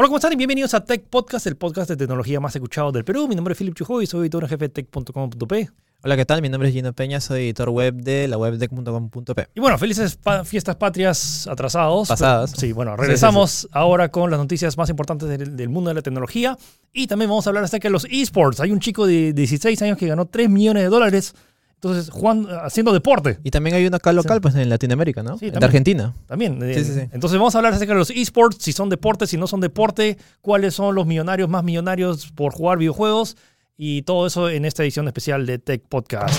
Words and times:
Hola, 0.00 0.06
¿cómo 0.06 0.18
están? 0.18 0.32
Y 0.32 0.36
bienvenidos 0.36 0.74
a 0.74 0.84
Tech 0.84 1.02
Podcast, 1.10 1.48
el 1.48 1.56
podcast 1.56 1.88
de 1.90 1.96
tecnología 1.96 2.38
más 2.38 2.54
escuchado 2.54 2.92
del 2.92 3.04
Perú. 3.04 3.26
Mi 3.26 3.34
nombre 3.34 3.50
es 3.52 3.58
Philip 3.58 3.74
Chujoy 3.74 4.04
y 4.04 4.06
soy 4.06 4.20
editor 4.20 4.44
en 4.44 4.48
jefe 4.50 4.64
de 4.66 4.68
tech.com.p. 4.68 5.70
Hola, 6.04 6.16
¿qué 6.16 6.24
tal? 6.24 6.40
Mi 6.40 6.48
nombre 6.48 6.68
es 6.68 6.74
Gino 6.76 6.92
Peña, 6.92 7.20
soy 7.20 7.40
editor 7.46 7.70
web 7.70 7.94
de 7.96 8.28
la 8.28 8.38
web 8.38 8.56
tech.com.p. 8.60 9.48
Y 9.56 9.60
bueno, 9.60 9.76
felices 9.76 10.14
pa- 10.14 10.44
fiestas 10.44 10.76
patrias 10.76 11.48
atrasados. 11.48 12.06
Pasadas. 12.06 12.52
Sí, 12.56 12.70
bueno, 12.72 12.96
regresamos 12.96 13.68
ahora 13.72 14.08
con 14.12 14.30
las 14.30 14.38
noticias 14.38 14.76
más 14.78 14.88
importantes 14.88 15.28
del, 15.28 15.56
del 15.56 15.68
mundo 15.68 15.88
de 15.90 15.94
la 15.94 16.02
tecnología. 16.02 16.56
Y 16.92 17.08
también 17.08 17.28
vamos 17.28 17.48
a 17.48 17.50
hablar 17.50 17.64
acerca 17.64 17.88
de 17.88 17.92
los 17.92 18.06
esports. 18.08 18.60
Hay 18.60 18.70
un 18.70 18.78
chico 18.78 19.04
de 19.04 19.32
16 19.32 19.82
años 19.82 19.98
que 19.98 20.06
ganó 20.06 20.26
3 20.26 20.48
millones 20.48 20.84
de 20.84 20.88
dólares. 20.90 21.34
Entonces, 21.80 22.10
Juan, 22.10 22.48
haciendo 22.64 22.92
deporte. 22.92 23.38
Y 23.44 23.50
también 23.52 23.76
hay 23.76 23.86
una 23.86 23.98
acá 23.98 24.12
local, 24.12 24.40
pues 24.40 24.56
en 24.56 24.68
Latinoamérica, 24.68 25.22
¿no? 25.22 25.38
Sí, 25.38 25.46
de 25.46 25.52
también. 25.52 25.68
Argentina. 25.68 26.12
También. 26.26 26.60
eh, 26.62 26.74
Sí, 26.74 26.84
sí, 26.84 26.92
sí. 26.94 27.00
Entonces 27.12 27.38
vamos 27.38 27.54
a 27.54 27.58
hablar 27.58 27.72
acerca 27.72 27.92
de 27.92 28.00
los 28.00 28.10
esports, 28.10 28.58
si 28.60 28.72
son 28.72 28.88
deportes, 28.88 29.30
si 29.30 29.36
no 29.36 29.46
son 29.46 29.60
deporte, 29.60 30.18
cuáles 30.40 30.74
son 30.74 30.96
los 30.96 31.06
millonarios 31.06 31.48
más 31.48 31.62
millonarios 31.62 32.32
por 32.32 32.52
jugar 32.52 32.78
videojuegos 32.78 33.36
y 33.76 34.02
todo 34.02 34.26
eso 34.26 34.50
en 34.50 34.64
esta 34.64 34.82
edición 34.82 35.06
especial 35.06 35.46
de 35.46 35.60
Tech 35.60 35.82
Podcast. 35.88 36.34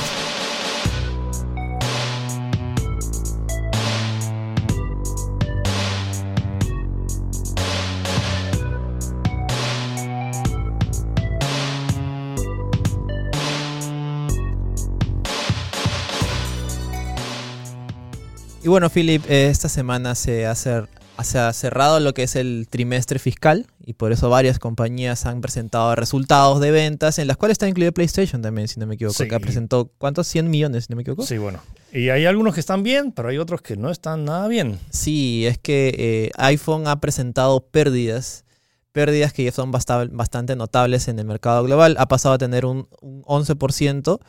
Y 18.69 18.71
bueno, 18.71 18.91
Philip, 18.91 19.23
eh, 19.27 19.49
esta 19.49 19.67
semana 19.67 20.13
se 20.13 20.45
ha, 20.45 20.51
cer- 20.51 20.87
se 21.23 21.39
ha 21.39 21.51
cerrado 21.53 21.99
lo 21.99 22.13
que 22.13 22.21
es 22.21 22.35
el 22.35 22.67
trimestre 22.69 23.17
fiscal 23.17 23.65
y 23.83 23.93
por 23.93 24.11
eso 24.11 24.29
varias 24.29 24.59
compañías 24.59 25.25
han 25.25 25.41
presentado 25.41 25.95
resultados 25.95 26.59
de 26.61 26.69
ventas, 26.69 27.17
en 27.17 27.25
las 27.25 27.35
cuales 27.35 27.53
está 27.55 27.67
incluido 27.67 27.91
PlayStation 27.93 28.43
también, 28.43 28.67
si 28.67 28.79
no 28.79 28.85
me 28.85 28.93
equivoco, 28.93 29.15
Sí. 29.23 29.27
que 29.27 29.39
presentó, 29.39 29.91
¿cuántos? 29.97 30.27
100 30.27 30.51
millones, 30.51 30.85
si 30.85 30.91
no 30.93 30.97
me 30.97 31.01
equivoco. 31.01 31.25
Sí, 31.25 31.39
bueno. 31.39 31.61
Y 31.91 32.09
hay 32.09 32.27
algunos 32.27 32.53
que 32.53 32.59
están 32.59 32.83
bien, 32.83 33.11
pero 33.11 33.29
hay 33.29 33.39
otros 33.39 33.63
que 33.63 33.75
no 33.75 33.89
están 33.89 34.23
nada 34.25 34.47
bien. 34.47 34.77
Sí, 34.91 35.47
es 35.47 35.57
que 35.57 35.95
eh, 35.97 36.31
iPhone 36.37 36.87
ha 36.87 37.01
presentado 37.01 37.61
pérdidas, 37.61 38.45
pérdidas 38.91 39.33
que 39.33 39.45
ya 39.45 39.51
son 39.51 39.71
basta- 39.71 40.05
bastante 40.11 40.55
notables 40.55 41.07
en 41.07 41.17
el 41.17 41.25
mercado 41.25 41.63
global. 41.63 41.95
Ha 41.97 42.07
pasado 42.07 42.35
a 42.35 42.37
tener 42.37 42.65
un, 42.67 42.87
un 43.01 43.23
11% 43.23 44.19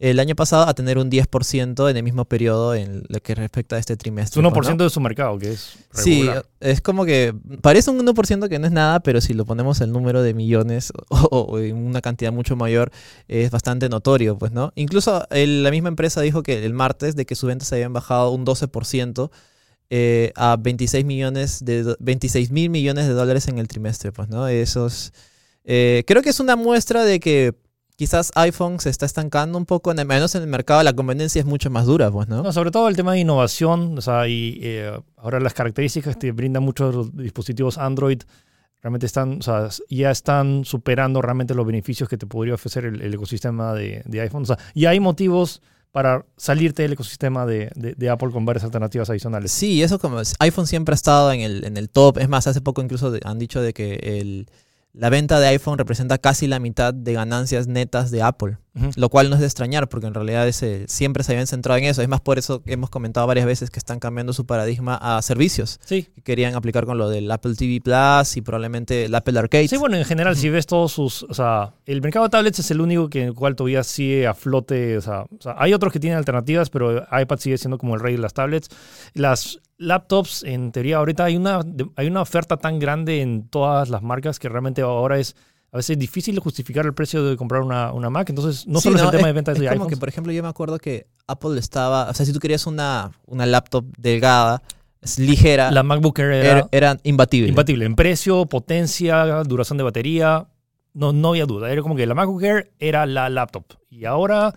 el 0.00 0.18
año 0.18 0.34
pasado 0.34 0.66
a 0.66 0.72
tener 0.74 0.96
un 0.98 1.10
10% 1.10 1.88
en 1.90 1.96
el 1.96 2.02
mismo 2.02 2.24
periodo 2.24 2.74
en 2.74 3.02
lo 3.08 3.20
que 3.20 3.34
respecta 3.34 3.76
a 3.76 3.78
este 3.78 3.92
Es 3.92 3.98
trimestre. 3.98 4.40
1% 4.42 4.52
pues, 4.54 4.68
¿no? 4.70 4.76
de 4.84 4.90
su 4.90 4.98
mercado, 5.00 5.38
que 5.38 5.52
es 5.52 5.74
Sí, 5.92 6.20
regular. 6.22 6.46
es 6.60 6.80
como 6.80 7.04
que 7.04 7.34
parece 7.60 7.90
un 7.90 7.98
1% 7.98 8.48
que 8.48 8.58
no 8.58 8.66
es 8.66 8.72
nada, 8.72 9.00
pero 9.00 9.20
si 9.20 9.34
lo 9.34 9.44
ponemos 9.44 9.80
el 9.82 9.92
número 9.92 10.22
de 10.22 10.32
millones 10.34 10.90
o, 11.10 11.16
o 11.38 11.58
en 11.60 11.76
una 11.76 12.00
cantidad 12.00 12.32
mucho 12.32 12.56
mayor, 12.56 12.90
es 13.28 13.50
bastante 13.50 13.88
notorio, 13.90 14.38
pues, 14.38 14.52
¿no? 14.52 14.72
Incluso 14.74 15.26
el- 15.30 15.62
la 15.62 15.70
misma 15.70 15.90
empresa 15.90 16.22
dijo 16.22 16.42
que 16.42 16.64
el 16.64 16.72
martes 16.72 17.14
de 17.14 17.26
que 17.26 17.34
sus 17.34 17.48
ventas 17.48 17.70
habían 17.72 17.92
bajado 17.92 18.30
un 18.30 18.44
12% 18.46 19.30
eh, 19.90 20.32
a 20.36 20.56
26 20.58 21.04
millones 21.04 21.64
de 21.64 21.82
do- 21.82 21.96
26 22.00 22.50
mil 22.52 22.70
millones 22.70 23.06
de 23.06 23.12
dólares 23.12 23.48
en 23.48 23.58
el 23.58 23.68
trimestre, 23.68 24.12
pues, 24.12 24.28
¿no? 24.28 24.46
Esos, 24.48 25.12
eh, 25.64 26.04
creo 26.06 26.22
que 26.22 26.30
es 26.30 26.40
una 26.40 26.56
muestra 26.56 27.04
de 27.04 27.20
que 27.20 27.54
quizás 28.00 28.32
iPhone 28.34 28.80
se 28.80 28.88
está 28.88 29.04
estancando 29.04 29.58
un 29.58 29.66
poco, 29.66 29.90
en 29.92 29.98
el- 29.98 30.06
menos 30.06 30.34
en 30.34 30.40
el 30.40 30.48
mercado, 30.48 30.82
la 30.82 30.94
competencia 30.94 31.38
es 31.38 31.44
mucho 31.44 31.68
más 31.68 31.84
dura, 31.84 32.10
pues, 32.10 32.28
¿no? 32.28 32.42
No, 32.42 32.50
sobre 32.50 32.70
todo 32.70 32.88
el 32.88 32.96
tema 32.96 33.12
de 33.12 33.18
innovación, 33.18 33.98
o 33.98 34.00
sea, 34.00 34.26
y 34.26 34.58
eh, 34.62 34.90
ahora 35.18 35.38
las 35.38 35.52
características 35.52 36.16
que 36.16 36.32
brindan 36.32 36.62
muchos 36.62 36.94
los 36.94 37.14
dispositivos 37.14 37.76
Android 37.76 38.22
realmente 38.80 39.04
están, 39.04 39.40
o 39.40 39.42
sea, 39.42 39.68
ya 39.90 40.10
están 40.10 40.64
superando 40.64 41.20
realmente 41.20 41.54
los 41.54 41.66
beneficios 41.66 42.08
que 42.08 42.16
te 42.16 42.26
podría 42.26 42.54
ofrecer 42.54 42.86
el, 42.86 43.02
el 43.02 43.12
ecosistema 43.12 43.74
de, 43.74 44.02
de 44.06 44.20
iPhone. 44.22 44.44
O 44.44 44.46
sea, 44.46 44.56
y 44.72 44.86
hay 44.86 44.98
motivos 44.98 45.60
para 45.92 46.24
salirte 46.38 46.82
del 46.84 46.94
ecosistema 46.94 47.44
de, 47.44 47.70
de- 47.74 47.92
de 47.94 48.08
Apple 48.08 48.30
con 48.30 48.46
varias 48.46 48.64
alternativas 48.64 49.10
adicionales. 49.10 49.52
Sí, 49.52 49.82
eso 49.82 49.98
como 49.98 50.20
es- 50.20 50.34
iPhone 50.38 50.66
siempre 50.66 50.94
ha 50.94 50.96
estado 50.96 51.30
en 51.32 51.42
el, 51.42 51.64
en 51.64 51.76
el 51.76 51.90
top. 51.90 52.16
Es 52.16 52.30
más, 52.30 52.46
hace 52.46 52.62
poco 52.62 52.80
incluso 52.80 53.12
han 53.24 53.38
dicho 53.38 53.60
de 53.60 53.74
que 53.74 53.96
el, 54.20 54.48
la 54.92 55.08
venta 55.08 55.38
de 55.38 55.46
iPhone 55.48 55.78
representa 55.78 56.18
casi 56.18 56.46
la 56.46 56.58
mitad 56.58 56.92
de 56.92 57.12
ganancias 57.12 57.66
netas 57.66 58.10
de 58.10 58.22
Apple. 58.22 58.58
Lo 58.96 59.08
cual 59.08 59.30
no 59.30 59.34
es 59.34 59.40
de 59.40 59.46
extrañar, 59.46 59.88
porque 59.88 60.06
en 60.06 60.14
realidad 60.14 60.46
ese, 60.46 60.86
siempre 60.86 61.24
se 61.24 61.32
habían 61.32 61.46
centrado 61.46 61.78
en 61.78 61.84
eso. 61.84 62.02
Es 62.02 62.08
más, 62.08 62.20
por 62.20 62.38
eso 62.38 62.62
hemos 62.66 62.88
comentado 62.88 63.26
varias 63.26 63.46
veces 63.46 63.68
que 63.68 63.78
están 63.78 63.98
cambiando 63.98 64.32
su 64.32 64.46
paradigma 64.46 64.94
a 64.94 65.20
servicios. 65.22 65.80
Sí. 65.84 66.04
Que 66.14 66.22
querían 66.22 66.54
aplicar 66.54 66.86
con 66.86 66.96
lo 66.96 67.08
del 67.08 67.30
Apple 67.30 67.54
TV 67.56 67.80
Plus 67.80 68.36
y 68.36 68.42
probablemente 68.42 69.06
el 69.06 69.14
Apple 69.14 69.38
Arcade. 69.38 69.66
Sí, 69.66 69.76
bueno, 69.76 69.96
en 69.96 70.04
general, 70.04 70.36
si 70.36 70.48
ves 70.50 70.66
todos 70.66 70.92
sus. 70.92 71.24
O 71.24 71.34
sea, 71.34 71.74
el 71.86 72.00
mercado 72.00 72.26
de 72.26 72.30
tablets 72.30 72.60
es 72.60 72.70
el 72.70 72.80
único 72.80 73.08
que 73.08 73.22
en 73.22 73.28
el 73.28 73.34
cual 73.34 73.56
todavía 73.56 73.82
sigue 73.82 74.26
a 74.26 74.34
flote. 74.34 74.96
O 74.96 75.00
sea, 75.00 75.22
o 75.22 75.40
sea, 75.40 75.56
hay 75.58 75.74
otros 75.74 75.92
que 75.92 75.98
tienen 75.98 76.18
alternativas, 76.18 76.70
pero 76.70 77.02
iPad 77.10 77.38
sigue 77.38 77.58
siendo 77.58 77.76
como 77.76 77.94
el 77.94 78.00
rey 78.00 78.14
de 78.14 78.22
las 78.22 78.34
tablets. 78.34 78.68
Las 79.14 79.58
laptops, 79.78 80.44
en 80.44 80.72
teoría, 80.72 80.98
ahorita 80.98 81.24
hay 81.24 81.36
una, 81.36 81.60
hay 81.96 82.06
una 82.06 82.20
oferta 82.20 82.58
tan 82.58 82.78
grande 82.78 83.22
en 83.22 83.48
todas 83.48 83.88
las 83.88 84.02
marcas 84.02 84.38
que 84.38 84.48
realmente 84.48 84.82
ahora 84.82 85.18
es 85.18 85.34
a 85.72 85.76
veces 85.76 85.98
difícil 85.98 86.38
justificar 86.40 86.84
el 86.86 86.94
precio 86.94 87.24
de 87.24 87.36
comprar 87.36 87.62
una, 87.62 87.92
una 87.92 88.10
Mac. 88.10 88.28
Entonces, 88.28 88.66
no 88.66 88.80
Sí, 88.80 88.84
solo 88.84 88.96
es 88.96 89.02
el 89.04 89.10
tema 89.10 89.26
de 89.28 89.32
ventas 89.32 89.54
es 89.54 89.60
de 89.60 89.66
como 89.68 89.74
iPhones. 89.82 89.94
que, 89.96 90.00
por 90.00 90.08
ejemplo, 90.08 90.32
yo 90.32 90.42
me 90.42 90.48
acuerdo 90.48 90.78
que 90.78 91.06
Apple 91.28 91.58
estaba... 91.58 92.08
O 92.10 92.14
sea, 92.14 92.26
si 92.26 92.32
tú 92.32 92.40
querías 92.40 92.66
una, 92.66 93.12
una 93.26 93.46
laptop 93.46 93.84
delgada, 93.96 94.62
es 95.00 95.18
ligera, 95.18 95.70
La 95.70 95.82
MacBook 95.82 96.18
Air 96.18 96.32
era, 96.32 96.50
era, 96.50 96.68
era 96.72 96.96
imbatible. 97.04 97.48
imbatible 97.48 97.84
en 97.86 97.94
precio, 97.94 98.46
potencia, 98.46 99.42
duración 99.44 99.78
de 99.78 99.84
batería. 99.84 100.46
No, 100.92 101.12
no 101.12 101.28
había 101.30 101.46
duda. 101.46 101.70
Era 101.70 101.82
como 101.82 101.94
que 101.94 102.04
la 102.04 102.14
MacBook 102.14 102.42
Air 102.42 102.72
era 102.80 103.06
la 103.06 103.28
laptop. 103.30 103.64
Y 103.88 104.04
ahora 104.06 104.52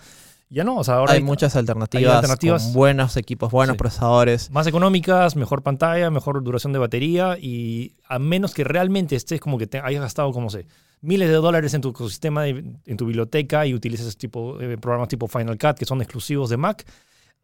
ya 0.50 0.64
no. 0.64 0.78
O 0.78 0.84
sea, 0.84 0.96
ahora 0.96 1.14
hay 1.14 1.22
muchas 1.22 1.56
alternativas, 1.56 2.16
alternativas. 2.16 2.64
con 2.64 2.74
buenos 2.74 3.18
equipos, 3.18 3.52
buenos 3.52 3.76
Sí. 3.76 3.78
procesadores. 3.78 4.50
más 4.52 4.66
económicas, 4.68 5.36
mejor 5.36 5.62
pantalla, 5.62 6.10
mejor 6.10 6.44
duración 6.44 6.74
de 6.74 6.80
batería 6.80 7.38
y 7.40 7.94
a 8.10 8.18
menos 8.20 8.54
que 8.56 8.64
realmente 8.64 9.16
estés 9.16 9.40
como 9.40 9.58
que 9.60 9.68
te 9.68 9.80
hayas 9.80 10.02
gastado, 10.02 10.32
como 10.32 10.50
sé, 10.50 10.66
miles 11.04 11.28
de 11.30 11.36
dólares 11.36 11.74
en 11.76 11.82
tu 11.82 11.90
ecosistema, 11.90 12.48
en 12.48 12.98
tu 12.98 13.06
biblioteca 13.06 13.66
y 13.68 13.74
utilices 13.76 14.18
tipo, 14.18 14.60
eh, 14.60 14.78
programas 14.78 15.10
tipo 15.10 15.28
Final 15.28 15.58
Cut 15.60 15.78
que 15.78 15.86
son 15.86 16.02
exclusivos 16.02 16.50
de 16.50 16.58
Mac, 16.58 16.84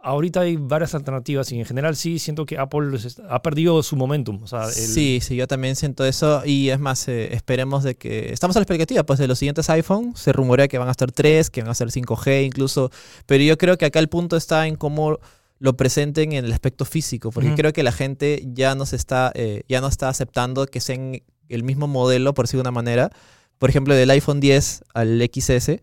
ahorita 0.01 0.39
hay 0.41 0.55
varias 0.55 0.95
alternativas 0.95 1.51
y 1.51 1.59
en 1.59 1.65
general 1.65 1.95
sí 1.97 2.19
siento 2.19 2.45
que 2.45 2.57
Apple 2.57 2.97
ha 3.29 3.41
perdido 3.41 3.83
su 3.83 3.97
momentum. 3.97 4.41
O 4.43 4.47
sea, 4.47 4.63
el- 4.63 4.71
Sí, 4.71 5.19
sí, 5.21 5.35
yo 5.35 5.45
también 5.45 5.75
siento 5.75 6.05
eso. 6.05 6.41
Y 6.45 6.69
es 6.69 6.79
más, 6.79 7.05
eh, 7.09 7.33
esperemos 7.33 7.83
de 7.83 7.95
que... 7.95 8.31
Estamos 8.31 8.55
a 8.55 8.59
la 8.59 8.63
expectativa, 8.63 9.03
pues, 9.03 9.19
de 9.19 9.27
los 9.27 9.37
siguientes 9.37 9.69
iPhone. 9.69 10.13
Se 10.15 10.31
rumorea 10.31 10.69
que 10.69 10.77
van 10.77 10.87
a 10.87 10.91
estar 10.91 11.11
3, 11.11 11.49
que 11.49 11.61
van 11.61 11.71
a 11.71 11.75
ser 11.75 11.91
5G 11.91 12.45
incluso. 12.45 12.91
Pero 13.25 13.43
yo 13.43 13.57
creo 13.57 13.77
que 13.77 13.85
acá 13.85 13.99
el 13.99 14.07
punto 14.07 14.37
está 14.37 14.67
en 14.67 14.77
cómo 14.77 15.19
lo 15.59 15.75
presenten 15.75 16.31
en 16.31 16.45
el 16.45 16.53
aspecto 16.53 16.85
físico. 16.85 17.31
Porque 17.31 17.49
Ujú. 17.49 17.57
creo 17.57 17.73
que 17.73 17.83
la 17.83 17.91
gente 17.91 18.41
ya 18.53 18.75
no 18.75 18.85
se 18.85 18.95
está, 18.95 19.33
eh, 19.35 19.63
ya 19.67 19.81
no 19.81 19.89
está 19.89 20.07
aceptando 20.07 20.65
que 20.67 20.79
sean 20.79 21.21
el 21.49 21.63
mismo 21.63 21.87
modelo, 21.87 22.33
por 22.33 22.45
decirlo 22.45 22.63
de 22.63 22.69
una 22.69 22.71
manera. 22.75 23.11
Por 23.59 23.69
ejemplo, 23.69 23.93
del 23.93 24.09
iPhone 24.09 24.39
10 24.39 24.83
al 24.93 25.21
XS. 25.31 25.79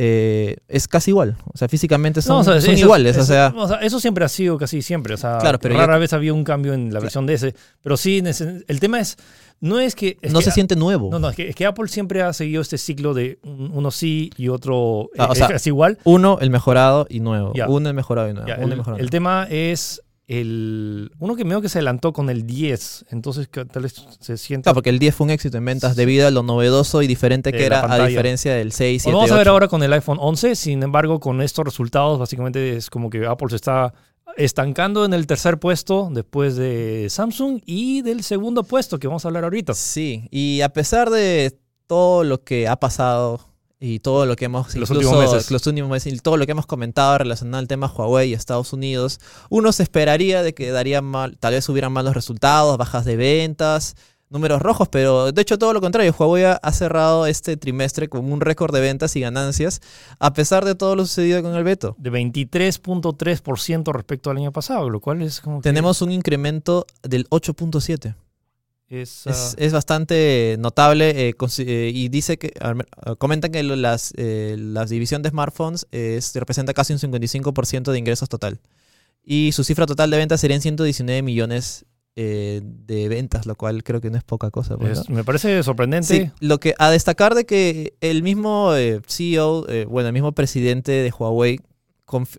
Eh, 0.00 0.56
es 0.68 0.86
casi 0.86 1.10
igual. 1.10 1.36
O 1.52 1.58
sea, 1.58 1.66
físicamente 1.68 2.22
son, 2.22 2.36
No, 2.36 2.40
o 2.40 2.44
sea, 2.44 2.60
son 2.60 2.74
eso- 2.74 2.84
iguales. 2.84 3.16
eso- 3.16 3.22
o 3.56 3.66
sea, 3.66 3.78
eso 3.82 3.98
siempre 3.98 4.24
ha 4.24 4.28
sido 4.28 4.56
casi 4.56 4.80
siempre. 4.80 5.14
O 5.14 5.16
sea, 5.16 5.38
Claro, 5.38 5.58
pero 5.58 5.76
rara 5.76 5.98
vez 5.98 6.12
había 6.12 6.32
un 6.32 6.44
cambio 6.44 6.72
en 6.72 6.92
la 6.94 7.00
versión 7.00 7.26
de 7.26 7.34
ese. 7.34 7.54
Pero 7.82 7.96
sí, 7.96 8.22
el 8.68 8.80
tema 8.80 9.00
es, 9.00 9.16
no 9.60 9.80
es 9.80 9.96
que... 9.96 10.16
es 10.22 10.32
no 10.32 10.38
que- 10.38 10.44
se 10.44 10.50
siente 10.52 10.76
nuevo. 10.76 11.08
No, 11.10 11.18
no, 11.18 11.30
es 11.30 11.36
que, 11.36 11.48
es 11.48 11.56
que 11.56 11.66
Apple 11.66 11.88
siempre 11.88 12.22
ha 12.22 12.32
seguido 12.32 12.62
este 12.62 12.78
ciclo 12.78 13.12
de 13.12 13.40
un- 13.42 13.72
uno 13.74 13.90
sí 13.90 14.30
y 14.36 14.48
otro 14.48 15.10
Ah, 15.18 15.26
o 15.30 15.32
eh, 15.32 15.36
sea, 15.36 15.48
es 15.48 15.66
igual. 15.66 15.98
Uno, 16.04 16.38
el 16.40 16.50
mejorado 16.50 17.06
y 17.10 17.18
nuevo. 17.18 17.52
Uno, 17.66 17.88
el 17.88 17.94
mejorado 17.94 18.28
y 18.28 18.34
nuevo. 18.34 18.46
Ya, 18.46 18.54
uno, 18.56 18.66
el, 18.66 18.72
el 18.72 18.78
mejorado. 18.78 19.02
el 19.02 19.10
tema 19.10 19.48
es 19.50 20.00
el 20.28 21.10
uno 21.18 21.36
que 21.36 21.44
medio 21.44 21.62
que 21.62 21.70
se 21.70 21.78
adelantó 21.78 22.12
con 22.12 22.28
el 22.28 22.46
10, 22.46 23.06
entonces 23.10 23.48
que 23.48 23.64
tal 23.64 23.82
vez 23.82 23.94
se 24.20 24.36
sienta... 24.36 24.64
Claro, 24.64 24.74
porque 24.74 24.90
el 24.90 24.98
10 24.98 25.14
fue 25.14 25.24
un 25.24 25.30
éxito 25.30 25.56
en 25.56 25.64
ventas 25.64 25.96
debido 25.96 26.28
a 26.28 26.30
lo 26.30 26.42
novedoso 26.42 27.00
y 27.00 27.06
diferente 27.06 27.50
De 27.50 27.56
que 27.58 27.64
era 27.64 27.90
a 27.90 28.06
diferencia 28.06 28.54
del 28.54 28.72
6, 28.72 29.04
Bueno, 29.04 29.20
7, 29.20 29.30
vamos 29.30 29.30
a 29.32 29.38
ver 29.38 29.48
8. 29.48 29.50
ahora 29.50 29.68
con 29.68 29.82
el 29.82 29.92
iPhone 29.94 30.18
11, 30.20 30.54
sin 30.54 30.82
embargo, 30.82 31.18
con 31.18 31.40
estos 31.40 31.64
resultados, 31.64 32.18
básicamente 32.18 32.76
es 32.76 32.90
como 32.90 33.08
que 33.08 33.26
Apple 33.26 33.48
se 33.48 33.56
está 33.56 33.94
estancando 34.36 35.06
en 35.06 35.14
el 35.14 35.26
tercer 35.26 35.58
puesto 35.58 36.10
después 36.12 36.56
de 36.56 37.06
Samsung 37.08 37.62
y 37.64 38.02
del 38.02 38.22
segundo 38.22 38.64
puesto 38.64 38.98
que 38.98 39.06
vamos 39.06 39.24
a 39.24 39.28
hablar 39.28 39.44
ahorita. 39.44 39.72
Sí, 39.72 40.28
y 40.30 40.60
a 40.60 40.68
pesar 40.68 41.08
de 41.08 41.58
todo 41.86 42.22
lo 42.22 42.44
que 42.44 42.68
ha 42.68 42.76
pasado 42.76 43.47
y 43.80 44.00
todo 44.00 44.26
lo 44.26 44.34
que 44.36 44.46
hemos 44.46 44.74
Los 44.74 44.90
incluso 44.90 44.94
últimos 45.10 45.34
meses. 45.34 45.50
los 45.50 45.66
últimos 45.66 45.90
meses 45.90 46.12
y 46.12 46.18
todo 46.18 46.36
lo 46.36 46.44
que 46.46 46.52
hemos 46.52 46.66
comentado 46.66 47.16
relacionado 47.18 47.58
al 47.58 47.68
tema 47.68 47.86
Huawei 47.86 48.30
y 48.30 48.34
Estados 48.34 48.72
Unidos, 48.72 49.20
uno 49.50 49.70
se 49.72 49.84
esperaría 49.84 50.42
de 50.42 50.52
que 50.54 50.70
daría 50.70 51.00
mal, 51.02 51.36
tal 51.38 51.54
vez 51.54 51.68
hubieran 51.68 51.92
malos 51.92 52.14
resultados, 52.14 52.76
bajas 52.76 53.04
de 53.04 53.16
ventas, 53.16 53.94
números 54.30 54.60
rojos, 54.60 54.88
pero 54.88 55.32
de 55.32 55.40
hecho 55.40 55.56
todo 55.58 55.72
lo 55.72 55.80
contrario, 55.80 56.14
Huawei 56.18 56.44
ha- 56.44 56.60
ha 56.62 56.72
cerrado 56.72 57.24
este 57.26 57.56
trimestre 57.56 58.08
con 58.08 58.30
un 58.30 58.40
récord 58.42 58.74
de 58.74 58.80
ventas 58.80 59.16
y 59.16 59.20
ganancias 59.20 59.80
a 60.18 60.34
pesar 60.34 60.64
de 60.66 60.74
todo 60.74 60.96
lo 60.96 61.06
sucedido 61.06 61.42
con 61.42 61.54
el 61.54 61.64
veto. 61.64 61.94
De 61.98 62.10
23.3% 62.10 63.92
respecto 63.92 64.30
al 64.30 64.36
año 64.38 64.52
pasado, 64.52 64.90
lo 64.90 65.00
cual 65.00 65.22
es 65.22 65.40
como 65.40 65.60
que- 65.60 65.68
Tenemos 65.68 66.02
un 66.02 66.12
incremento 66.12 66.86
del 67.02 67.26
8.7. 67.30 68.14
Es, 68.88 69.26
Es, 69.26 69.54
ah, 69.54 69.54
es 69.58 69.72
bastante 69.72 70.56
notable 70.58 71.28
eh, 71.28 71.34
eh, 71.58 71.90
y 71.94 72.08
dice 72.08 72.38
que 72.38 72.54
ah, 72.60 72.74
comentan 73.16 73.52
que 73.52 73.62
las, 73.62 74.14
eh, 74.16 74.56
la 74.58 74.86
división 74.86 75.22
de 75.22 75.28
smartphones 75.28 75.86
es, 75.90 76.34
representa 76.34 76.72
casi 76.72 76.94
un 76.94 76.98
55% 76.98 77.92
de 77.92 77.98
ingresos 77.98 78.28
total. 78.28 78.60
Y 79.22 79.52
su 79.52 79.62
cifra 79.62 79.84
total 79.84 80.10
de 80.10 80.16
ventas 80.16 80.40
serían 80.40 80.62
119 80.62 81.20
millones 81.22 81.84
eh, 82.16 82.62
de 82.62 83.08
ventas, 83.10 83.44
lo 83.44 83.56
cual 83.56 83.84
creo 83.84 84.00
que 84.00 84.10
no 84.10 84.16
es 84.16 84.24
poca 84.24 84.50
cosa. 84.50 84.78
pues, 84.78 85.10
me 85.10 85.22
parece 85.22 85.62
sorprendente. 85.62 86.06
Sí, 86.06 86.30
lo 86.40 86.58
que 86.58 86.74
a 86.78 86.90
destacar 86.90 87.34
de 87.34 87.44
que 87.44 87.94
el 88.00 88.22
mismo 88.22 88.72
CEO, 89.06 89.66
bueno, 89.88 90.08
el 90.08 90.14
mismo 90.14 90.32
presidente 90.32 90.92
de 90.92 91.12
Huawei, 91.16 91.60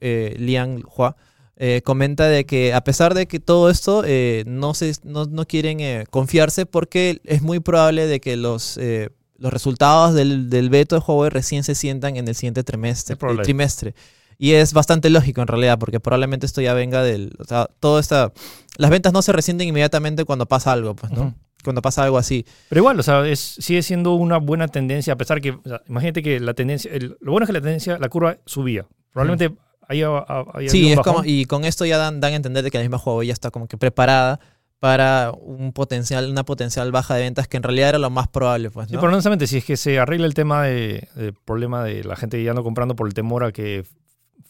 Liang 0.02 0.84
Hua, 0.98 1.16
eh, 1.60 1.82
comenta 1.84 2.28
de 2.28 2.46
que 2.46 2.74
a 2.74 2.82
pesar 2.84 3.14
de 3.14 3.28
que 3.28 3.40
todo 3.40 3.70
esto 3.70 4.04
eh, 4.06 4.44
no, 4.48 4.74
se, 4.74 4.94
no, 5.04 5.26
no 5.26 5.46
quieren 5.46 5.80
eh, 5.82 6.06
confiarse 6.10 6.66
porque 6.66 7.20
es 7.26 7.42
muy 7.42 7.60
probable 7.60 8.08
de 8.08 8.20
que 8.22 8.38
los, 8.38 8.78
eh, 8.78 9.10
los 9.38 9.52
resultados 9.54 10.14
del, 10.16 10.50
del 10.50 10.70
veto 10.70 10.96
de 10.96 11.04
Huawei 11.06 11.30
recién 11.30 11.64
se 11.64 11.76
sientan 11.76 12.16
en 12.16 12.28
el 12.28 12.34
siguiente 12.36 12.64
trimestre. 12.64 13.18
El 13.30 13.42
trimestre. 13.42 13.94
Y 14.38 14.54
es 14.54 14.72
bastante 14.74 15.10
lógico 15.10 15.42
en 15.42 15.48
realidad, 15.48 15.78
porque 15.78 16.00
probablemente 16.00 16.46
esto 16.46 16.62
ya 16.62 16.74
venga 16.74 17.04
del... 17.04 17.34
O 17.40 17.44
sea, 17.44 17.68
todo 17.82 18.00
esta... 18.00 18.32
Las 18.78 18.90
ventas 18.90 19.12
no 19.12 19.22
se 19.22 19.34
resienten 19.34 19.68
inmediatamente 19.68 20.24
cuando 20.24 20.46
pasa 20.46 20.72
algo, 20.72 20.96
pues, 20.96 21.12
¿no? 21.12 21.36
Cuando 21.62 21.82
pasa 21.82 22.06
algo 22.06 22.18
así. 22.18 22.46
Pero 22.70 22.80
igual, 22.80 22.98
o 22.98 23.04
sea, 23.04 23.28
es, 23.28 23.38
sigue 23.60 23.84
siendo 23.84 24.14
una 24.14 24.38
buena 24.38 24.70
tendencia, 24.70 25.12
a 25.12 25.18
pesar 25.18 25.42
que, 25.42 25.52
o 25.52 25.62
sea, 25.66 25.82
imagínate 25.90 26.24
que 26.24 26.40
la 26.40 26.54
tendencia, 26.54 26.90
el- 26.94 27.18
lo 27.20 27.34
bueno 27.34 27.44
es 27.44 27.48
que 27.48 27.54
la 27.54 27.60
tendencia, 27.62 27.98
la 28.00 28.08
curva 28.08 28.38
subía. 28.46 28.88
Probablemente 29.12 29.58
Sí, 29.90 30.78
habido 30.78 30.86
un 30.88 30.92
es 30.92 30.98
bajón. 30.98 31.14
como, 31.16 31.26
y 31.26 31.46
con 31.46 31.66
esto 31.66 31.86
ya 31.86 31.98
dan, 31.98 32.20
dan 32.20 32.34
a 32.34 32.36
entender 32.36 32.64
de 32.64 32.72
que 32.72 32.78
la 32.78 32.84
misma 32.84 32.98
Huawei 33.04 33.28
ya 33.28 33.34
está 33.34 33.52
como 33.52 33.68
que 33.68 33.78
preparada 33.78 34.40
para 34.80 35.32
un 35.42 35.74
potencial, 35.74 36.30
una 36.32 36.46
potencial 36.46 36.92
baja 36.92 37.16
de 37.16 37.24
ventas 37.24 37.48
que 37.48 37.58
en 37.58 37.64
realidad 37.64 37.90
era 37.90 37.98
lo 38.00 38.10
más 38.10 38.28
probable, 38.30 38.70
pues, 38.70 38.88
Sí, 38.88 38.94
¿no? 38.94 39.02
pero 39.02 39.12
honestamente, 39.12 39.46
si 39.48 39.58
es 39.58 39.66
que 39.66 39.76
se 39.76 40.00
arregla 40.00 40.26
el 40.26 40.34
tema 40.34 40.64
de, 40.64 41.08
del 41.16 41.34
problema 41.34 41.84
de 41.84 42.04
la 42.06 42.16
gente 42.16 42.42
ya 42.42 42.54
no 42.54 42.64
comprando 42.64 42.96
por 42.96 43.08
el 43.08 43.14
temor 43.14 43.44
a 43.44 43.52
que 43.52 43.84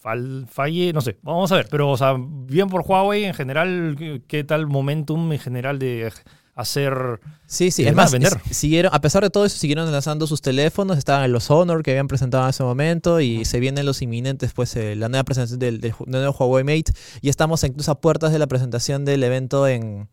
fal- 0.04 0.46
falle, 0.48 0.94
no 0.94 1.02
sé, 1.02 1.18
vamos 1.24 1.52
a 1.52 1.56
ver. 1.56 1.68
Pero, 1.72 1.90
o 1.90 1.98
sea, 1.98 2.16
bien 2.20 2.68
por 2.70 2.82
Huawei 2.82 3.26
en 3.26 3.34
general, 3.34 3.96
¿qué, 3.98 4.22
qué 4.28 4.44
tal 4.44 4.68
momentum 4.68 5.32
en 5.34 5.40
general 5.40 5.80
de 5.80 6.12
hacer... 6.60 7.20
Sí, 7.48 7.72
sí, 7.72 7.84
Y 7.84 7.88
es 7.88 7.96
más, 7.96 8.12
vender. 8.12 8.34
siguieron, 8.52 8.94
a 8.94 9.02
pesar 9.02 9.24
de 9.24 9.30
todo 9.30 9.46
eso, 9.46 9.58
siguieron 9.58 9.92
lanzando 9.92 10.28
sus 10.28 10.42
teléfonos, 10.42 10.98
estaban 10.98 11.26
en 11.26 11.32
los 11.32 11.50
Honor 11.50 11.82
que 11.84 11.92
habían 11.92 12.08
presentado 12.08 12.44
en 12.44 12.50
ese 12.52 12.64
momento 12.64 13.20
y 13.22 13.44
se 13.46 13.60
vienen 13.60 13.86
los 13.86 14.02
inminentes, 14.02 14.54
pues, 14.54 14.76
eh, 14.76 14.96
la 14.96 15.10
nueva 15.10 15.24
presentación 15.24 15.60
del, 15.60 15.82
del 15.82 15.94
ju- 15.94 16.06
del 16.06 16.22
nuevo 16.22 16.36
Huawei 16.38 16.64
Mate 16.64 16.92
y 17.22 17.30
estamos 17.30 17.64
incluso 17.64 17.92
a 17.92 18.00
puertas 18.02 18.32
de 18.32 18.40
la 18.40 18.48
presentación 18.48 19.04
del 19.06 19.24
evento 19.24 19.68
en, 19.68 20.08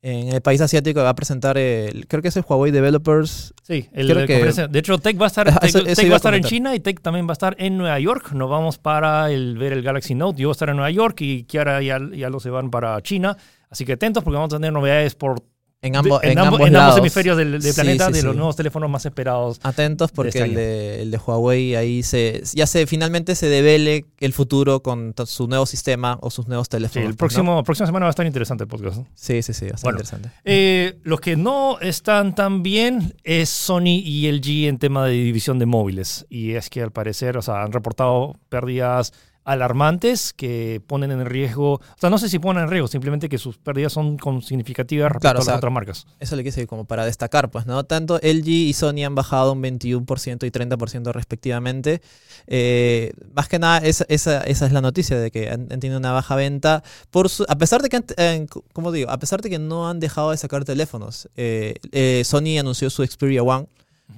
en 0.00 0.30
el 0.30 0.40
país 0.40 0.60
asiático 0.62 0.98
que 1.00 1.04
va 1.04 1.10
a 1.10 1.14
presentar, 1.14 1.58
el- 1.58 2.06
creo 2.08 2.22
que 2.22 2.28
es 2.28 2.36
el 2.38 2.44
Huawei 2.48 2.72
Developers 2.72 3.52
Sí, 3.62 3.88
el, 3.92 4.08
Creo 4.10 4.26
que- 4.26 4.68
de 4.68 4.78
hecho, 4.78 4.98
Tech 4.98 5.20
va 5.20 5.24
a 5.24 5.28
estar, 5.28 5.46
Tech, 5.60 5.64
eso- 5.68 5.82
Tech 5.84 6.06
va 6.08 6.12
a 6.12 6.14
a 6.14 6.16
estar 6.16 6.34
en. 6.34 6.42
China 6.44 6.74
y 6.74 6.80
Tech 6.80 7.00
también 7.02 7.26
va 7.26 7.32
a 7.32 7.34
estar 7.34 7.54
en 7.58 7.76
Nueva 7.76 8.00
York. 8.00 8.32
Nos 8.32 8.48
vamos 8.50 8.78
para 8.78 9.30
el, 9.30 9.56
ver 9.58 9.72
el 9.74 9.82
Galaxy 9.82 10.14
Note. 10.14 10.40
Yo 10.40 10.48
voy 10.48 10.52
a 10.52 10.56
estar 10.56 10.68
en 10.70 10.76
Nueva 10.76 10.90
York 10.90 11.20
y 11.20 11.44
Kiara 11.44 11.80
ya, 11.82 12.00
ya 12.14 12.28
los 12.30 12.42
se 12.42 12.50
van 12.50 12.70
para 12.70 13.00
China. 13.02 13.36
Así 13.70 13.84
que 13.84 13.92
atentos 13.92 14.24
porque 14.24 14.36
vamos 14.36 14.52
a 14.52 14.56
tener 14.56 14.72
novedades 14.72 15.14
por 15.14 15.42
en, 15.82 15.96
ambos 15.96 16.20
de- 16.22 16.30
en, 16.32 16.38
ambo- 16.38 16.42
ambos 16.46 16.60
en 16.60 16.66
ambos 16.68 16.72
lados. 16.72 16.98
hemisferios 16.98 17.36
del, 17.36 17.52
del 17.52 17.62
Sí, 17.62 17.72
planeta 17.72 18.06
sí, 18.06 18.12
de 18.12 18.18
sí. 18.20 18.24
los 18.26 18.36
nuevos 18.36 18.56
teléfonos 18.56 18.88
más 18.88 19.04
esperados. 19.04 19.60
Atentos 19.62 20.12
porque 20.12 20.28
este 20.28 20.38
el, 20.38 20.44
año. 20.50 20.58
de, 20.58 21.02
el 21.02 21.10
de 21.10 21.18
Huawei 21.18 21.74
ahí 21.74 22.02
se 22.02 22.42
ya 22.54 22.66
se 22.66 22.86
finalmente 22.86 23.34
se 23.34 23.48
devele 23.48 24.06
el 24.20 24.32
futuro 24.32 24.80
con 24.82 25.12
su 25.26 25.48
nuevo 25.48 25.66
sistema 25.66 26.18
o 26.22 26.30
sus 26.30 26.46
nuevos 26.48 26.68
teléfonos. 26.68 27.08
el 27.10 27.14
pues, 27.16 27.32
¿no? 27.36 27.42
próximo, 27.44 27.64
próxima 27.64 27.86
semana 27.86 28.06
va 28.06 28.10
a 28.10 28.10
estar 28.10 28.26
interesante 28.26 28.64
el 28.64 28.68
podcast. 28.68 28.96
¿no? 28.98 29.06
Sí, 29.14 29.42
sí, 29.42 29.52
sí, 29.52 29.66
bastante 29.66 29.82
Bueno. 29.82 29.98
interesante. 29.98 30.30
Eh, 30.44 30.98
los 31.02 31.20
que 31.20 31.36
no 31.36 31.78
están 31.80 32.34
tan 32.34 32.62
bien 32.62 33.14
es 33.24 33.48
Sony 33.48 34.00
y 34.04 34.30
LG 34.30 34.68
en 34.68 34.78
tema 34.78 35.04
de 35.06 35.12
división 35.12 35.58
de 35.58 35.66
móviles. 35.66 36.26
Y 36.30 36.52
es 36.52 36.70
que 36.70 36.80
al 36.82 36.92
parecer, 36.92 37.36
o 37.36 37.42
sea, 37.42 37.62
han 37.62 37.72
reportado 37.72 38.36
pérdidas 38.48 39.12
alarmantes 39.44 40.32
que 40.32 40.80
ponen 40.86 41.10
en 41.10 41.24
riesgo, 41.26 41.74
o 41.74 41.80
sea, 41.98 42.10
no 42.10 42.18
sé 42.18 42.28
si 42.28 42.38
ponen 42.38 42.64
en 42.64 42.70
riesgo, 42.70 42.88
simplemente 42.88 43.28
que 43.28 43.38
sus 43.38 43.58
pérdidas 43.58 43.92
son 43.92 44.18
significativas 44.42 45.08
respecto 45.10 45.20
Claro, 45.22 45.38
a 45.38 45.42
o 45.42 45.44
sea, 45.44 45.52
las 45.54 45.58
otras 45.58 45.72
marcas. 45.72 46.06
Eso 46.20 46.36
le 46.36 46.44
quise 46.44 46.56
decir 46.60 46.68
como 46.68 46.84
para 46.84 47.04
destacar, 47.04 47.50
pues, 47.50 47.66
¿no? 47.66 47.84
Tanto 47.84 48.18
LG 48.22 48.48
y 48.48 48.72
Sony 48.72 49.04
han 49.04 49.14
bajado 49.14 49.52
un 49.52 49.62
21% 49.62 50.46
y 50.46 50.50
30% 50.50 51.12
respectivamente. 51.12 52.02
Eh, 52.46 53.12
más 53.34 53.48
que 53.48 53.58
nada, 53.58 53.78
esa, 53.78 54.04
esa, 54.08 54.42
esa 54.42 54.66
es 54.66 54.72
la 54.72 54.80
noticia 54.80 55.18
de 55.18 55.30
que 55.30 55.48
han, 55.50 55.68
han 55.72 55.80
tenido 55.80 55.98
una 55.98 56.12
baja 56.12 56.36
venta. 56.36 56.82
Por 57.10 57.28
su- 57.28 57.44
a 57.48 57.56
pesar 57.56 57.82
de 57.82 57.88
que, 57.88 58.02
eh, 58.16 58.46
como 58.72 58.92
digo, 58.92 59.10
a 59.10 59.18
pesar 59.18 59.40
de 59.42 59.50
que 59.50 59.58
no 59.58 59.88
han 59.88 60.00
dejado 60.00 60.30
de 60.30 60.36
sacar 60.36 60.64
teléfonos. 60.64 61.28
Eh, 61.36 61.74
eh, 61.92 62.22
Sony 62.24 62.58
anunció 62.58 62.90
su 62.90 63.04
Xperia 63.04 63.42
One, 63.42 63.66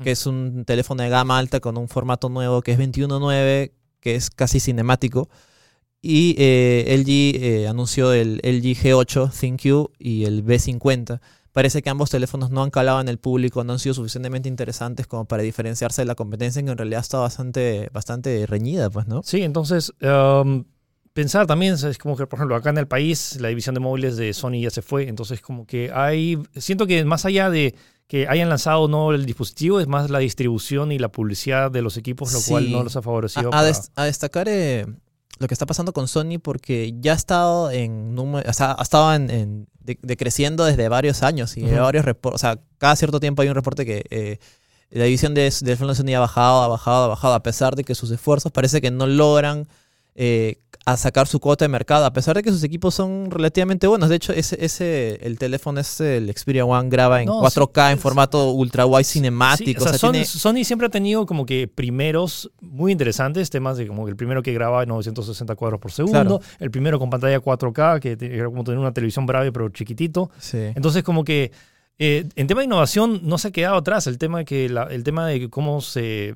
que 0.03 0.11
es 0.11 0.27
un 0.27 0.65
teléfono 0.65 1.03
de 1.03 1.09
gama 1.09 1.39
alta 1.39 1.61
con 1.61 1.77
un 1.79 1.89
formato 1.89 2.29
nuevo 2.29 2.63
que 2.63 2.73
es 2.73 2.79
21.9, 2.79 3.71
que 4.05 4.15
es 4.15 4.31
casi 4.31 4.61
cinemático. 4.61 5.31
Y 6.03 6.37
eh, 6.39 6.85
LG 6.99 7.43
eh, 7.43 7.69
anunció 7.69 8.13
el 8.13 8.37
LG 8.45 8.77
G8 8.77 9.33
ThinQ 9.33 9.93
y 9.99 10.27
el 10.27 10.45
B50. 10.45 11.21
Parece 11.53 11.81
que 11.81 11.89
ambos 11.89 12.11
teléfonos 12.11 12.51
no 12.51 12.63
han 12.63 12.71
calado 12.71 13.01
en 13.01 13.09
el 13.09 13.17
público, 13.17 13.65
no 13.65 13.73
han 13.73 13.79
sido 13.79 13.95
suficientemente 13.95 14.49
interesantes 14.49 15.07
como 15.07 15.25
para 15.25 15.43
diferenciarse 15.43 16.03
de 16.03 16.07
la 16.07 16.15
competencia, 16.15 16.63
que 16.63 16.71
en 16.71 16.77
realidad 16.77 17.01
está 17.01 17.19
bastante, 17.19 17.89
bastante 17.93 18.45
reñida, 18.45 18.91
pues, 18.91 19.07
¿no? 19.07 19.23
Sí, 19.23 19.43
entonces, 19.43 19.93
um, 20.03 20.65
pensar 21.15 21.47
también, 21.47 21.75
es 21.75 21.97
como 21.99 22.17
que, 22.17 22.27
por 22.27 22.39
ejemplo, 22.39 22.57
acá 22.57 22.69
en 22.71 22.79
el 22.79 22.87
país, 22.89 23.39
la 23.41 23.49
división 23.49 23.75
de 23.75 23.81
móviles 23.81 24.17
de 24.17 24.35
Sony 24.35 24.61
ya 24.61 24.71
se 24.71 24.83
fue, 24.83 25.09
entonces 25.09 25.41
como 25.41 25.67
que 25.67 25.91
hay, 25.95 26.39
siento 26.57 26.87
que 26.87 27.03
más 27.05 27.25
allá 27.25 27.49
de 27.49 27.75
que 28.07 28.29
hayan 28.29 28.51
lanzado 28.51 28.83
o 28.83 28.89
no 28.89 29.13
el 29.13 29.25
dispositivo, 29.25 29.81
es 29.81 29.87
más 29.87 30.11
la 30.11 30.19
distribución 30.19 30.93
y 30.93 30.99
la 30.99 31.09
publicidad 31.09 31.71
de 31.71 31.81
los 31.81 31.97
equipos, 31.97 32.33
lo 32.35 32.41
Sí. 32.41 32.51
cual 32.51 32.71
no 32.71 32.83
los 32.85 32.97
ha 32.97 33.01
favorecido. 33.03 33.51
A, 33.55 33.65
destacar 34.05 34.47
eh, 34.49 34.85
lo 35.39 35.47
que 35.49 35.55
está 35.55 35.65
pasando 35.67 35.93
con 35.95 36.07
Sony 36.07 36.39
porque 36.43 36.93
ya 37.01 37.13
ha 37.13 37.17
estado 37.17 37.71
en 37.71 38.15
número, 38.15 38.49
o 38.49 38.53
sea, 38.53 38.77
ha 38.79 38.83
estado 38.83 39.15
en, 39.15 39.31
en- 39.31 39.67
de- 39.81 39.99
decreciendo 40.03 40.65
desde 40.65 40.89
varios 40.89 41.23
años 41.23 41.57
y 41.57 41.65
Ujú. 41.65 41.77
varios 41.77 42.05
reportes, 42.05 42.37
o 42.37 42.39
sea, 42.39 42.59
cada 42.79 42.95
cierto 42.97 43.21
tiempo 43.21 43.41
hay 43.43 43.49
un 43.49 43.55
reporte 43.55 43.87
que 43.87 44.05
eh, 44.11 44.39
la 44.91 45.05
división 45.05 45.33
de, 45.35 45.43
de 45.45 45.77
Sony 45.77 46.15
ha 46.15 46.21
bajado, 46.21 46.63
ha 46.63 46.69
bajado, 46.69 47.05
ha 47.05 47.09
bajado, 47.09 47.35
a 47.35 47.43
pesar 47.43 47.75
de 47.77 47.85
que 47.85 47.95
sus 47.95 48.11
esfuerzos 48.11 48.53
parece 48.53 48.81
que 48.81 48.91
no 48.91 49.07
logran 49.07 49.67
eh, 50.15 50.59
a 50.87 50.97
sacar 50.99 51.27
su 51.27 51.41
cuota 51.41 51.65
de 51.65 51.71
mercado, 51.71 52.05
a 52.05 52.13
pesar 52.13 52.37
de 52.37 52.43
que 52.43 52.51
sus 52.51 52.63
equipos 52.63 52.95
son 52.95 53.31
relativamente 53.31 53.87
buenos. 53.87 54.11
De 54.11 54.17
hecho, 54.17 54.35
ese, 54.35 54.63
ese 54.63 55.19
el 55.27 55.39
teléfono 55.39 55.81
es 55.81 55.99
el 56.01 56.31
Xperia 56.31 56.67
One 56.67 56.91
graba 56.91 57.23
en 57.23 57.27
No, 57.27 57.41
4K 57.41 57.87
sí, 57.87 57.93
en 57.93 57.99
formato 57.99 58.51
ultra 58.53 58.85
wide 58.85 59.03
Sí, 59.05 59.13
cinemático. 59.15 59.81
o 59.81 59.83
sea, 59.83 59.93
o 59.93 59.93
sea, 59.95 59.99
Sony, 59.99 60.13
tiene- 60.13 60.27
Sony 60.27 60.63
siempre 60.65 60.87
ha 60.87 60.91
tenido 60.91 61.25
como 61.25 61.47
que 61.47 61.69
primeros 61.69 62.51
muy 62.61 62.93
interesantes, 62.93 63.49
temas 63.49 63.79
de 63.79 63.87
como 63.87 64.07
el 64.09 64.15
primero 64.15 64.43
que 64.43 64.53
grababa 64.53 64.83
en 64.83 64.91
960 64.91 65.55
cuadros 65.55 65.81
por 65.81 65.91
segundo, 65.91 66.43
el 66.61 66.71
primero 66.71 66.99
con 66.99 67.09
pantalla 67.09 67.41
4K, 67.41 67.99
que 68.01 68.19
era 68.21 68.45
como 68.47 68.63
tener 68.63 68.79
una 68.79 68.93
televisión 68.93 69.25
brave 69.25 69.53
pero 69.53 69.71
chiquitito. 69.71 70.31
Entonces 70.53 71.03
como 71.03 71.25
que 71.25 71.51
eh, 71.99 72.29
en 72.37 72.47
tema 72.47 72.61
de 72.61 72.65
innovación 72.67 73.21
no 73.23 73.39
se 73.39 73.49
ha 73.49 73.51
quedado 73.53 73.77
atrás, 73.77 74.07
el 74.09 74.19
tema, 74.19 74.45
que 74.45 74.69
la- 74.69 74.85
el 74.91 75.03
tema 75.05 75.27
de 75.29 75.49
cómo 75.49 75.81
se... 75.81 76.35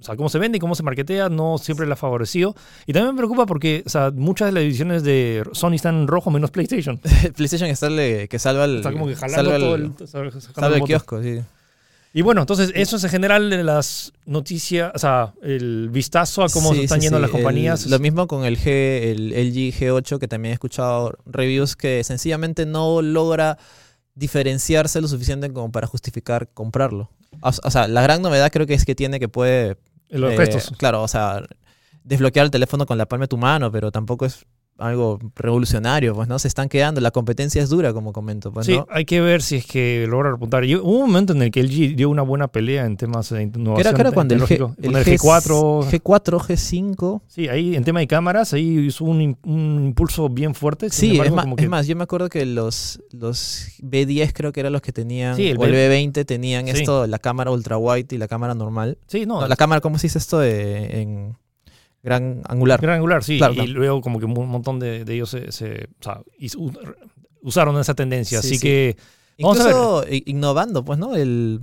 O 0.00 0.02
sea, 0.02 0.16
cómo 0.16 0.28
se 0.30 0.38
vende 0.38 0.56
y 0.56 0.60
cómo 0.60 0.74
se 0.74 0.82
marketea 0.82 1.28
no 1.28 1.58
siempre 1.58 1.86
le 1.86 1.92
ha 1.92 1.96
favorecido. 1.96 2.54
Y 2.86 2.92
también 2.94 3.14
me 3.14 3.18
preocupa 3.18 3.44
porque 3.46 3.82
o 3.84 3.88
sea, 3.90 4.10
muchas 4.10 4.48
de 4.48 4.52
las 4.52 4.62
ediciones 4.64 5.02
de 5.02 5.44
Sony 5.52 5.74
están 5.74 5.94
en 5.96 6.06
rojo 6.08 6.30
menos 6.30 6.50
PlayStation. 6.50 6.98
PlayStation 7.36 7.68
está 7.68 7.88
el 7.88 8.26
que 8.28 8.38
salva 8.38 8.64
el, 8.64 8.76
Está 8.78 8.92
como 8.92 9.06
que 9.06 9.16
jalando 9.16 9.54
el, 9.54 9.60
todo 9.62 9.74
el... 9.74 9.92
salva 10.08 10.26
el 10.26 10.32
botones. 10.80 10.86
kiosco, 10.86 11.22
sí. 11.22 11.40
Y 12.12 12.22
bueno, 12.22 12.40
entonces 12.40 12.72
eso 12.74 12.96
es 12.96 13.04
en 13.04 13.10
general 13.10 13.64
las 13.64 14.12
noticias, 14.26 14.90
o 14.94 14.98
sea, 14.98 15.32
el 15.42 15.90
vistazo 15.90 16.42
a 16.42 16.48
cómo 16.48 16.70
Sí, 16.72 16.78
se 16.78 16.82
están 16.84 16.98
sí, 17.00 17.04
yendo 17.04 17.18
sí. 17.18 17.22
las 17.22 17.30
compañías. 17.30 17.84
El- 17.84 17.92
lo 17.92 17.98
mismo 18.00 18.26
con 18.26 18.44
el 18.44 18.58
G, 18.58 18.66
el 18.66 19.28
LG 19.32 19.72
G8, 19.78 20.18
que 20.18 20.26
también 20.26 20.50
he 20.50 20.54
escuchado 20.54 21.16
reviews 21.26 21.76
que 21.76 22.02
sencillamente 22.02 22.66
no 22.66 23.00
logra 23.00 23.58
diferenciarse 24.14 25.00
lo 25.00 25.08
suficiente 25.08 25.52
como 25.52 25.70
para 25.70 25.86
justificar 25.86 26.48
comprarlo. 26.52 27.10
O, 27.42 27.48
o 27.50 27.70
sea, 27.70 27.86
la 27.86 28.02
gran 28.02 28.22
novedad 28.22 28.50
creo 28.50 28.66
que 28.66 28.74
es 28.74 28.84
que 28.84 28.94
tiene 28.94 29.20
que 29.20 29.28
puede... 29.28 29.76
los 30.10 30.32
eh, 30.32 30.36
gestos. 30.36 30.72
Claro, 30.76 31.02
o 31.02 31.08
sea, 31.08 31.42
desbloquear 32.04 32.44
el 32.44 32.50
teléfono 32.50 32.86
con 32.86 32.98
la 32.98 33.06
palma 33.06 33.24
de 33.24 33.28
tu 33.28 33.36
mano, 33.36 33.70
pero 33.70 33.90
tampoco 33.90 34.26
es 34.26 34.46
algo 34.80 35.18
revolucionario, 35.36 36.14
pues, 36.14 36.28
¿no? 36.28 36.38
Se 36.38 36.48
están 36.48 36.68
quedando, 36.68 37.00
la 37.00 37.10
competencia 37.10 37.62
es 37.62 37.68
dura, 37.68 37.92
como 37.92 38.12
comento, 38.12 38.52
pues, 38.52 38.66
sí, 38.66 38.76
¿no? 38.76 38.86
hay 38.90 39.04
que 39.04 39.20
ver 39.20 39.42
si 39.42 39.56
es 39.56 39.66
que 39.66 40.06
logra 40.08 40.30
repuntar. 40.30 40.64
Hubo 40.64 40.82
un 41.00 41.06
momento 41.08 41.32
en 41.32 41.42
el 41.42 41.50
que 41.50 41.62
LG 41.62 41.94
dio 41.96 42.08
una 42.10 42.22
buena 42.22 42.48
pelea 42.48 42.86
en 42.86 42.96
temas 42.96 43.28
de 43.30 43.42
innovación. 43.42 43.94
era, 43.94 44.00
era 44.00 44.12
cuando 44.12 44.34
el, 44.34 44.42
G, 44.42 44.74
el 44.82 44.96
el 44.96 45.04
G- 45.04 45.18
G4. 45.18 45.90
G4, 45.90 46.38
G5, 46.40 47.22
Sí, 47.26 47.48
ahí 47.48 47.76
en 47.76 47.84
tema 47.84 48.00
de 48.00 48.06
cámaras, 48.06 48.52
ahí 48.54 48.78
hizo 48.86 49.04
un, 49.04 49.20
im- 49.20 49.36
un 49.44 49.84
impulso 49.86 50.28
bien 50.28 50.54
fuerte. 50.54 50.90
Sí, 50.90 51.18
es 51.20 51.30
más, 51.32 51.44
como 51.44 51.56
es 51.58 51.68
más, 51.68 51.86
yo 51.86 51.96
me 51.96 52.02
acuerdo 52.04 52.28
que 52.28 52.44
los, 52.46 53.00
los 53.12 53.66
B10 53.82 54.30
creo 54.32 54.52
que 54.52 54.60
eran 54.60 54.72
los 54.72 54.82
que 54.82 54.92
tenían, 54.92 55.36
Sí, 55.36 55.48
el 55.48 55.58
o 55.58 55.64
el 55.64 55.72
B- 55.72 55.90
B20 56.10 56.24
tenían 56.24 56.66
Sí. 56.66 56.72
esto, 56.72 57.06
la 57.06 57.18
cámara 57.18 57.50
ultra 57.50 57.76
wide 57.78 58.06
y 58.10 58.18
la 58.18 58.28
cámara 58.28 58.54
normal. 58.54 58.98
Sí, 59.06 59.26
no, 59.26 59.40
No, 59.40 59.48
la 59.48 59.56
cámara, 59.56 59.80
¿cómo 59.80 59.98
se 59.98 60.06
dice 60.06 60.18
esto? 60.18 60.38
de- 60.38 61.00
en 61.02 61.36
gran 62.02 62.42
angular. 62.48 62.80
gran 62.80 62.96
angular, 62.96 63.22
sí. 63.24 63.38
Claro, 63.38 63.52
y 63.54 63.56
claro. 63.56 63.72
luego 63.72 64.00
como 64.00 64.18
que 64.18 64.24
un 64.26 64.48
montón 64.48 64.78
de, 64.78 65.04
de 65.04 65.14
ellos 65.14 65.30
se, 65.30 65.50
se- 65.52 65.88
o 66.00 66.02
sea, 66.04 66.20
hizo- 66.38 66.70
usaron 67.42 67.78
esa 67.80 67.94
tendencia. 67.94 68.40
Sí, 68.42 68.48
así 68.48 68.56
sí. 68.58 68.62
que 68.66 68.96
Vamos 69.38 69.60
a 69.60 69.64
ver. 69.64 69.72
Incluso 69.74 70.04
innovando, 70.26 70.84
pues, 70.84 70.98
¿no? 70.98 71.16
El, 71.16 71.60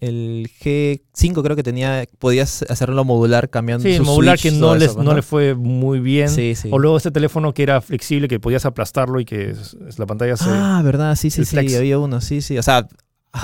el 0.00 0.50
G5 0.62 1.42
creo 1.42 1.56
que 1.56 1.62
tenía, 1.62 2.06
podías 2.18 2.62
hacerlo 2.68 3.02
modular 3.04 3.48
cambiando 3.48 3.88
Sí, 3.88 3.96
su 3.96 4.04
modular 4.04 4.38
switch, 4.38 4.52
que 4.52 4.58
todo 4.60 4.72
no, 4.72 4.78
les, 4.78 4.84
eso, 4.88 4.94
pues, 4.96 5.06
no 5.06 5.14
le 5.14 5.22
fue 5.22 5.54
muy 5.54 6.00
bien. 6.00 6.28
Sí, 6.28 6.54
sí. 6.54 6.68
O 6.70 6.78
luego 6.78 6.98
este 6.98 7.10
teléfono 7.10 7.54
que 7.54 7.62
era 7.62 7.80
flexible, 7.80 8.28
que 8.28 8.40
podías 8.40 8.66
aplastarlo 8.66 9.20
y 9.20 9.24
que 9.24 9.54
la 9.96 10.06
pantalla 10.06 10.36
se... 10.36 10.50
Ah, 10.50 10.82
verdad, 10.84 11.16
sí, 11.16 11.30
sí, 11.30 11.44
sí, 11.46 11.56
había 11.76 11.98
uno, 11.98 12.20
sí, 12.20 12.42
sí. 12.42 12.58
O 12.58 12.62
sea, 12.62 12.86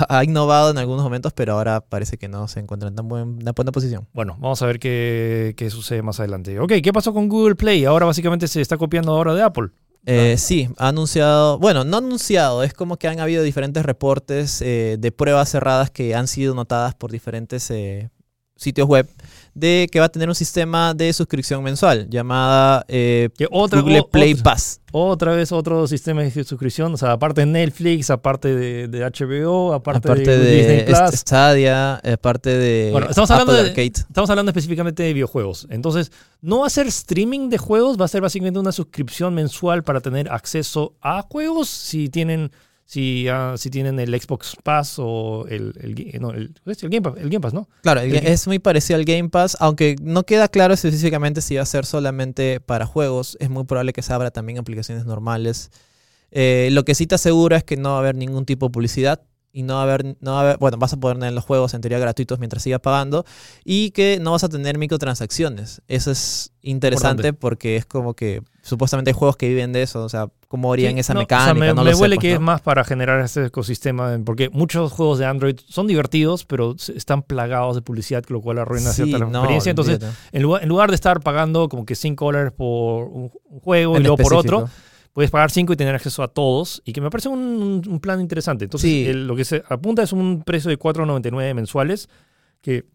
ha 0.09 0.23
innovado 0.23 0.71
en 0.71 0.77
algunos 0.77 1.03
momentos, 1.03 1.33
pero 1.33 1.53
ahora 1.53 1.81
parece 1.81 2.17
que 2.17 2.27
no 2.27 2.47
se 2.47 2.59
encuentra 2.59 2.89
en 2.89 2.95
tan 2.95 3.07
buena 3.07 3.71
posición. 3.71 4.07
Bueno, 4.13 4.37
vamos 4.39 4.61
a 4.61 4.65
ver 4.65 4.79
qué, 4.79 5.53
qué 5.57 5.69
sucede 5.69 6.01
más 6.01 6.19
adelante. 6.19 6.59
Ok, 6.59 6.73
¿qué 6.83 6.93
pasó 6.93 7.13
con 7.13 7.27
Google 7.27 7.55
Play? 7.55 7.85
Ahora 7.85 8.05
básicamente 8.05 8.47
se 8.47 8.61
está 8.61 8.77
copiando 8.77 9.11
ahora 9.11 9.33
de 9.33 9.43
Apple. 9.43 9.69
Eh, 10.05 10.35
sí, 10.37 10.67
ha 10.77 10.87
anunciado, 10.87 11.59
bueno, 11.59 11.83
no 11.83 11.97
anunciado, 11.97 12.63
es 12.63 12.73
como 12.73 12.97
que 12.97 13.07
han 13.07 13.19
habido 13.19 13.43
diferentes 13.43 13.85
reportes 13.85 14.59
eh, 14.61 14.97
de 14.99 15.11
pruebas 15.11 15.49
cerradas 15.49 15.91
que 15.91 16.15
han 16.15 16.27
sido 16.27 16.55
notadas 16.55 16.95
por 16.95 17.11
diferentes 17.11 17.69
eh, 17.69 18.09
sitios 18.55 18.87
web 18.87 19.07
de 19.53 19.89
que 19.91 19.99
va 19.99 20.05
a 20.05 20.09
tener 20.09 20.29
un 20.29 20.35
sistema 20.35 20.93
de 20.93 21.11
suscripción 21.11 21.61
mensual 21.63 22.07
llamada 22.09 22.85
eh, 22.87 23.29
Que 23.37 23.47
otra, 23.51 23.81
Google 23.81 24.05
Play 24.09 24.33
otra, 24.33 24.43
Pass. 24.43 24.79
otra 24.93 25.35
vez 25.35 25.51
otro 25.51 25.87
sistema 25.87 26.21
de 26.23 26.31
suscripción. 26.45 26.93
O 26.93 26.97
sea, 26.97 27.11
aparte 27.11 27.41
de 27.41 27.47
Netflix, 27.47 28.09
aparte 28.09 28.55
de, 28.55 28.87
de 28.87 28.99
HBO, 29.03 29.73
aparte, 29.73 30.07
Aparte 30.07 30.37
de, 30.37 30.55
Disney 30.55 30.77
de 30.77 30.83
Plus. 30.83 30.97
St- 30.99 31.17
Stadia, 31.17 31.95
aparte 31.95 32.49
de 32.49 32.89
Bueno, 32.93 33.07
estamos 33.09 33.29
hablando 33.29 33.51
Apple 33.51 33.63
de- 33.63 33.69
Arcade. 33.71 34.05
Estamos 34.07 34.29
hablando 34.29 34.49
específicamente 34.51 35.03
de 35.03 35.13
videojuegos. 35.13 35.67
Entonces, 35.69 36.11
no 36.41 36.59
va 36.59 36.67
a 36.67 36.69
ser 36.69 36.87
streaming 36.87 37.49
de 37.49 37.57
juegos, 37.57 37.99
va 37.99 38.05
a 38.05 38.07
ser 38.07 38.21
básicamente 38.21 38.57
una 38.59 38.71
suscripción 38.71 39.33
mensual 39.33 39.83
para 39.83 39.99
tener 39.99 40.31
acceso 40.31 40.93
a 41.01 41.23
juegos 41.23 41.67
si 41.67 42.07
tienen, 42.07 42.51
si, 42.91 43.29
ah, 43.29 43.53
si 43.55 43.69
tienen 43.69 44.01
el 44.01 44.21
Xbox 44.21 44.57
Pass 44.61 44.95
o 44.97 45.45
el, 45.47 45.73
el, 45.79 46.19
no, 46.19 46.31
el, 46.31 46.53
el 46.65 46.89
Game 46.89 47.01
Pass, 47.01 47.13
el 47.15 47.29
Game 47.29 47.39
Pass, 47.39 47.53
¿no? 47.53 47.69
Claro, 47.83 48.01
el 48.01 48.13
es 48.13 48.47
muy 48.47 48.59
parecido 48.59 48.99
al 48.99 49.05
Game 49.05 49.29
Pass, 49.29 49.55
aunque 49.61 49.95
no 50.01 50.23
queda 50.23 50.49
claro 50.49 50.73
específicamente 50.73 51.39
si 51.39 51.55
va 51.55 51.61
a 51.61 51.65
ser 51.65 51.85
solamente 51.85 52.59
para 52.59 52.85
juegos. 52.85 53.37
Es 53.39 53.49
muy 53.49 53.63
probable 53.63 53.93
que 53.93 54.01
se 54.01 54.11
abra 54.11 54.29
también 54.31 54.59
aplicaciones 54.59 55.05
normales. 55.05 55.71
Eh, 56.31 56.67
lo 56.73 56.83
que 56.83 56.93
sí 56.93 57.07
te 57.07 57.15
asegura 57.15 57.55
es 57.55 57.63
que 57.63 57.77
no 57.77 57.91
va 57.91 57.95
a 57.95 57.99
haber 57.99 58.15
ningún 58.15 58.45
tipo 58.45 58.65
de 58.65 58.71
publicidad 58.73 59.21
y 59.53 59.63
no 59.63 59.75
va 59.75 59.81
a 59.81 59.83
haber, 59.83 60.17
no 60.21 60.33
va 60.33 60.37
a 60.37 60.41
haber, 60.41 60.57
bueno, 60.57 60.77
vas 60.77 60.93
a 60.93 60.97
poder 60.97 61.17
tener 61.17 61.33
los 61.33 61.43
juegos 61.43 61.73
en 61.73 61.81
teoría 61.81 61.99
gratuitos 61.99 62.39
mientras 62.39 62.63
sigas 62.63 62.79
pagando 62.79 63.25
y 63.63 63.91
que 63.91 64.19
no 64.21 64.31
vas 64.31 64.43
a 64.43 64.49
tener 64.49 64.77
microtransacciones. 64.77 65.81
Eso 65.87 66.11
es 66.11 66.53
interesante 66.61 67.27
Importante. 67.27 67.33
porque 67.33 67.75
es 67.75 67.85
como 67.85 68.13
que 68.13 68.41
supuestamente 68.61 69.09
hay 69.09 69.13
juegos 69.13 69.35
que 69.35 69.49
viven 69.49 69.73
de 69.73 69.81
eso, 69.81 70.03
o 70.03 70.09
sea, 70.09 70.29
cómo 70.47 70.71
harían 70.71 70.93
Sí, 70.93 70.99
esa 70.99 71.13
no, 71.13 71.21
o 71.21 71.25
sea, 71.27 71.53
mecánica, 71.53 71.53
me, 71.53 71.73
no 71.73 71.83
me 71.83 71.91
lo 71.91 71.95
sé, 71.95 72.01
huele 72.01 72.15
pues, 72.15 72.21
que 72.21 72.29
¿no? 72.29 72.35
es 72.35 72.41
más 72.41 72.61
para 72.61 72.83
generar 72.83 73.19
este 73.19 73.45
ecosistema, 73.45 74.17
porque 74.23 74.49
muchos 74.49 74.91
juegos 74.91 75.19
de 75.19 75.25
Android 75.25 75.55
son 75.67 75.87
divertidos, 75.87 76.45
pero 76.45 76.75
están 76.95 77.23
plagados 77.23 77.75
de 77.75 77.81
publicidad, 77.81 78.23
lo 78.27 78.41
cual 78.41 78.59
arruina 78.59 78.91
Sí, 78.91 79.03
cierta 79.03 79.25
experiencia. 79.25 79.69
Entonces, 79.71 79.99
en 80.31 80.41
lugar, 80.41 80.63
en 80.63 80.69
lugar 80.69 80.89
de 80.89 80.95
estar 80.95 81.19
pagando 81.21 81.67
como 81.69 81.85
que 81.85 81.95
5 81.95 82.25
dólares 82.25 82.53
por 82.55 83.05
un, 83.05 83.31
juego 83.63 83.97
y 83.97 84.01
luego 84.01 84.17
por 84.17 84.33
otro. 84.33 84.69
Puedes 85.13 85.31
pagar 85.31 85.51
5 85.51 85.73
y 85.73 85.75
tener 85.75 85.93
acceso 85.95 86.23
a 86.23 86.27
todos, 86.29 86.81
y 86.85 86.93
que 86.93 87.01
me 87.01 87.09
parece 87.09 87.29
un, 87.29 87.81
un 87.87 87.99
plan 87.99 88.21
interesante. 88.21 88.65
Entonces, 88.65 88.89
Sí. 88.89 89.05
el- 89.07 89.27
lo 89.27 89.35
que 89.35 89.45
se 89.45 89.63
apunta 89.69 90.03
es 90.03 90.13
un 90.13 90.43
precio 90.43 90.69
de 90.69 90.77
4.99 90.77 91.53
mensuales, 91.53 92.09
que 92.61 92.85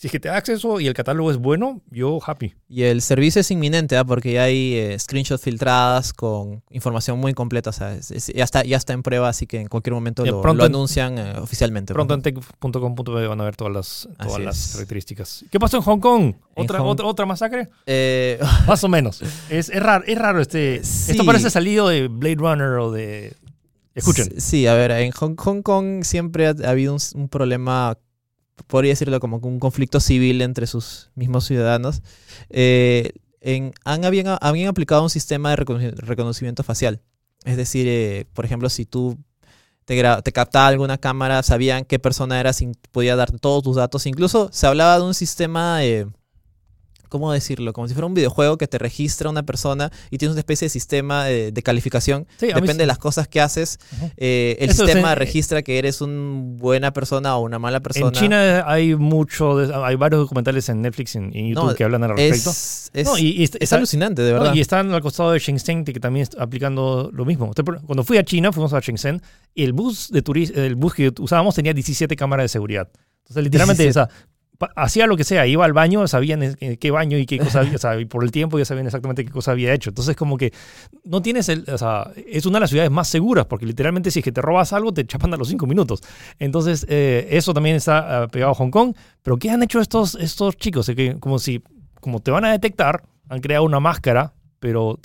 si 0.00 0.06
es 0.06 0.12
que 0.12 0.18
te 0.18 0.28
da 0.30 0.36
acceso 0.38 0.80
y 0.80 0.86
el 0.86 0.94
catálogo 0.94 1.30
es 1.30 1.36
bueno, 1.36 1.82
yo 1.90 2.18
happy. 2.24 2.54
Y 2.70 2.84
el 2.84 3.02
servicio 3.02 3.42
es 3.42 3.50
inminente, 3.50 3.98
¿ah? 3.98 4.04
porque 4.04 4.32
ya 4.32 4.44
hay 4.44 4.72
eh, 4.74 4.98
screenshots 4.98 5.42
filtradas 5.42 6.14
con 6.14 6.62
información 6.70 7.18
muy 7.18 7.34
completa. 7.34 7.68
O 7.68 7.72
sea, 7.74 7.92
es- 7.94 8.10
es- 8.10 8.28
ya, 8.34 8.44
está, 8.44 8.64
ya 8.64 8.78
está 8.78 8.94
en 8.94 9.02
prueba, 9.02 9.28
así 9.28 9.46
que 9.46 9.60
en 9.60 9.68
cualquier 9.68 9.92
momento 9.92 10.24
lo, 10.24 10.40
pronto 10.40 10.62
lo 10.62 10.64
anuncian 10.64 11.18
eh, 11.18 11.34
oficialmente. 11.38 11.92
Pronto 11.92 12.14
en 12.14 12.22
tech.com.be 12.22 13.26
van 13.26 13.40
a 13.42 13.44
ver 13.44 13.56
todas 13.56 13.74
las, 13.74 14.08
todas 14.16 14.32
Así 14.36 14.42
las 14.42 14.66
es. 14.68 14.72
características. 14.72 15.44
¿Qué 15.50 15.60
pasó 15.60 15.76
en 15.76 15.82
Hong 15.82 15.98
Kong? 16.00 16.34
¿Otra, 16.54 16.78
Hong- 16.78 16.86
otra, 16.88 17.04
otra 17.06 17.26
masacre? 17.26 17.68
Eh, 17.84 18.38
Más 18.66 18.82
o 18.82 18.88
menos. 18.88 19.20
Es, 19.50 19.68
es 19.68 19.82
raro, 19.82 20.02
es 20.06 20.16
raro 20.16 20.40
este. 20.40 20.82
Sí. 20.82 21.10
Esto 21.10 21.26
parece 21.26 21.50
salido 21.50 21.88
de 21.88 22.08
Blade 22.08 22.36
Runner 22.36 22.68
o 22.78 22.90
de. 22.90 23.34
Escuchen. 23.94 24.40
Sí, 24.40 24.66
a 24.66 24.72
ver, 24.72 24.92
en 24.92 25.10
Hong, 25.10 25.34
Hong 25.36 25.60
Kong 25.60 26.04
siempre 26.04 26.46
ha, 26.46 26.54
ha 26.64 26.70
habido 26.70 26.94
un, 26.94 27.00
un 27.16 27.28
problema, 27.28 27.98
podría 28.66 28.92
decirlo 28.92 29.20
como 29.20 29.38
un 29.38 29.58
conflicto 29.58 30.00
civil 30.00 30.42
entre 30.42 30.66
sus 30.66 31.10
mismos 31.14 31.46
ciudadanos. 31.46 32.02
Eh, 32.48 33.12
han, 33.84 34.04
habían, 34.04 34.38
habían 34.40 34.68
aplicado 34.68 35.02
un 35.02 35.10
sistema 35.10 35.50
de 35.50 35.56
reconoci- 35.56 35.94
reconocimiento 35.96 36.62
facial. 36.62 37.00
Es 37.44 37.56
decir, 37.56 37.86
eh, 37.88 38.26
por 38.34 38.44
ejemplo, 38.44 38.68
si 38.68 38.84
tú 38.84 39.18
te, 39.86 40.00
te 40.22 40.32
alguna 40.66 40.98
cámara, 40.98 41.42
sabían 41.42 41.84
qué 41.84 41.98
persona 41.98 42.38
eras 42.38 42.62
podía 42.90 43.16
darte 43.16 43.38
todos 43.38 43.62
tus 43.62 43.76
datos. 43.76 44.06
Incluso 44.06 44.50
se 44.52 44.66
hablaba 44.66 44.98
de 44.98 45.04
un 45.04 45.14
sistema, 45.14 45.84
eh, 45.84 46.06
¿cómo 47.10 47.30
decirlo? 47.32 47.74
Como 47.74 47.86
si 47.86 47.92
fuera 47.92 48.06
un 48.06 48.14
videojuego 48.14 48.56
que 48.56 48.66
te 48.66 48.78
registra 48.78 49.28
una 49.28 49.42
persona 49.42 49.90
y 50.10 50.16
tienes 50.16 50.32
una 50.32 50.40
especie 50.40 50.64
de 50.64 50.70
sistema 50.70 51.28
eh, 51.30 51.52
de 51.52 51.62
calificación. 51.62 52.26
Sí, 52.38 52.46
Depende 52.46 52.72
sí. 52.72 52.78
de 52.78 52.86
las 52.86 52.96
cosas 52.96 53.28
que 53.28 53.42
haces. 53.42 53.78
Eh, 54.16 54.56
el 54.60 54.70
Eso 54.70 54.86
sistema 54.86 55.14
registra 55.14 55.60
que 55.62 55.78
eres 55.78 56.00
una 56.00 56.40
buena 56.56 56.92
persona 56.94 57.36
o 57.36 57.42
una 57.42 57.58
mala 57.58 57.80
persona. 57.80 58.06
En 58.06 58.12
China 58.12 58.64
hay 58.66 58.94
mucho, 58.94 59.58
de- 59.58 59.74
hay 59.74 59.96
varios 59.96 60.20
documentales 60.22 60.68
en 60.70 60.80
Netflix 60.80 61.14
y 61.14 61.18
en, 61.18 61.36
en 61.36 61.48
YouTube 61.48 61.66
No, 61.70 61.74
que 61.74 61.84
hablan 61.84 62.04
al 62.04 62.16
respecto. 62.16 62.50
es, 62.50 62.90
es, 62.94 63.04
No, 63.06 63.18
y, 63.18 63.28
y 63.32 63.42
está- 63.44 63.58
es 63.60 63.72
alucinante, 63.74 64.22
de 64.22 64.32
no, 64.32 64.38
verdad. 64.40 64.54
y 64.54 64.60
están 64.60 64.90
al 64.94 65.02
costado 65.02 65.32
de 65.32 65.38
Shenzhen 65.40 65.84
que 65.84 65.98
también 66.00 66.22
está 66.22 66.42
aplicando 66.42 67.10
lo 67.12 67.24
mismo. 67.26 67.50
Cuando 67.86 68.04
fui 68.04 68.16
a 68.16 68.24
China, 68.24 68.52
fuimos 68.52 68.72
a 68.72 68.80
Shenzhen 68.80 69.20
y 69.54 69.64
el 69.64 69.72
bus 69.72 70.10
de 70.10 70.22
turis- 70.22 70.56
el 70.56 70.76
bus 70.76 70.94
que 70.94 71.12
usábamos 71.18 71.54
tenía 71.56 71.74
17 71.74 72.14
cámaras 72.16 72.44
de 72.44 72.48
seguridad. 72.48 72.88
Entonces, 73.22 73.44
literalmente, 73.44 73.82
17. 73.84 73.90
o 73.90 74.06
sea, 74.16 74.26
hacía 74.76 75.06
lo 75.06 75.16
que 75.16 75.24
sea, 75.24 75.46
iba 75.46 75.64
al 75.64 75.72
baño, 75.72 76.06
sabían 76.08 76.42
en- 76.42 76.76
qué 76.76 76.90
baño 76.90 77.16
y 77.18 77.26
qué 77.26 77.38
cosa 77.38 77.60
había, 77.60 77.76
o 77.76 77.78
sea, 77.78 77.98
y 77.98 78.04
por 78.04 78.22
el 78.24 78.30
tiempo 78.30 78.58
ya 78.58 78.64
sabían 78.64 78.86
exactamente 78.86 79.24
qué 79.24 79.30
cosa 79.30 79.52
había 79.52 79.72
hecho. 79.72 79.90
Entonces, 79.90 80.16
como 80.16 80.36
que 80.36 80.52
no 81.04 81.22
tienes 81.22 81.48
el, 81.48 81.64
o 81.72 81.78
sea, 81.78 82.10
es 82.26 82.46
una 82.46 82.58
de 82.58 82.60
las 82.60 82.70
ciudades 82.70 82.90
más 82.90 83.08
seguras 83.08 83.46
porque 83.46 83.66
literalmente 83.66 84.10
si 84.10 84.18
es 84.20 84.24
que 84.24 84.32
te 84.32 84.42
robas 84.42 84.72
algo 84.72 84.92
te 84.92 85.04
chapan 85.06 85.32
a 85.34 85.36
los 85.36 85.48
cinco 85.48 85.66
minutos. 85.66 86.00
Entonces, 86.38 86.84
eh, 86.88 87.28
eso 87.30 87.54
también 87.54 87.76
está 87.76 88.22
ah, 88.24 88.28
pegado 88.28 88.52
a 88.52 88.54
Hong 88.54 88.70
Kong. 88.70 88.94
Pero 89.22 89.36
¿qué 89.38 89.50
han 89.50 89.62
hecho 89.62 89.80
estos, 89.80 90.14
estos 90.16 90.56
chicos? 90.56 90.88
Es 90.88 90.96
que 90.96 91.16
como 91.20 91.38
si, 91.38 91.62
como 92.00 92.20
te 92.20 92.30
van 92.30 92.44
a 92.44 92.52
detectar, 92.52 93.02
han 93.28 93.40
creado 93.40 93.64
una 93.64 93.80
máscara. 93.80 94.32
Pero 94.58 94.98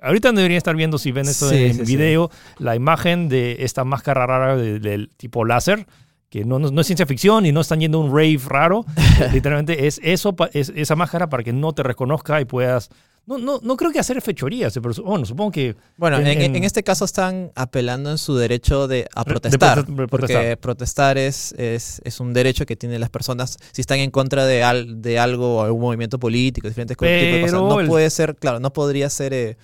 ahorita 0.00 0.30
deberían 0.30 0.58
estar 0.58 0.76
viendo, 0.76 0.96
si 0.98 1.10
ven 1.10 1.26
esto 1.26 1.50
Sí, 1.50 1.56
en 1.56 1.74
sí, 1.74 1.86
sí. 1.86 1.96
video, 1.96 2.30
la 2.60 2.76
imagen 2.76 3.28
de 3.28 3.56
esta 3.60 3.82
máscara 3.82 4.26
rara 4.26 4.56
de- 4.56 4.78
del 4.78 5.10
tipo 5.16 5.44
láser, 5.44 5.86
que 6.28 6.44
no, 6.44 6.58
no, 6.58 6.70
no 6.70 6.80
es 6.80 6.86
ciencia 6.86 7.06
ficción 7.06 7.46
y 7.46 7.52
no 7.52 7.60
están 7.60 7.80
yendo 7.80 7.98
a 7.98 8.04
un 8.04 8.10
rave 8.10 8.38
raro. 8.46 8.84
Literalmente 9.32 9.86
es 9.86 10.00
eso, 10.02 10.34
es 10.52 10.72
esa 10.74 10.96
máscara 10.96 11.28
para 11.28 11.42
que 11.42 11.52
no 11.52 11.72
te 11.72 11.82
reconozca 11.82 12.40
y 12.40 12.44
puedas... 12.44 12.90
No, 13.28 13.38
no, 13.38 13.58
no 13.60 13.76
creo 13.76 13.90
que 13.90 13.98
hacer 13.98 14.22
fechorías, 14.22 14.72
pero 14.80 14.94
bueno, 15.04 15.24
supongo 15.26 15.50
que... 15.50 15.74
Bueno, 15.96 16.18
en- 16.20 16.54
en, 16.54 16.62
este 16.62 16.84
caso 16.84 17.04
están 17.04 17.50
apelando 17.56 18.08
en 18.12 18.18
su 18.18 18.36
derecho 18.36 18.86
de, 18.86 19.08
a 19.16 19.24
de 19.24 19.30
protestar. 19.30 19.78
prote- 19.78 19.86
de 19.86 20.06
porque 20.06 20.26
protestar. 20.28 20.58
protestar 20.58 21.18
es, 21.18 21.52
es, 21.58 22.00
es 22.04 22.20
un 22.20 22.32
derecho 22.32 22.66
que 22.66 22.76
tienen 22.76 23.00
las 23.00 23.10
personas 23.10 23.58
si 23.72 23.80
están 23.80 23.98
en 23.98 24.12
contra 24.12 24.46
de, 24.46 24.62
al- 24.62 25.02
de 25.02 25.18
algo 25.18 25.56
o 25.56 25.62
algún 25.64 25.80
movimiento 25.80 26.20
político, 26.20 26.68
diferentes 26.68 26.96
tipos 26.96 27.08
de 27.10 27.40
cosas. 27.40 27.52
Pero 27.60 27.68
No 27.68 27.80
el- 27.80 27.88
puede 27.88 28.10
ser, 28.10 28.36
claro, 28.36 28.60
no 28.60 28.72
podría 28.72 29.10
ser 29.10 29.32
eh, 29.34 29.56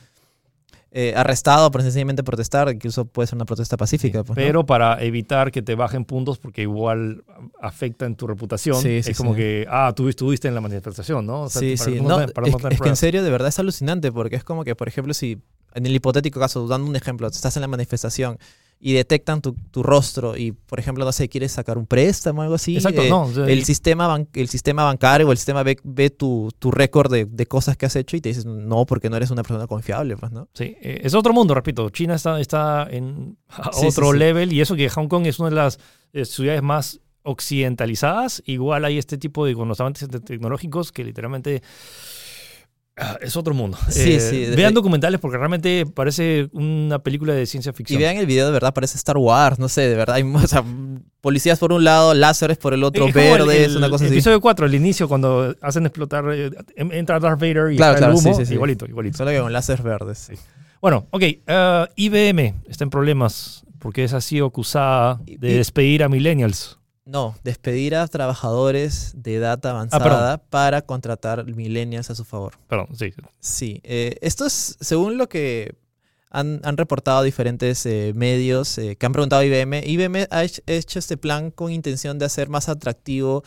eh, 0.95 1.15
arrestado 1.17 1.71
por 1.71 1.81
sencillamente 1.83 2.23
protestar, 2.23 2.69
incluso 2.71 3.07
puede 3.07 3.27
ser 3.27 3.37
una 3.37 3.47
protesta 3.47 3.79
pacífica. 3.79 4.25
pues, 4.25 4.29
¿no? 4.31 4.35
pero 4.35 4.67
para 4.67 5.03
evitar 5.03 5.51
que 5.51 5.63
te 5.63 5.75
bajen 5.75 6.05
puntos 6.05 6.39
porque 6.39 6.63
igual 6.63 7.25
afecta 7.63 8.05
en 8.05 8.15
tu 8.15 8.27
reputación, 8.27 8.77
Sí, 8.77 9.03
sí, 9.03 9.11
es 9.13 9.17
como 9.17 9.35
que, 9.35 9.67
ah, 9.71 9.93
tú 9.97 10.09
estuviste 10.11 10.49
en 10.49 10.55
la 10.55 10.61
manifestación, 10.61 11.25
¿no? 11.25 11.43
O 11.45 11.49
sea, 11.49 11.61
sí, 11.61 11.77
sí. 11.79 12.01
no 12.01 12.09
No, 12.11 12.15
tener- 12.19 12.33
para 12.35 12.47
es, 12.49 12.81
que 12.81 12.89
en 12.91 12.97
serio, 12.97 13.23
de 13.23 13.31
verdad 13.31 13.49
es 13.49 13.59
alucinante, 13.59 14.13
porque 14.13 14.37
es 14.37 14.45
como 14.45 14.65
que, 14.65 14.75
por 14.77 14.87
ejemplo, 14.87 15.15
si 15.15 15.39
en 15.75 15.87
el 15.87 15.95
hipotético 15.95 16.39
caso, 16.39 16.67
dando 16.69 16.87
un 16.87 16.97
ejemplo, 16.97 17.27
estás 17.27 17.57
en 17.57 17.63
la 17.63 17.69
manifestación 17.69 18.39
y 18.85 18.95
detectan 18.95 19.41
tu, 19.41 19.55
tu 19.71 19.85
rostro 19.85 20.37
y, 20.37 20.51
por 20.51 20.81
ejemplo, 20.81 21.05
no 21.05 21.13
sé, 21.13 21.29
quieres 21.29 21.53
sacar 21.53 21.79
un 21.79 21.87
préstamo 21.87 22.41
o 22.41 22.43
algo 22.43 22.57
así, 22.57 22.75
Exacto, 22.77 23.03
eh, 23.03 23.09
no. 23.09 23.23
o 23.23 23.33
sea, 23.33 23.47
el, 23.47 23.65
sistema 23.65 24.09
ban- 24.09 24.27
el 24.35 24.49
sistema 24.49 24.83
bancario 24.83 25.29
o 25.29 25.31
el 25.31 25.39
sistema 25.39 25.63
ve, 25.63 25.79
ve 25.85 26.11
tu, 26.11 26.51
tu 26.59 26.73
récord 26.73 27.09
de, 27.13 27.25
de 27.27 27.47
cosas 27.47 27.77
que 27.77 27.87
has 27.87 27.95
hecho 27.95 28.17
y 28.17 28.21
te 28.21 28.31
dices, 28.31 28.45
no, 28.45 28.85
porque 28.85 29.09
no 29.09 29.17
eres 29.17 29.31
una 29.31 29.45
persona 29.45 29.69
confiable, 29.69 30.17
pues, 30.17 30.33
¿no? 30.33 30.49
Sí, 30.55 30.77
eh, 30.83 31.01
es 31.05 31.15
otro 31.15 31.33
mundo, 31.33 31.55
repito. 31.55 31.89
China 31.91 32.17
está, 32.17 32.41
está 32.41 32.89
en 32.91 33.37
Sí, 33.73 33.87
otro 33.87 34.07
sí, 34.07 34.13
sí. 34.15 34.19
level 34.19 34.53
y 34.53 34.61
eso 34.61 34.75
que 34.75 34.89
Hong 34.91 35.07
Kong 35.07 35.27
es 35.27 35.39
una 35.39 35.51
de 35.51 35.55
las 35.57 35.79
eh, 36.13 36.25
ciudades 36.25 36.63
más 36.63 36.99
occidentalizadas. 37.23 38.43
Igual 38.47 38.85
hay 38.85 38.99
este 38.99 39.17
tipo 39.19 39.47
de 39.47 39.55
con 39.55 39.69
los 39.69 39.81
avances 39.81 40.09
te- 40.09 40.19
tecnológicos 40.21 40.91
que 40.93 41.05
literalmente 41.05 41.63
es 43.21 43.37
otro 43.37 43.55
mundo. 43.55 43.77
Sí, 43.89 44.15
Eh, 44.15 44.21
sí. 44.21 44.47
Vean 44.57 44.75
documentales 44.75 45.21
porque 45.21 45.39
realmente 45.39 45.85
parece 45.87 46.49
una 46.53 46.99
película 47.01 47.33
de 47.35 47.47
ciencia 47.47 47.71
Y 47.71 47.75
ficción. 47.75 47.99
vean 48.01 48.17
el 48.17 48.27
video, 48.27 48.47
de 48.47 48.53
verdad, 48.53 48.73
parece 48.75 48.97
Star 48.97 49.17
Wars, 49.17 49.59
no 49.59 49.69
sé, 49.69 49.83
de 49.83 49.95
verdad, 49.95 50.17
hay 50.17 50.23
o 50.35 50.47
sea, 50.47 50.65
policías 51.21 51.59
por 51.59 51.73
un 51.73 51.85
lado, 51.85 52.15
láseres 52.15 52.59
por 52.59 52.75
el 52.75 52.83
otro, 52.85 53.07
verdes, 53.13 53.67
el 53.73 53.77
una 53.77 53.89
cosa 53.91 54.05
así. 54.07 54.15
Episodio 54.15 54.41
4, 54.41 54.67
el 54.67 54.75
inicio, 54.75 55.09
cuando 55.09 55.55
hacen 55.61 55.87
explotar, 55.87 56.25
eh, 56.33 56.51
entra 56.77 57.21
Darth 57.21 57.41
Vader 57.41 57.73
y 57.73 57.77
Claro, 57.77 57.93
el 57.95 57.99
claro, 57.99 58.17
sí, 58.17 58.29
humo. 58.29 58.37
sí, 58.39 58.47
sí. 58.47 58.55
Igualito, 58.55 58.87
igualito. 58.87 59.19
Solo 59.19 59.31
que 59.31 59.39
con 59.41 59.53
láseres 59.53 59.83
verdes. 59.85 60.31
Bueno, 60.81 61.07
ok. 61.11 61.23
eh, 61.23 61.87
IBM 61.97 62.55
está 62.69 62.85
en 62.85 62.91
problemas 62.91 63.65
porque 63.79 64.05
esa 64.05 64.17
ha 64.19 64.21
sido 64.21 64.47
acusada 64.47 65.21
Y- 65.27 65.37
de 65.37 65.51
y- 65.51 65.55
despedir 65.55 66.03
a 66.03 66.09
millennials. 66.09 66.79
No, 67.05 67.35
despedir 67.43 67.97
a 67.97 68.07
trabajadores 68.07 69.13
de 69.17 69.35
edad 69.37 69.65
avanzada 69.67 70.39
para 70.39 70.83
contratar 70.83 71.45
millennials 71.47 72.11
a 72.11 72.15
su 72.15 72.25
favor. 72.25 72.55
Perdón, 72.69 72.89
sí. 72.97 73.13
Sí, 73.41 73.81
eh, 73.83 74.17
esto 74.21 74.47
es 74.47 74.77
según 74.81 75.19
lo 75.19 75.29
que 75.29 75.75
han, 76.31 76.61
han 76.63 76.77
reportado 76.77 77.23
diferentes 77.25 77.85
eh, 77.87 78.13
medios 78.15 78.79
eh, 78.79 78.95
que 78.97 79.05
han 79.05 79.13
preguntado 79.13 79.43
a 79.43 79.45
IBM. 79.45 79.83
IBM 79.85 80.29
ha 80.31 80.45
hech- 80.45 80.63
hecho 80.67 80.99
este 81.01 81.17
plan 81.17 81.51
con 81.51 81.73
intención 81.73 82.19
de 82.21 82.27
hacer 82.27 82.49
más 82.49 82.69
atractivo 82.69 83.43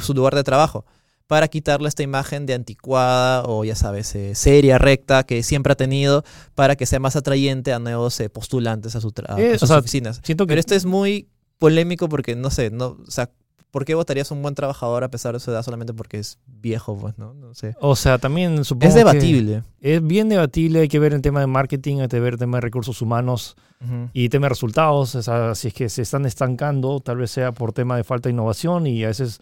su 0.00 0.12
lugar 0.12 0.34
de 0.34 0.42
trabajo 0.42 0.84
para 1.28 1.46
quitarle 1.46 1.88
esta 1.88 2.02
imagen 2.02 2.46
de 2.46 2.54
anticuada 2.54 3.44
o 3.46 3.64
ya 3.64 3.76
sabes, 3.76 4.12
eh, 4.16 4.34
seria, 4.34 4.76
recta 4.78 5.22
que 5.22 5.44
siempre 5.44 5.72
ha 5.72 5.76
tenido 5.76 6.24
para 6.56 6.74
que 6.74 6.84
sea 6.84 6.98
más 6.98 7.14
atrayente 7.14 7.72
a 7.72 7.78
nuevos 7.78 8.18
eh, 8.18 8.28
postulantes 8.28 8.96
a, 8.96 9.00
su 9.00 9.12
a 9.28 9.40
Eh, 9.40 9.54
o 9.54 9.58
sus 9.60 9.68
sea, 9.68 9.78
oficinas. 9.78 10.20
Siento 10.24 10.44
que 10.46 10.48
Pero 10.50 10.60
esto 10.60 10.74
es 10.74 10.84
muy 10.84 11.28
polémico 11.58 12.08
porque, 12.08 12.34
no 12.36 12.50
sé, 12.50 12.70
no, 12.70 12.98
o 13.06 13.10
sea, 13.10 13.30
¿por 13.70 13.84
qué 13.84 13.94
votarías 13.94 14.30
a 14.30 14.34
un 14.34 14.42
buen 14.42 14.54
trabajador 14.54 15.02
a 15.04 15.10
pesar 15.10 15.32
de 15.32 15.40
su 15.40 15.50
edad 15.50 15.62
solamente 15.62 15.94
porque 15.94 16.18
es 16.18 16.38
viejo? 16.46 16.96
Pues, 16.96 17.16
¿no? 17.18 17.32
No 17.34 17.54
sé. 17.54 17.74
O 17.80 17.96
sea, 17.96 18.18
también 18.18 18.64
supongo 18.64 18.88
Es 18.88 18.92
que 18.94 18.98
debatible. 18.98 19.62
es 19.80 20.06
bien 20.06 20.28
debatible. 20.28 20.80
Hay 20.80 20.88
que 20.88 20.98
ver 20.98 21.14
el 21.14 21.22
tema 21.22 21.40
de 21.40 21.46
marketing, 21.46 22.00
hay 22.00 22.08
que 22.08 22.20
ver 22.20 22.34
el 22.34 22.38
tema 22.38 22.58
de 22.58 22.62
recursos 22.62 23.00
humanos 23.00 23.56
Ujú. 23.80 24.10
y 24.12 24.28
tema 24.28 24.44
de 24.46 24.50
resultados. 24.50 25.14
O 25.14 25.22
sea, 25.22 25.54
si 25.54 25.68
es 25.68 25.74
que 25.74 25.88
se 25.88 26.02
están 26.02 26.26
estancando, 26.26 27.00
tal 27.00 27.16
vez 27.16 27.30
sea 27.30 27.52
por 27.52 27.72
tema 27.72 27.96
de 27.96 28.04
falta 28.04 28.28
de 28.28 28.34
innovación 28.34 28.86
y 28.86 29.04
a 29.04 29.08
veces, 29.08 29.40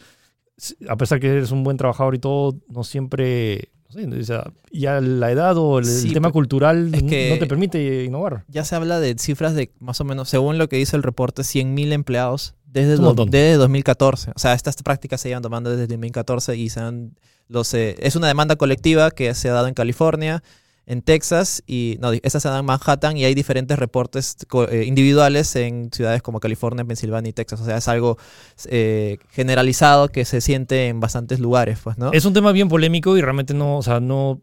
a 0.89 0.97
pesar 0.97 1.19
que 1.19 1.29
eres 1.29 1.51
un 1.51 1.65
buen 1.65 1.77
trabajador 1.77 2.15
y 2.15 2.19
todo, 2.19 2.57
no 2.69 2.85
siempre... 2.85 3.71
no 3.95 4.15
sé, 4.15 4.21
o 4.21 4.25
sea, 4.25 4.53
ya 4.73 5.01
la 5.01 5.31
edad 5.31 5.57
o 5.57 5.79
el, 5.79 5.85
Sí, 5.85 6.13
tema 6.13 6.31
cultural 6.31 6.95
es 6.95 7.03
no- 7.03 7.09
que- 7.09 7.31
no 7.31 7.39
te 7.39 7.47
permite 7.47 8.05
innovar. 8.05 8.45
Ya 8.49 8.65
se 8.65 8.75
habla 8.77 9.01
de 9.01 9.17
cifras 9.19 9.55
de 9.55 9.73
más 9.81 10.01
o 10.01 10.05
menos, 10.05 10.29
según 10.29 10.59
lo 10.59 10.69
que 10.69 10.77
dice 10.77 10.97
el 10.97 11.03
reporte, 11.03 11.43
100.000 11.43 11.93
empleados 11.93 12.55
desde, 12.67 12.97
do- 12.97 13.15
desde 13.27 13.55
2014. 13.57 14.31
O 14.35 14.39
sea, 14.39 14.55
estas 14.55 14.77
prácticas 14.83 15.21
se 15.21 15.29
llevan 15.29 15.43
tomando 15.43 15.71
desde 15.71 15.87
2014 15.89 16.57
y 16.57 16.69
se 16.71 16.81
han, 16.81 17.17
los, 17.49 17.75
eh, 17.75 17.97
es 18.01 18.15
una 18.17 18.29
demanda 18.29 18.57
colectiva 18.57 19.11
que 19.11 19.35
se 19.35 19.49
ha 19.49 19.53
dado 19.53 19.67
en 19.67 19.75
California, 19.75 20.43
en 20.91 21.03
Texas 21.03 21.63
y 21.69 21.99
no, 22.01 22.11
esta 22.13 22.41
se 22.41 22.49
da 22.49 22.59
en 22.59 22.65
Manhattan 22.65 23.17
y 23.17 23.25
hay 23.25 23.33
diferentes 23.33 23.79
reportes 23.79 24.37
eh, 24.71 24.85
individuales 24.87 25.55
en 25.55 25.93
ciudades 25.93 26.21
como 26.21 26.41
California, 26.41 26.85
Pensilvania 26.85 27.31
y 27.31 27.33
Texas. 27.33 27.61
O 27.61 27.65
sea, 27.65 27.77
es 27.77 27.87
algo 27.87 28.19
eh, 28.67 29.19
generalizado 29.31 30.09
que 30.09 30.25
se 30.25 30.41
siente 30.41 30.89
en 30.89 30.99
bastantes 30.99 31.39
lugares, 31.39 31.79
pues, 31.85 31.97
¿no? 31.97 32.11
Es 32.13 32.25
un 32.25 32.33
tema 32.33 32.51
bien 32.51 32.69
polémico 32.69 33.17
y 33.17 33.21
realmente 33.21 33.55
no, 33.55 33.79
o 33.79 33.83
sea, 33.85 34.01
no 34.01 34.43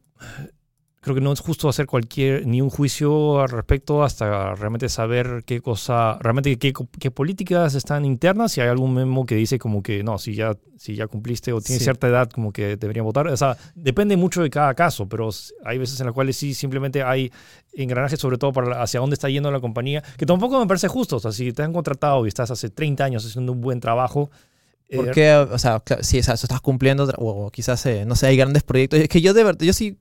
creo 1.08 1.16
que 1.16 1.22
no 1.22 1.32
es 1.32 1.40
justo 1.40 1.68
hacer 1.70 1.88
cualquier 1.88 2.46
ni 2.46 2.62
un 2.62 2.70
juicio 2.70 3.40
al 3.42 3.50
respecto 3.50 4.04
hasta 4.04 4.54
realmente 4.56 4.90
saber 4.90 5.44
qué 5.46 5.62
cosa, 5.62 6.18
realmente 6.22 6.58
qué, 6.58 6.74
qué 7.00 7.10
políticas 7.12 7.74
están 7.76 8.06
internas, 8.06 8.52
si 8.52 8.62
hay 8.62 8.68
algún 8.68 8.94
memo 8.94 9.26
que 9.26 9.36
dice 9.36 9.58
como 9.58 9.82
que 9.82 10.04
no, 10.04 10.18
si 10.18 10.36
ya 10.36 10.56
si 10.78 10.96
ya 10.96 11.08
cumpliste 11.08 11.54
o 11.54 11.62
tienes 11.62 11.80
Sí. 11.80 11.86
cierta 11.86 12.08
edad 12.08 12.30
como 12.30 12.52
que 12.52 12.78
deberían 12.78 13.06
votar, 13.06 13.28
o 13.28 13.36
sea, 13.38 13.58
depende 13.74 14.16
mucho 14.16 14.44
de 14.44 14.50
cada 14.50 14.74
caso, 14.76 15.10
pero 15.10 15.30
hay 15.66 15.78
veces 15.80 16.00
en 16.00 16.06
las 16.06 16.14
cuales 16.14 16.38
sí 16.38 16.54
simplemente 16.54 17.02
hay 17.02 17.32
engranajes 17.74 18.20
sobre 18.20 18.38
todo 18.38 18.52
para 18.54 18.84
hacia 18.84 19.00
dónde 19.00 19.16
está 19.16 19.30
yendo 19.30 19.50
la 19.52 19.60
compañía, 19.60 20.04
que 20.18 20.26
tampoco 20.26 20.60
me 20.60 20.68
parece 20.68 20.88
justo, 20.88 21.16
o 21.16 21.20
sea, 21.20 21.32
si 21.32 21.52
te 21.54 21.64
han 21.64 21.74
contratado 21.74 22.26
y 22.26 22.28
estás 22.28 22.52
hace 22.52 22.70
30 22.70 23.04
años 23.04 23.26
haciendo 23.26 23.54
un 23.54 23.62
buen 23.62 23.80
trabajo, 23.80 24.30
eh, 24.90 24.96
Porque, 24.96 25.34
o 25.36 25.60
sea, 25.60 25.84
si 26.00 26.20
o 26.20 26.24
sea, 26.24 26.36
estás 26.36 26.62
cumpliendo, 26.62 27.12
o 27.18 27.52
quizás, 27.52 27.86
eh, 27.88 28.06
no 28.06 28.16
sé, 28.16 28.28
hay 28.28 28.38
grandes 28.38 28.64
proyectos. 28.64 29.00
Es 29.02 29.10
que 29.10 29.20
yo 29.20 29.34
de 29.34 29.44
verdad, 29.44 29.60
yo 29.66 29.74
sí, 29.74 29.98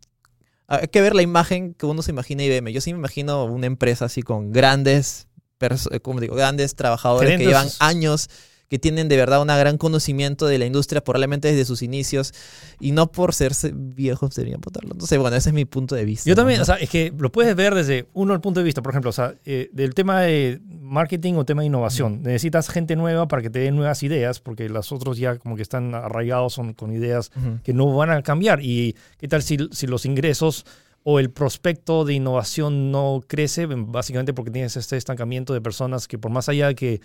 hay 0.68 0.88
que 0.88 1.00
ver 1.00 1.14
la 1.14 1.22
imagen 1.22 1.74
que 1.74 1.86
uno 1.86 2.02
se 2.02 2.10
imagina 2.10 2.42
IBM. 2.42 2.72
Yo 2.72 2.80
sí 2.80 2.92
me 2.92 2.98
imagino 2.98 3.44
una 3.44 3.66
empresa 3.66 4.06
así 4.06 4.22
con 4.22 4.52
grandes, 4.52 5.28
eh, 5.60 6.00
¿cómo 6.00 6.20
digo? 6.20 6.34
Grandes 6.34 6.74
trabajadores 6.74 7.38
que 7.38 7.46
llevan 7.46 7.68
años, 7.78 8.28
que 8.68 8.78
tienen 8.78 9.08
de 9.08 9.16
verdad 9.16 9.40
un 9.40 9.48
gran 9.48 9.78
conocimiento 9.78 10.46
de 10.46 10.58
la 10.58 10.66
industria, 10.66 11.02
probablemente 11.02 11.48
desde 11.48 11.64
sus 11.64 11.82
inicios, 11.82 12.34
y 12.80 12.92
no 12.92 13.10
por 13.12 13.34
serse 13.34 13.72
viejos 13.74 14.34
deberían 14.34 14.60
votarlo. 14.60 14.94
Sé, 15.06 15.18
bueno, 15.18 15.36
ese 15.36 15.50
es 15.50 15.54
mi 15.54 15.64
punto 15.64 15.94
de 15.94 16.04
vista. 16.04 16.28
Yo 16.28 16.34
también, 16.34 16.58
¿no? 16.58 16.62
o 16.62 16.66
sea, 16.66 16.76
es 16.76 16.90
que 16.90 17.12
lo 17.16 17.30
puedes 17.30 17.54
ver 17.54 17.74
desde 17.74 18.06
uno 18.12 18.34
el 18.34 18.40
punto 18.40 18.60
de 18.60 18.64
vista, 18.64 18.82
por 18.82 18.92
ejemplo, 18.92 19.10
o 19.10 19.12
sea, 19.12 19.34
eh, 19.44 19.70
del 19.72 19.94
tema 19.94 20.22
de 20.22 20.60
marketing 20.80 21.34
o 21.34 21.44
tema 21.44 21.62
de 21.62 21.66
innovación. 21.66 22.22
Necesitas 22.22 22.68
gente 22.68 22.96
nueva 22.96 23.28
para 23.28 23.42
que 23.42 23.50
te 23.50 23.60
den 23.60 23.76
nuevas 23.76 24.02
ideas, 24.02 24.40
porque 24.40 24.68
los 24.68 24.90
otros 24.92 25.18
ya 25.18 25.36
como 25.38 25.56
que 25.56 25.62
están 25.62 25.94
arraigados 25.94 26.54
son, 26.54 26.74
con 26.74 26.92
ideas 26.92 27.30
Ujú. 27.36 27.60
que 27.62 27.72
no 27.72 27.94
van 27.94 28.10
a 28.10 28.22
cambiar. 28.22 28.60
¿Y 28.62 28.96
qué 29.18 29.28
tal 29.28 29.42
si, 29.42 29.58
si 29.72 29.86
los 29.86 30.04
ingresos 30.06 30.66
o 31.04 31.20
el 31.20 31.30
prospecto 31.30 32.04
de 32.04 32.14
innovación 32.14 32.90
no 32.90 33.22
crece? 33.26 33.66
Básicamente 33.66 34.32
porque 34.34 34.50
tienes 34.50 34.76
este 34.76 34.96
estancamiento 34.96 35.54
de 35.54 35.60
personas 35.60 36.08
que 36.08 36.18
por 36.18 36.30
más 36.32 36.48
allá 36.48 36.68
de 36.68 36.74
que 36.74 37.00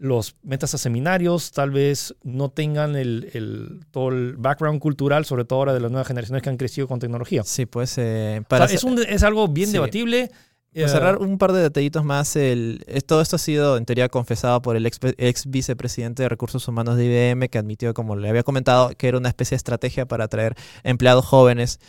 los 0.00 0.36
metas 0.42 0.72
a 0.74 0.78
seminarios, 0.78 1.50
tal 1.50 1.70
vez 1.72 2.14
no 2.22 2.50
tengan 2.50 2.94
el, 2.96 3.30
el- 3.34 3.80
todo 3.90 4.10
el 4.10 4.36
background 4.36 4.80
cultural, 4.80 5.24
sobre 5.24 5.44
todo 5.44 5.58
ahora 5.58 5.74
de 5.74 5.80
las 5.80 5.90
nuevas 5.90 6.06
generaciones 6.06 6.42
que 6.42 6.48
han 6.50 6.56
crecido 6.56 6.86
con 6.86 7.00
tecnología. 7.00 7.42
Sí, 7.44 7.66
pues, 7.66 7.98
eh, 7.98 8.38
O 8.44 8.48
para 8.48 8.68
sea, 8.68 8.76
es, 8.76 8.84
un- 8.84 9.02
es 9.02 9.22
algo 9.24 9.48
bien 9.48 9.66
Sí. 9.68 9.72
debatible. 9.74 10.30
Para 10.72 10.86
Eh, 10.86 10.88
cerrar 10.90 11.16
un 11.18 11.38
par 11.38 11.52
de 11.52 11.62
detallitos 11.62 12.04
más, 12.04 12.36
el, 12.36 12.84
todo 13.06 13.22
esto 13.22 13.36
ha 13.36 13.38
sido 13.40 13.76
en 13.78 13.86
teoría 13.86 14.08
confesado 14.08 14.60
por 14.62 14.76
el 14.76 14.86
ex, 14.86 14.98
ex 15.16 15.46
vicepresidente 15.46 16.22
de 16.22 16.28
Recursos 16.28 16.68
Humanos 16.68 16.96
de 16.96 17.06
IBM, 17.06 17.48
que 17.48 17.58
admitió, 17.58 17.94
como 17.94 18.14
le 18.16 18.28
había 18.28 18.42
comentado, 18.44 18.90
que 18.96 19.08
era 19.08 19.18
una 19.18 19.30
especie 19.30 19.56
de 19.56 19.56
estrategia 19.56 20.06
para 20.06 20.24
atraer 20.24 20.54
empleados 20.84 21.24
jóvenes 21.24 21.80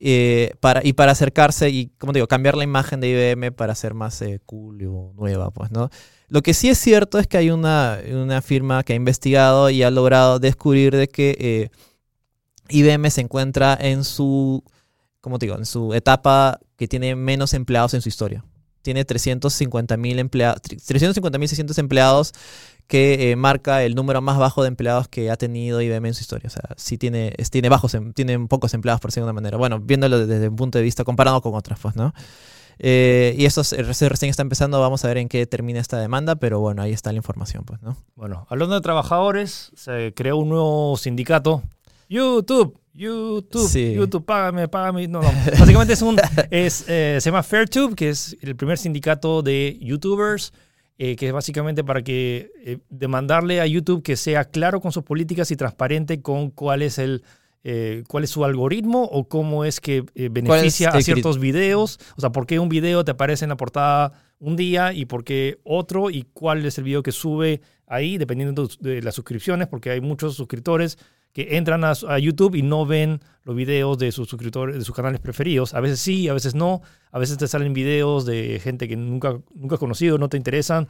eh, 0.00 0.52
para, 0.60 0.80
y 0.84 0.92
para 0.92 1.12
acercarse 1.12 1.70
y, 1.70 1.88
como 1.98 2.12
digo, 2.12 2.28
cambiar 2.28 2.56
la 2.56 2.64
imagen 2.64 3.00
de 3.00 3.08
IBM 3.08 3.52
para 3.52 3.74
ser 3.74 3.94
más 3.94 4.22
eh, 4.22 4.40
cool 4.46 4.84
o 4.86 5.12
nueva, 5.16 5.50
pues, 5.50 5.72
¿no? 5.72 5.90
Lo 6.28 6.42
que 6.42 6.54
sí 6.54 6.68
es 6.68 6.78
cierto 6.78 7.18
es 7.18 7.26
que 7.26 7.38
hay 7.38 7.50
una, 7.50 7.98
una 8.12 8.40
firma 8.42 8.84
que 8.84 8.92
ha 8.92 8.96
investigado 8.96 9.70
y 9.70 9.82
ha 9.82 9.90
logrado 9.90 10.38
descubrir 10.38 10.94
de 10.94 11.08
que 11.08 11.36
eh, 11.40 11.70
IBM 12.68 13.10
se 13.10 13.22
encuentra 13.22 13.76
en 13.80 14.04
su, 14.04 14.62
como 15.20 15.38
digo, 15.38 15.56
en 15.56 15.66
su 15.66 15.94
etapa 15.94 16.60
que 16.76 16.86
tiene 16.86 17.16
menos 17.16 17.54
empleados 17.54 17.94
en 17.94 18.02
su 18.02 18.08
historia. 18.08 18.44
Tiene 18.82 19.04
350.000 19.04 20.18
empleados, 20.18 20.62
350.600 20.62 21.78
empleados 21.78 22.32
que 22.86 23.30
eh, 23.32 23.36
marca 23.36 23.82
el 23.82 23.94
número 23.94 24.22
más 24.22 24.38
bajo 24.38 24.62
de 24.62 24.68
empleados 24.68 25.08
que 25.08 25.30
ha 25.30 25.36
tenido 25.36 25.82
IBM 25.82 26.08
en 26.08 26.14
su 26.14 26.22
historia. 26.22 26.46
O 26.46 26.50
sea, 26.50 26.62
sí 26.76 26.96
tiene, 26.96 27.34
es- 27.36 27.50
tiene 27.50 27.68
bajos, 27.68 27.92
em- 27.94 28.12
tiene 28.14 28.38
pocos 28.46 28.72
empleados 28.74 29.00
por 29.00 29.10
una 29.24 29.32
manera. 29.34 29.58
Bueno, 29.58 29.78
viéndolo 29.78 30.26
desde 30.26 30.48
un 30.48 30.56
punto 30.56 30.78
de 30.78 30.84
vista 30.84 31.04
comparado 31.04 31.42
con 31.42 31.54
otras, 31.54 31.78
pues, 31.80 31.96
¿no? 31.96 32.14
Eh, 32.78 33.34
y 33.36 33.44
recién 33.72 34.08
recién 34.08 34.30
está 34.30 34.42
empezando, 34.42 34.80
vamos 34.80 35.04
a 35.04 35.08
ver 35.08 35.18
en 35.18 35.28
qué 35.28 35.46
termina 35.46 35.80
esta 35.80 35.98
demanda, 35.98 36.36
pero 36.36 36.60
bueno, 36.60 36.80
ahí 36.80 36.92
está 36.92 37.10
la 37.10 37.16
información, 37.18 37.64
pues, 37.64 37.82
¿no? 37.82 37.96
Bueno, 38.14 38.46
hablando 38.48 38.76
de 38.76 38.80
trabajadores, 38.80 39.72
se 39.74 40.14
creó 40.14 40.36
un 40.36 40.48
nuevo 40.48 40.96
sindicato. 40.96 41.62
YouTube, 42.08 42.78
YouTube, 42.98 43.68
Sí. 43.68 43.94
YouTube, 43.94 44.24
págame, 44.24 44.68
págame. 44.68 45.06
No, 45.08 45.22
no. 45.22 45.28
Básicamente 45.58 45.92
es 45.92 46.02
un, 46.02 46.16
es, 46.50 46.84
eh, 46.88 47.18
se 47.20 47.30
llama 47.30 47.42
FairTube, 47.42 47.94
que 47.94 48.10
es 48.10 48.36
el 48.40 48.56
primer 48.56 48.76
sindicato 48.78 49.42
de 49.42 49.78
YouTubers, 49.80 50.52
eh, 50.98 51.14
que 51.14 51.28
es 51.28 51.32
básicamente 51.32 51.84
para 51.84 52.02
que 52.02 52.50
eh, 52.64 52.78
demandarle 52.90 53.60
a 53.60 53.66
YouTube 53.66 54.02
que 54.02 54.16
sea 54.16 54.44
claro 54.44 54.80
con 54.80 54.90
sus 54.90 55.04
políticas 55.04 55.50
y 55.52 55.56
transparente 55.56 56.20
con 56.22 56.50
cuál 56.50 56.82
es 56.82 56.98
el 56.98 57.22
eh, 57.64 58.04
cuál 58.08 58.24
es 58.24 58.30
su 58.30 58.44
algoritmo 58.44 59.04
o 59.04 59.28
cómo 59.28 59.64
es 59.64 59.80
que 59.80 60.04
eh, 60.14 60.28
beneficia 60.30 60.90
a 60.90 61.00
ciertos 61.02 61.38
videos. 61.38 61.98
O 62.16 62.20
sea, 62.20 62.30
por 62.30 62.46
qué 62.46 62.58
un 62.58 62.68
video 62.68 63.04
te 63.04 63.10
aparece 63.10 63.44
en 63.44 63.48
la 63.50 63.56
portada 63.56 64.12
un 64.38 64.56
día 64.56 64.92
y 64.92 65.04
por 65.06 65.24
qué 65.24 65.58
otro 65.64 66.08
y 66.10 66.24
cuál 66.32 66.64
es 66.64 66.78
el 66.78 66.84
video 66.84 67.02
que 67.02 67.10
sube 67.12 67.60
ahí, 67.86 68.16
dependiendo 68.16 68.68
de 68.80 69.02
las 69.02 69.14
suscripciones, 69.16 69.66
porque 69.66 69.90
hay 69.90 70.00
muchos 70.00 70.34
suscriptores 70.36 70.98
que 71.32 71.56
entran 71.56 71.84
a, 71.84 71.92
a 72.08 72.18
YouTube 72.18 72.54
y 72.56 72.62
no 72.62 72.84
ven 72.86 73.20
los 73.44 73.54
videos 73.54 73.96
de 73.98 74.10
sus 74.12 74.28
suscriptores, 74.28 74.76
de 74.76 74.84
sus 74.84 74.94
canales 74.94 75.20
preferidos. 75.20 75.74
A 75.74 75.80
veces 75.80 76.00
sí, 76.00 76.28
a 76.28 76.32
veces 76.34 76.54
no. 76.54 76.82
A 77.12 77.18
veces 77.18 77.38
te 77.38 77.46
salen 77.48 77.72
videos 77.72 78.26
de 78.26 78.60
gente 78.62 78.88
que 78.88 78.96
nunca, 78.96 79.38
nunca 79.54 79.74
has 79.76 79.80
conocido, 79.80 80.18
no 80.18 80.28
te 80.28 80.36
interesan. 80.36 80.88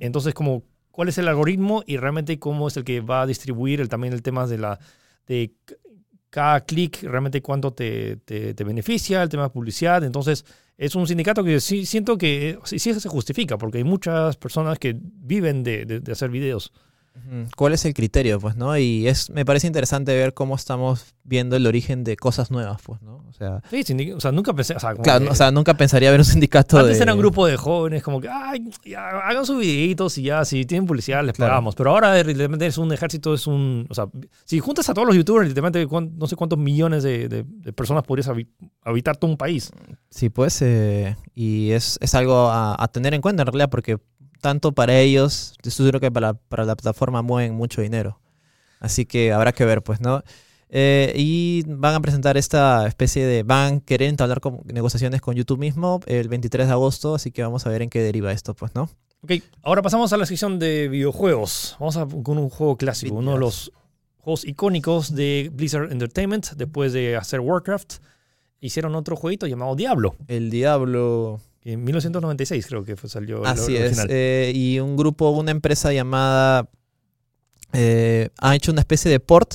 Entonces, 0.00 0.34
como, 0.34 0.62
¿cuál 0.90 1.08
es 1.08 1.18
el 1.18 1.28
algoritmo 1.28 1.82
y 1.86 1.96
realmente 1.96 2.38
cómo 2.38 2.68
es 2.68 2.76
el 2.76 2.84
que 2.84 3.00
va 3.00 3.22
a 3.22 3.26
distribuir 3.26 3.80
el, 3.80 3.88
también 3.88 4.12
el 4.12 4.22
tema 4.22 4.46
de 4.46 4.58
la 4.58 4.78
de 5.26 5.52
cada 6.30 6.64
clic, 6.64 7.02
realmente 7.02 7.42
cuánto 7.42 7.72
te, 7.72 8.16
te, 8.16 8.54
te 8.54 8.64
beneficia, 8.64 9.22
el 9.22 9.28
tema 9.28 9.44
de 9.44 9.50
publicidad. 9.50 10.02
Entonces, 10.02 10.44
es 10.78 10.94
un 10.94 11.06
sindicato 11.06 11.44
que 11.44 11.60
sí 11.60 11.84
siento 11.84 12.16
que 12.16 12.50
eh, 12.50 12.58
sí, 12.64 12.78
sí 12.78 12.94
se 12.94 13.08
justifica, 13.08 13.58
porque 13.58 13.78
hay 13.78 13.84
muchas 13.84 14.36
personas 14.36 14.78
que 14.78 14.96
viven 14.98 15.62
de, 15.62 15.84
de- 15.84 16.00
de 16.00 16.12
hacer 16.12 16.30
videos. 16.30 16.72
¿Cuál 17.56 17.72
es 17.74 17.84
el 17.84 17.94
criterio, 17.94 18.40
pues, 18.40 18.56
no? 18.56 18.76
Y 18.76 19.06
es, 19.06 19.30
me 19.30 19.44
parece 19.44 19.66
interesante 19.66 20.14
ver 20.14 20.34
cómo 20.34 20.54
estamos 20.54 21.14
viendo 21.24 21.56
el 21.56 21.66
origen 21.66 22.04
de 22.04 22.16
cosas 22.16 22.50
nuevas, 22.50 22.80
pues, 22.82 23.00
¿no? 23.02 23.24
O 23.28 23.32
sea, 23.32 23.62
Sí, 23.70 23.84
o 24.12 24.20
sea, 24.20 24.32
nunca 24.32 24.52
pensé, 24.54 24.74
o 24.74 24.80
sea, 24.80 24.92
como 24.92 25.02
claro, 25.02 25.26
que- 25.26 25.30
o 25.30 25.34
sea, 25.34 25.50
nunca 25.50 25.74
pensaría 25.74 26.10
ver 26.10 26.20
un 26.20 26.24
sindicato 26.26 26.78
Antes 26.78 26.96
de... 26.98 27.02
era 27.02 27.14
un 27.14 27.20
grupo 27.20 27.46
de 27.46 27.56
jóvenes 27.56 28.02
como 28.02 28.20
que, 28.20 28.28
ay, 28.28 28.68
ya, 28.84 29.08
hagan 29.20 29.46
sus 29.46 29.58
videitos 29.60 30.16
y 30.18 30.24
ya, 30.24 30.44
si 30.44 30.64
tienen 30.64 30.86
publicidad 30.86 31.24
les 31.24 31.34
Claro. 31.36 31.50
pagamos. 31.52 31.74
Pero 31.74 31.90
ahora 31.90 32.14
literalmente 32.22 32.66
es 32.66 32.76
un 32.78 32.92
ejército, 32.92 33.34
es 33.34 33.46
un... 33.46 33.86
O 33.88 33.94
sea, 33.94 34.06
si 34.44 34.58
juntas 34.58 34.88
a 34.88 34.94
todos 34.94 35.06
los 35.06 35.16
youtubers, 35.16 35.48
literalmente 35.48 35.86
no 36.16 36.26
sé 36.26 36.36
cuántos 36.36 36.58
millones 36.58 37.02
de, 37.02 37.28
de- 37.28 37.44
de 37.46 37.72
personas 37.72 38.04
podrías 38.04 38.28
habi- 38.28 38.48
habitar 38.82 39.16
todo 39.16 39.30
un 39.30 39.36
país. 39.36 39.70
Sí, 40.10 40.28
pues, 40.28 40.60
eh, 40.62 41.16
y 41.34 41.70
es, 41.70 41.98
es 42.02 42.14
algo 42.14 42.48
a, 42.50 42.76
a 42.82 42.88
tener 42.88 43.14
en 43.14 43.20
cuenta 43.22 43.42
en 43.42 43.46
realidad, 43.46 43.70
porque 43.70 43.98
tanto 44.42 44.72
para 44.72 44.98
ellos, 44.98 45.52
estoy 45.56 45.72
seguro 45.72 46.00
que 46.00 46.10
para, 46.12 46.34
para 46.34 46.66
la 46.66 46.76
plataforma 46.76 47.22
mueven 47.22 47.54
mucho 47.54 47.80
dinero. 47.80 48.20
Así 48.80 49.06
que 49.06 49.32
habrá 49.32 49.52
que 49.52 49.64
ver, 49.64 49.82
pues, 49.82 50.02
¿no? 50.02 50.22
Eh, 50.68 51.12
y 51.16 51.62
van 51.66 51.94
a 51.94 52.00
presentar 52.00 52.36
esta 52.36 52.86
especie 52.86 53.24
de. 53.26 53.42
Van 53.42 53.74
a 53.76 53.80
querer 53.80 54.08
entablar 54.08 54.40
con- 54.40 54.60
negociaciones 54.64 55.20
con 55.20 55.34
YouTube 55.36 55.58
mismo 55.58 56.00
el 56.06 56.28
23 56.28 56.66
de 56.66 56.72
agosto, 56.72 57.14
así 57.14 57.30
que 57.30 57.42
vamos 57.42 57.64
a 57.66 57.70
ver 57.70 57.82
en 57.82 57.90
qué 57.90 58.00
deriva 58.00 58.32
esto, 58.32 58.54
pues, 58.54 58.74
¿no? 58.74 58.90
Ok, 59.22 59.32
ahora 59.62 59.82
pasamos 59.82 60.12
a 60.12 60.16
la 60.16 60.26
sección 60.26 60.58
de 60.58 60.88
videojuegos. 60.88 61.76
Vamos 61.78 61.96
a, 61.96 62.06
con 62.06 62.38
un 62.38 62.48
juego 62.50 62.76
clásico, 62.76 63.14
uno 63.14 63.34
de 63.34 63.38
los 63.38 63.70
juegos 64.18 64.44
icónicos 64.44 65.14
de 65.14 65.50
Blizzard 65.52 65.92
Entertainment. 65.92 66.52
Después 66.56 66.92
de 66.92 67.16
hacer 67.16 67.38
Warcraft, 67.40 67.98
hicieron 68.60 68.94
otro 68.96 69.14
jueguito 69.14 69.46
llamado 69.46 69.76
Diablo. 69.76 70.16
El 70.26 70.50
Diablo. 70.50 71.38
En 71.64 71.84
1996 71.84 72.66
creo 72.66 72.84
que 72.84 72.96
fue, 72.96 73.08
salió 73.08 73.38
el 73.40 73.46
Así 73.46 73.76
es. 73.76 73.82
original. 73.86 74.08
eh, 74.10 74.52
y 74.54 74.80
un 74.80 74.96
grupo, 74.96 75.30
una 75.30 75.50
empresa 75.52 75.92
llamada. 75.92 76.68
eh, 77.72 78.28
ha 78.38 78.54
hecho 78.56 78.72
una 78.72 78.80
especie 78.80 79.10
de 79.10 79.20
port 79.20 79.54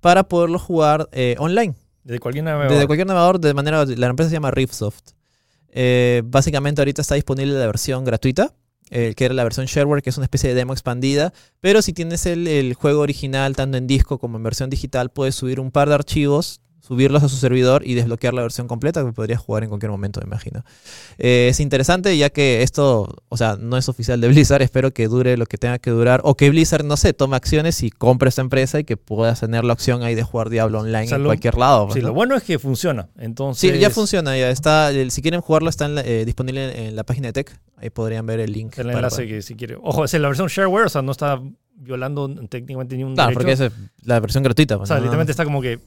para 0.00 0.22
poderlo 0.28 0.58
jugar 0.58 1.08
eh, 1.12 1.34
online. 1.38 1.74
Desde 2.04 2.20
cualquier 2.20 2.44
navegador. 2.44 2.72
Desde 2.72 2.86
cualquier 2.86 3.06
navegador, 3.08 3.40
de 3.40 3.52
manera. 3.54 3.84
La 3.84 4.06
empresa 4.06 4.30
se 4.30 4.36
llama 4.36 4.50
Riftsoft. 4.50 5.02
Básicamente, 6.24 6.80
ahorita 6.80 7.02
está 7.02 7.14
disponible 7.14 7.52
la 7.58 7.66
versión 7.66 8.04
gratuita, 8.04 8.54
eh, 8.90 9.12
que 9.16 9.26
era 9.26 9.34
la 9.34 9.44
versión 9.44 9.66
shareware, 9.66 10.02
que 10.02 10.10
es 10.10 10.16
una 10.16 10.24
especie 10.24 10.48
de 10.48 10.54
demo 10.54 10.72
expandida. 10.72 11.32
Pero 11.60 11.82
si 11.82 11.92
tienes 11.92 12.24
el, 12.26 12.46
el 12.46 12.74
juego 12.74 13.00
original, 13.00 13.54
tanto 13.56 13.76
en 13.76 13.86
disco 13.86 14.18
como 14.18 14.38
en 14.38 14.42
versión 14.44 14.70
digital, 14.70 15.10
puedes 15.10 15.34
subir 15.34 15.60
un 15.60 15.70
par 15.70 15.88
de 15.88 15.96
archivos, 15.96 16.60
subirlos 16.88 17.22
a 17.22 17.28
su 17.28 17.36
servidor 17.36 17.82
y 17.86 17.92
desbloquear 17.94 18.32
la 18.32 18.40
versión 18.42 18.66
completa 18.66 19.04
que 19.04 19.12
podrías 19.12 19.40
jugar 19.40 19.62
en 19.62 19.68
cualquier 19.68 19.90
momento, 19.92 20.20
me 20.20 20.26
imagino. 20.26 20.64
Eh, 21.18 21.48
es 21.50 21.60
interesante 21.60 22.16
ya 22.16 22.30
que 22.30 22.62
esto, 22.62 23.14
o 23.28 23.36
sea, 23.36 23.56
no 23.60 23.76
es 23.76 23.88
oficial 23.90 24.20
de 24.22 24.28
Blizzard, 24.28 24.62
espero 24.62 24.92
que 24.92 25.06
dure 25.06 25.36
lo 25.36 25.44
que 25.44 25.58
tenga 25.58 25.78
que 25.78 25.90
durar, 25.90 26.22
o 26.24 26.34
que 26.34 26.48
Blizzard, 26.48 26.84
no 26.84 26.96
sé, 26.96 27.12
tome 27.12 27.36
acciones 27.36 27.82
y 27.82 27.90
compre 27.90 28.30
esta 28.30 28.40
empresa 28.40 28.80
y 28.80 28.84
que 28.84 28.96
puedas 28.96 29.40
tener 29.40 29.64
la 29.64 29.74
opción 29.74 30.02
ahí 30.02 30.14
de 30.14 30.22
jugar 30.22 30.48
Diablo 30.48 30.80
online 30.80 31.04
O 31.04 31.08
sea, 31.08 31.16
en 31.16 31.22
lo- 31.24 31.28
cualquier 31.28 31.58
lado. 31.58 31.90
Sí, 31.92 32.00
¿no? 32.00 32.08
lo 32.08 32.14
bueno 32.14 32.34
es 32.34 32.42
que 32.42 32.58
funciona. 32.58 33.08
Entonces, 33.18 33.70
Sí, 33.72 33.78
ya 33.78 33.90
funciona, 33.90 34.36
ya 34.36 34.48
está. 34.50 34.90
Si 35.10 35.20
quieren 35.20 35.42
jugarlo, 35.42 35.68
está 35.68 35.84
en 35.84 35.94
la- 35.96 36.00
eh, 36.06 36.24
disponible 36.24 36.88
en, 36.88 36.96
la 36.96 37.04
página 37.04 37.28
de 37.28 37.32
Tech. 37.34 37.60
Ahí 37.76 37.90
podrían 37.90 38.24
ver 38.26 38.40
el 38.40 38.50
link. 38.52 38.78
El 38.78 38.86
para- 38.86 38.98
enlace 38.98 39.26
que 39.26 39.42
si 39.42 39.54
quiere. 39.54 39.76
Ojo, 39.82 40.04
es 40.04 40.12
la 40.14 40.28
versión 40.28 40.48
shareware, 40.48 40.86
o 40.86 40.88
sea, 40.88 41.02
no 41.02 41.12
está 41.12 41.40
violando 41.80 42.28
técnicamente 42.48 42.96
ni 42.96 43.04
un 43.04 43.14
Claro, 43.14 43.38
derecho. 43.38 43.64
porque 43.68 43.82
es 43.82 44.06
la 44.06 44.18
versión 44.18 44.42
gratuita. 44.42 44.74
O 44.74 44.78
pues, 44.78 44.88
sea, 44.88 44.96
¿no? 44.96 45.02
literalmente 45.02 45.30
está 45.30 45.44
como 45.44 45.62
que 45.62 45.78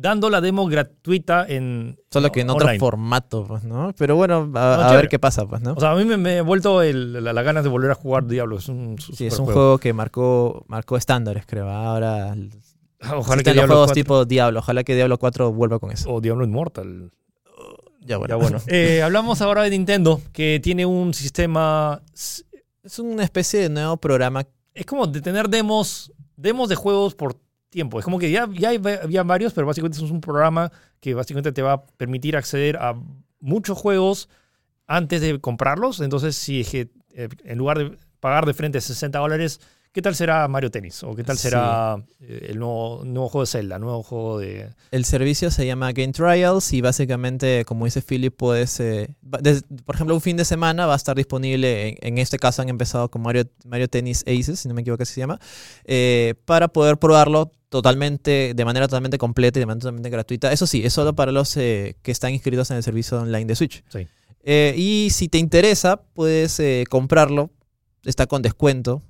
dando 0.00 0.30
la 0.30 0.40
demo 0.40 0.66
gratuita 0.66 1.44
en. 1.48 1.98
Solo 2.10 2.32
que 2.32 2.40
en 2.40 2.50
otro 2.50 2.64
online. 2.66 2.78
formato, 2.80 3.44
pues, 3.46 3.64
¿no? 3.64 3.92
Pero 3.98 4.16
bueno, 4.16 4.50
a, 4.54 4.90
a 4.90 4.96
ver 4.96 5.08
qué 5.08 5.18
pasa, 5.18 5.46
pues, 5.46 5.60
¿no? 5.62 5.74
O 5.74 5.80
sea, 5.80 5.92
a 5.92 5.96
mí 5.96 6.04
me, 6.04 6.16
me 6.16 6.36
he 6.38 6.40
vuelto 6.40 6.82
el- 6.82 7.22
la, 7.24 7.32
la 7.32 7.42
ganas 7.42 7.62
de 7.64 7.70
volver 7.70 7.90
a 7.90 7.94
jugar 7.94 8.26
Diablo. 8.26 8.56
Es 8.58 8.68
un, 8.68 8.96
sí, 8.98 9.26
es 9.26 9.38
un 9.38 9.46
juego 9.46 9.78
que 9.78 9.92
marcó, 9.92 10.64
marcó 10.68 10.96
estándares, 10.96 11.44
creo. 11.46 11.68
Ahora 11.68 12.34
Ojalá 13.02 13.18
existen 13.18 13.36
que 13.44 13.44
los 13.50 13.54
Diablo 13.54 13.74
juegos 13.74 13.86
4 13.88 13.94
tipo 13.94 14.24
Diablo. 14.24 14.58
Ojalá 14.60 14.84
que 14.84 14.94
Diablo 14.94 15.18
4 15.18 15.52
vuelva 15.52 15.78
con 15.78 15.90
eso. 15.90 16.10
o 16.12 16.20
Diablo 16.20 16.44
Immortal. 16.44 17.10
Ya 18.02 18.16
bueno. 18.16 18.28
Ya 18.28 18.36
bueno. 18.42 18.58
Eh, 18.68 19.02
hablamos 19.02 19.40
ahora 19.42 19.62
de 19.62 19.70
Nintendo, 19.70 20.20
que 20.32 20.60
tiene 20.62 20.86
un 20.86 21.12
sistema. 21.14 22.00
Es 22.82 22.98
una 22.98 23.24
especie 23.24 23.60
de 23.60 23.68
nuevo 23.68 23.96
programa. 23.98 24.46
Es 24.72 24.86
como 24.86 25.06
de 25.06 25.20
tener 25.20 25.48
demos, 25.48 26.12
demos 26.36 26.68
de 26.70 26.74
juegos 26.76 27.14
por 27.14 27.36
tiempo. 27.70 27.98
Es 27.98 28.04
como 28.04 28.18
que 28.18 28.30
ya, 28.30 28.42
había 28.42 29.22
varios, 29.22 29.52
pero 29.54 29.66
básicamente 29.66 30.04
es 30.04 30.10
un 30.10 30.20
programa 30.20 30.70
que 31.00 31.14
básicamente 31.14 31.52
te 31.52 31.62
va 31.62 31.72
a 31.72 31.84
permitir 31.84 32.36
acceder 32.36 32.76
a 32.76 32.94
muchos 33.40 33.78
juegos 33.78 34.28
antes 34.86 35.20
de 35.20 35.40
comprarlos. 35.40 36.00
Entonces, 36.00 36.36
si 36.36 36.60
es 36.60 36.68
que 36.68 36.90
eh, 37.14 37.28
en 37.44 37.58
lugar 37.58 37.78
de 37.78 37.96
pagar 38.18 38.44
de 38.44 38.54
frente 38.54 38.80
60 38.80 39.18
dólares, 39.18 39.60
¿qué 39.92 40.02
tal 40.02 40.14
será 40.14 40.46
Mario 40.48 40.70
Tennis? 40.70 41.02
¿O 41.02 41.14
qué 41.14 41.24
tal 41.24 41.38
será 41.38 41.96
eh, 42.20 42.48
el 42.50 42.58
nuevo, 42.58 43.02
nuevo 43.04 43.28
juego 43.28 43.44
de 43.44 43.46
Zelda, 43.46 43.78
nuevo 43.78 44.02
juego 44.02 44.38
de... 44.38 44.68
El 44.90 45.04
servicio 45.04 45.50
se 45.50 45.66
llama 45.66 45.92
Game 45.92 46.12
Trials 46.12 46.72
y 46.72 46.80
básicamente, 46.80 47.64
como 47.64 47.86
dice 47.86 48.02
Philip, 48.02 48.34
puedes, 48.36 48.78
eh, 48.80 49.14
por 49.84 49.94
ejemplo, 49.94 50.14
un 50.14 50.20
fin 50.20 50.36
de 50.36 50.44
semana 50.44 50.86
va 50.86 50.94
a 50.94 50.96
estar 50.96 51.16
disponible, 51.16 51.88
en, 51.88 51.96
en 52.00 52.18
este 52.18 52.38
caso 52.38 52.62
han 52.62 52.68
empezado 52.68 53.10
con 53.10 53.22
Mario, 53.22 53.44
Mario 53.64 53.88
Tennis 53.88 54.22
Aces, 54.26 54.60
si 54.60 54.68
no 54.68 54.74
me 54.74 54.82
equivoco 54.82 55.02
así 55.02 55.14
se 55.14 55.20
llama, 55.20 55.40
eh, 55.84 56.34
para 56.44 56.68
poder 56.68 56.98
probarlo 56.98 57.52
totalmente, 57.70 58.52
de 58.54 58.64
manera 58.66 58.86
totalmente 58.86 59.16
completa 59.16 59.58
y 59.58 59.60
de 59.60 59.66
manera 59.66 59.80
totalmente 59.80 60.10
gratuita. 60.10 60.52
Eso 60.52 60.66
sí, 60.66 60.84
es 60.84 60.92
solo 60.92 61.14
para 61.14 61.32
los 61.32 61.56
eh, 61.56 61.96
que 62.02 62.10
están 62.10 62.34
inscritos 62.34 62.70
en 62.70 62.76
el 62.76 62.82
servicio 62.82 63.18
online 63.22 63.46
de 63.46 63.56
Switch. 63.56 63.82
Sí. 63.88 64.06
Eh, 64.42 64.74
y 64.76 65.08
si 65.10 65.28
te 65.28 65.38
interesa, 65.38 66.02
puedes 66.12 66.60
eh, 66.60 66.84
comprarlo, 66.90 67.50
está 68.04 68.26
con 68.26 68.42
descuento. 68.42 69.02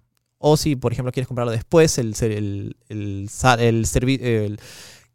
O 0.42 0.56
si, 0.56 0.74
por 0.74 0.92
ejemplo, 0.92 1.12
quieres 1.12 1.26
comprarlo 1.28 1.52
después, 1.52 1.98
el, 1.98 2.14
el, 2.20 2.76
el, 2.88 3.28
el 3.60 4.60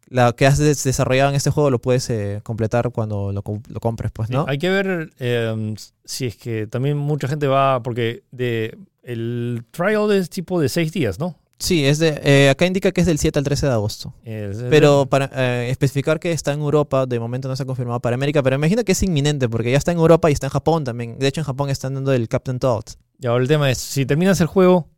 la 0.08 0.32
que 0.34 0.46
has 0.46 0.58
des- 0.58 0.84
desarrollado 0.84 1.30
en 1.30 1.34
este 1.34 1.50
juego 1.50 1.68
lo 1.68 1.80
puedes 1.80 2.08
eh, 2.10 2.40
completar 2.44 2.90
cuando 2.92 3.32
lo, 3.32 3.42
lo 3.42 3.80
compres, 3.80 4.12
pues, 4.12 4.30
¿no? 4.30 4.44
Hay 4.46 4.58
que 4.58 4.68
ver 4.68 5.10
eh, 5.18 5.74
si 6.04 6.26
es 6.26 6.36
que 6.36 6.68
también 6.68 6.96
mucha 6.96 7.26
gente 7.26 7.48
va, 7.48 7.82
porque 7.82 8.22
de, 8.30 8.78
el 9.02 9.64
trial 9.72 10.12
es 10.12 10.30
tipo 10.30 10.60
de 10.60 10.68
seis 10.68 10.92
días, 10.92 11.18
¿no? 11.18 11.36
Sí, 11.58 11.86
es 11.86 11.98
de, 11.98 12.20
eh, 12.22 12.50
acá 12.50 12.66
indica 12.66 12.92
que 12.92 13.00
es 13.00 13.06
del 13.06 13.18
7 13.18 13.38
al 13.38 13.44
13 13.44 13.66
de 13.66 13.72
agosto. 13.72 14.12
Es- 14.24 14.58
Pero 14.68 15.06
para 15.06 15.30
eh, 15.34 15.70
especificar 15.70 16.20
que 16.20 16.32
está 16.32 16.52
en 16.52 16.60
Europa, 16.60 17.06
de 17.06 17.18
momento 17.18 17.48
no 17.48 17.56
se 17.56 17.62
ha 17.62 17.66
confirmado 17.66 17.98
para 18.00 18.14
América, 18.14 18.42
pero 18.42 18.56
imagino 18.56 18.84
que 18.84 18.92
es 18.92 19.02
inminente 19.02 19.48
porque 19.48 19.70
ya 19.70 19.78
está 19.78 19.90
en 19.92 19.98
Europa 19.98 20.28
y 20.28 20.34
está 20.34 20.46
en 20.48 20.52
Japón 20.52 20.84
también. 20.84 21.18
De 21.18 21.26
hecho, 21.28 21.40
en 21.40 21.46
Japón 21.46 21.70
están 21.70 21.94
dando 21.94 22.12
el 22.12 22.28
Captain 22.28 22.58
Toad. 22.58 22.84
Y 23.18 23.26
ahora 23.26 23.40
el 23.42 23.48
tema 23.48 23.70
es, 23.70 23.78
si 23.78 24.04
terminas 24.04 24.40
el 24.42 24.46
juego, 24.48 24.88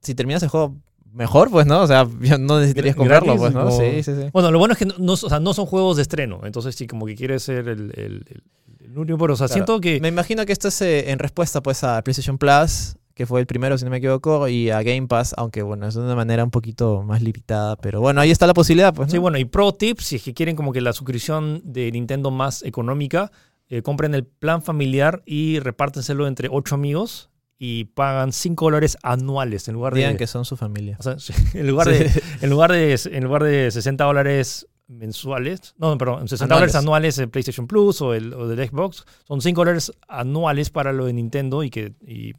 Si 0.00 0.14
terminas 0.14 0.42
el 0.42 0.48
juego 0.50 0.76
mejor, 1.12 1.50
pues, 1.50 1.66
¿no? 1.66 1.82
O 1.82 1.86
sea, 1.86 2.04
no 2.40 2.58
necesitarías 2.58 2.96
comprarlo, 2.96 3.36
pues, 3.36 3.52
¿no? 3.52 3.64
como- 3.66 3.78
Sí, 3.78 4.02
sí, 4.02 4.12
sí. 4.14 4.28
Bueno, 4.32 4.50
lo 4.50 4.58
bueno 4.58 4.72
es 4.72 4.78
que 4.78 4.86
no, 4.86 4.94
no- 4.98 5.12
o 5.12 5.16
sea, 5.16 5.38
no 5.40 5.52
son 5.54 5.66
juegos 5.66 5.96
de 5.96 6.02
estreno, 6.02 6.40
entonces 6.44 6.74
sí, 6.74 6.86
como 6.86 7.04
que 7.06 7.14
quiere 7.14 7.38
ser 7.40 7.68
el, 7.68 7.92
el, 7.96 8.24
el- 8.28 8.42
el 8.86 8.98
único, 8.98 9.18
pero 9.18 9.34
o 9.34 9.36
sea, 9.36 9.46
Claro. 9.48 9.54
siento 9.66 9.80
que... 9.80 10.00
Me 10.00 10.08
imagino 10.08 10.44
que 10.46 10.52
esto 10.52 10.68
es 10.68 10.80
eh, 10.82 11.10
en 11.10 11.18
respuesta, 11.18 11.62
pues, 11.62 11.84
a 11.84 12.02
PlayStation 12.02 12.36
Plus, 12.38 12.96
que 13.14 13.26
fue 13.26 13.40
el 13.40 13.46
primero, 13.46 13.78
si 13.78 13.84
no 13.84 13.90
me 13.90 13.98
equivoco, 13.98 14.48
y 14.48 14.70
a 14.70 14.82
Game 14.82 15.06
Pass, 15.06 15.34
aunque, 15.36 15.62
bueno, 15.62 15.86
es 15.86 15.94
de 15.94 16.00
una 16.00 16.16
manera 16.16 16.42
un 16.42 16.50
poquito 16.50 17.02
más 17.02 17.22
limitada, 17.22 17.76
pero 17.76 18.00
bueno, 18.00 18.20
ahí 18.20 18.30
está 18.30 18.46
la 18.46 18.54
posibilidad, 18.54 18.92
pues, 18.92 19.08
¿no? 19.08 19.12
Sí, 19.12 19.18
bueno, 19.18 19.38
y 19.38 19.44
pro 19.44 19.72
tips, 19.72 20.04
si 20.04 20.16
es 20.16 20.22
que 20.22 20.34
quieren 20.34 20.56
como 20.56 20.72
que 20.72 20.80
la 20.80 20.92
suscripción 20.92 21.62
de 21.64 21.90
Nintendo 21.92 22.30
más 22.30 22.62
económica, 22.62 23.30
eh, 23.68 23.82
compren 23.82 24.14
el 24.14 24.24
plan 24.24 24.62
familiar 24.62 25.22
y 25.24 25.58
repártenselo 25.60 26.26
entre 26.26 26.48
ocho 26.50 26.74
amigos 26.74 27.30
y 27.58 27.86
pagan 27.86 28.32
5 28.32 28.64
dólares 28.64 28.98
anuales 29.02 29.68
en 29.68 29.74
lugar 29.74 29.94
de... 29.94 30.00
Digan 30.00 30.16
que 30.16 30.26
son 30.26 30.44
su 30.44 30.56
familia. 30.56 30.96
o 30.98 31.02
sea, 31.02 31.16
en, 31.54 31.66
lugar 31.66 31.88
de 31.88 32.10
en, 32.40 32.50
lugar 32.50 32.72
de, 32.72 33.00
en 33.10 33.24
lugar 33.24 33.42
de 33.44 33.70
60 33.70 34.04
dólares 34.04 34.66
mensuales, 34.86 35.74
no, 35.78 35.96
perdón, 35.96 36.28
60 36.28 36.54
dólares 36.54 36.74
anuales 36.74 37.16
en 37.18 37.30
PlayStation 37.30 37.66
Plus 37.66 38.02
o, 38.02 38.12
el, 38.12 38.34
o 38.34 38.48
del 38.48 38.68
Xbox, 38.68 39.04
son 39.26 39.40
5 39.40 39.60
dólares 39.60 39.92
anuales 40.08 40.68
para 40.68 40.92
lo 40.92 41.06
de 41.06 41.14
Nintendo 41.14 41.62
y 41.62 41.70
que 41.70 41.94
y, 42.06 42.34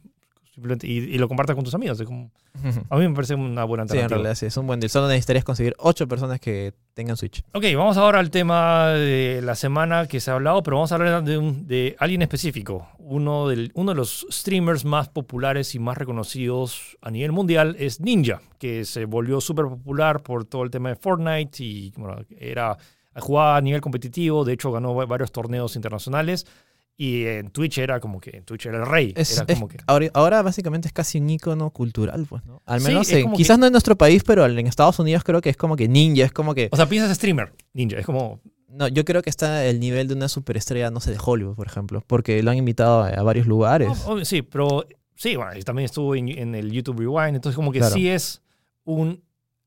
simplemente- 0.56 0.86
y, 0.88 0.96
y 0.98 1.18
lo 1.18 1.28
compartas 1.28 1.54
con 1.54 1.64
tus 1.64 1.74
amigos. 1.74 2.00
Es 2.00 2.06
como- 2.06 2.30
a 2.90 2.96
mí 2.96 3.06
me 3.08 3.14
parece 3.14 3.34
una 3.36 3.62
buena 3.64 3.84
Sí, 3.84 3.92
en 3.92 4.04
alternativa. 4.04 4.08
realidad 4.16 4.34
sí, 4.34 4.46
es 4.46 4.56
un 4.56 4.66
buen 4.66 4.80
deal. 4.80 4.90
Solo 4.90 5.06
necesitarías 5.06 5.44
conseguir 5.44 5.74
ocho 5.78 6.08
personas 6.08 6.40
que 6.40 6.72
tengan 6.94 7.16
Switch. 7.16 7.42
Ok, 7.52 7.64
vamos 7.76 7.96
ahora 7.98 8.18
al 8.18 8.30
tema 8.30 8.88
de 8.88 9.40
la 9.44 9.54
semana 9.54 10.06
que 10.08 10.18
se 10.18 10.30
ha 10.30 10.34
hablado, 10.34 10.62
pero 10.64 10.78
vamos 10.78 10.90
a 10.90 10.94
hablar 10.96 11.22
de, 11.22 11.38
un- 11.38 11.66
de 11.68 11.94
alguien 12.00 12.22
específico. 12.22 12.88
Uno, 12.98 13.46
del, 13.48 13.70
uno 13.74 13.92
de 13.92 13.96
los 13.96 14.26
streamers 14.32 14.84
más 14.84 15.08
populares 15.08 15.74
y 15.76 15.78
más 15.78 15.96
reconocidos 15.96 16.96
a 17.02 17.10
nivel 17.10 17.30
mundial 17.32 17.76
es 17.78 18.00
Ninja, 18.00 18.40
que 18.58 18.84
se 18.84 19.04
volvió 19.04 19.40
súper 19.40 19.66
popular 19.66 20.22
por 20.22 20.44
todo 20.44 20.64
el 20.64 20.70
tema 20.70 20.88
de 20.88 20.96
Fortnite 20.96 21.62
y 21.62 21.92
bueno, 21.96 22.16
era, 22.40 22.76
jugaba 23.16 23.56
a 23.56 23.60
nivel 23.60 23.80
competitivo, 23.80 24.44
de 24.44 24.54
hecho 24.54 24.72
ganó 24.72 24.94
va- 24.94 25.06
varios 25.06 25.30
torneos 25.30 25.76
internacionales 25.76 26.46
y 26.96 27.24
en 27.26 27.50
Twitch 27.50 27.78
era 27.78 28.00
como 28.00 28.20
que, 28.20 28.30
en 28.38 28.44
Twitch 28.44 28.66
era 28.66 28.78
el 28.78 28.86
rey. 28.86 29.12
Es- 29.16 29.32
era 29.36 29.44
es- 29.48 29.54
como 29.54 29.68
que, 29.68 29.76
ahora, 29.86 30.08
ahora 30.14 30.42
básicamente 30.42 30.88
es 30.88 30.92
casi 30.94 31.18
un 31.18 31.28
icono 31.28 31.70
cultural, 31.70 32.24
pues, 32.28 32.44
¿no? 32.46 32.62
Al 32.64 32.80
menos, 32.80 33.10
en- 33.10 33.32
quizás 33.32 33.56
que- 33.56 33.60
no 33.60 33.66
en 33.66 33.72
nuestro 33.72 33.96
país, 33.96 34.22
pero 34.24 34.46
en 34.46 34.66
Estados 34.66 34.98
Unidos 34.98 35.22
creo 35.24 35.40
que 35.40 35.50
es 35.50 35.56
como 35.56 35.76
que 35.76 35.88
ninja, 35.88 36.24
es 36.24 36.32
como 36.32 36.54
que... 36.54 36.68
o 36.72 36.76
sea, 36.76 36.88
piensas 36.88 37.14
streamer, 37.16 37.52
Ninja, 37.74 37.98
es 37.98 38.06
como... 38.06 38.40
No, 38.68 38.88
yo 38.88 39.04
creo 39.04 39.22
que 39.22 39.30
está 39.30 39.64
el 39.64 39.78
nivel 39.80 40.08
de 40.08 40.14
una 40.14 40.28
superestrella, 40.28 40.90
no 40.90 41.00
sé, 41.00 41.10
de 41.12 41.18
Hollywood, 41.24 41.54
por 41.54 41.66
ejemplo, 41.66 42.02
porque 42.06 42.42
lo 42.42 42.50
han 42.50 42.56
invitado 42.58 43.02
a, 43.02 43.08
a 43.08 43.22
varios 43.22 43.46
lugares. 43.46 43.88
Oh, 44.06 44.14
oh, 44.14 44.24
sí, 44.24 44.42
pero 44.42 44.84
sí, 45.14 45.36
bueno, 45.36 45.52
también 45.64 45.84
estuvo 45.86 46.14
en, 46.14 46.28
en 46.28 46.54
el 46.54 46.70
YouTube 46.72 46.98
Rewind, 46.98 47.36
entonces 47.36 47.56
como 47.56 47.72
que 47.72 47.78
Claro. 47.78 47.94
sí 47.94 48.08
es 48.08 48.42
un 48.84 49.22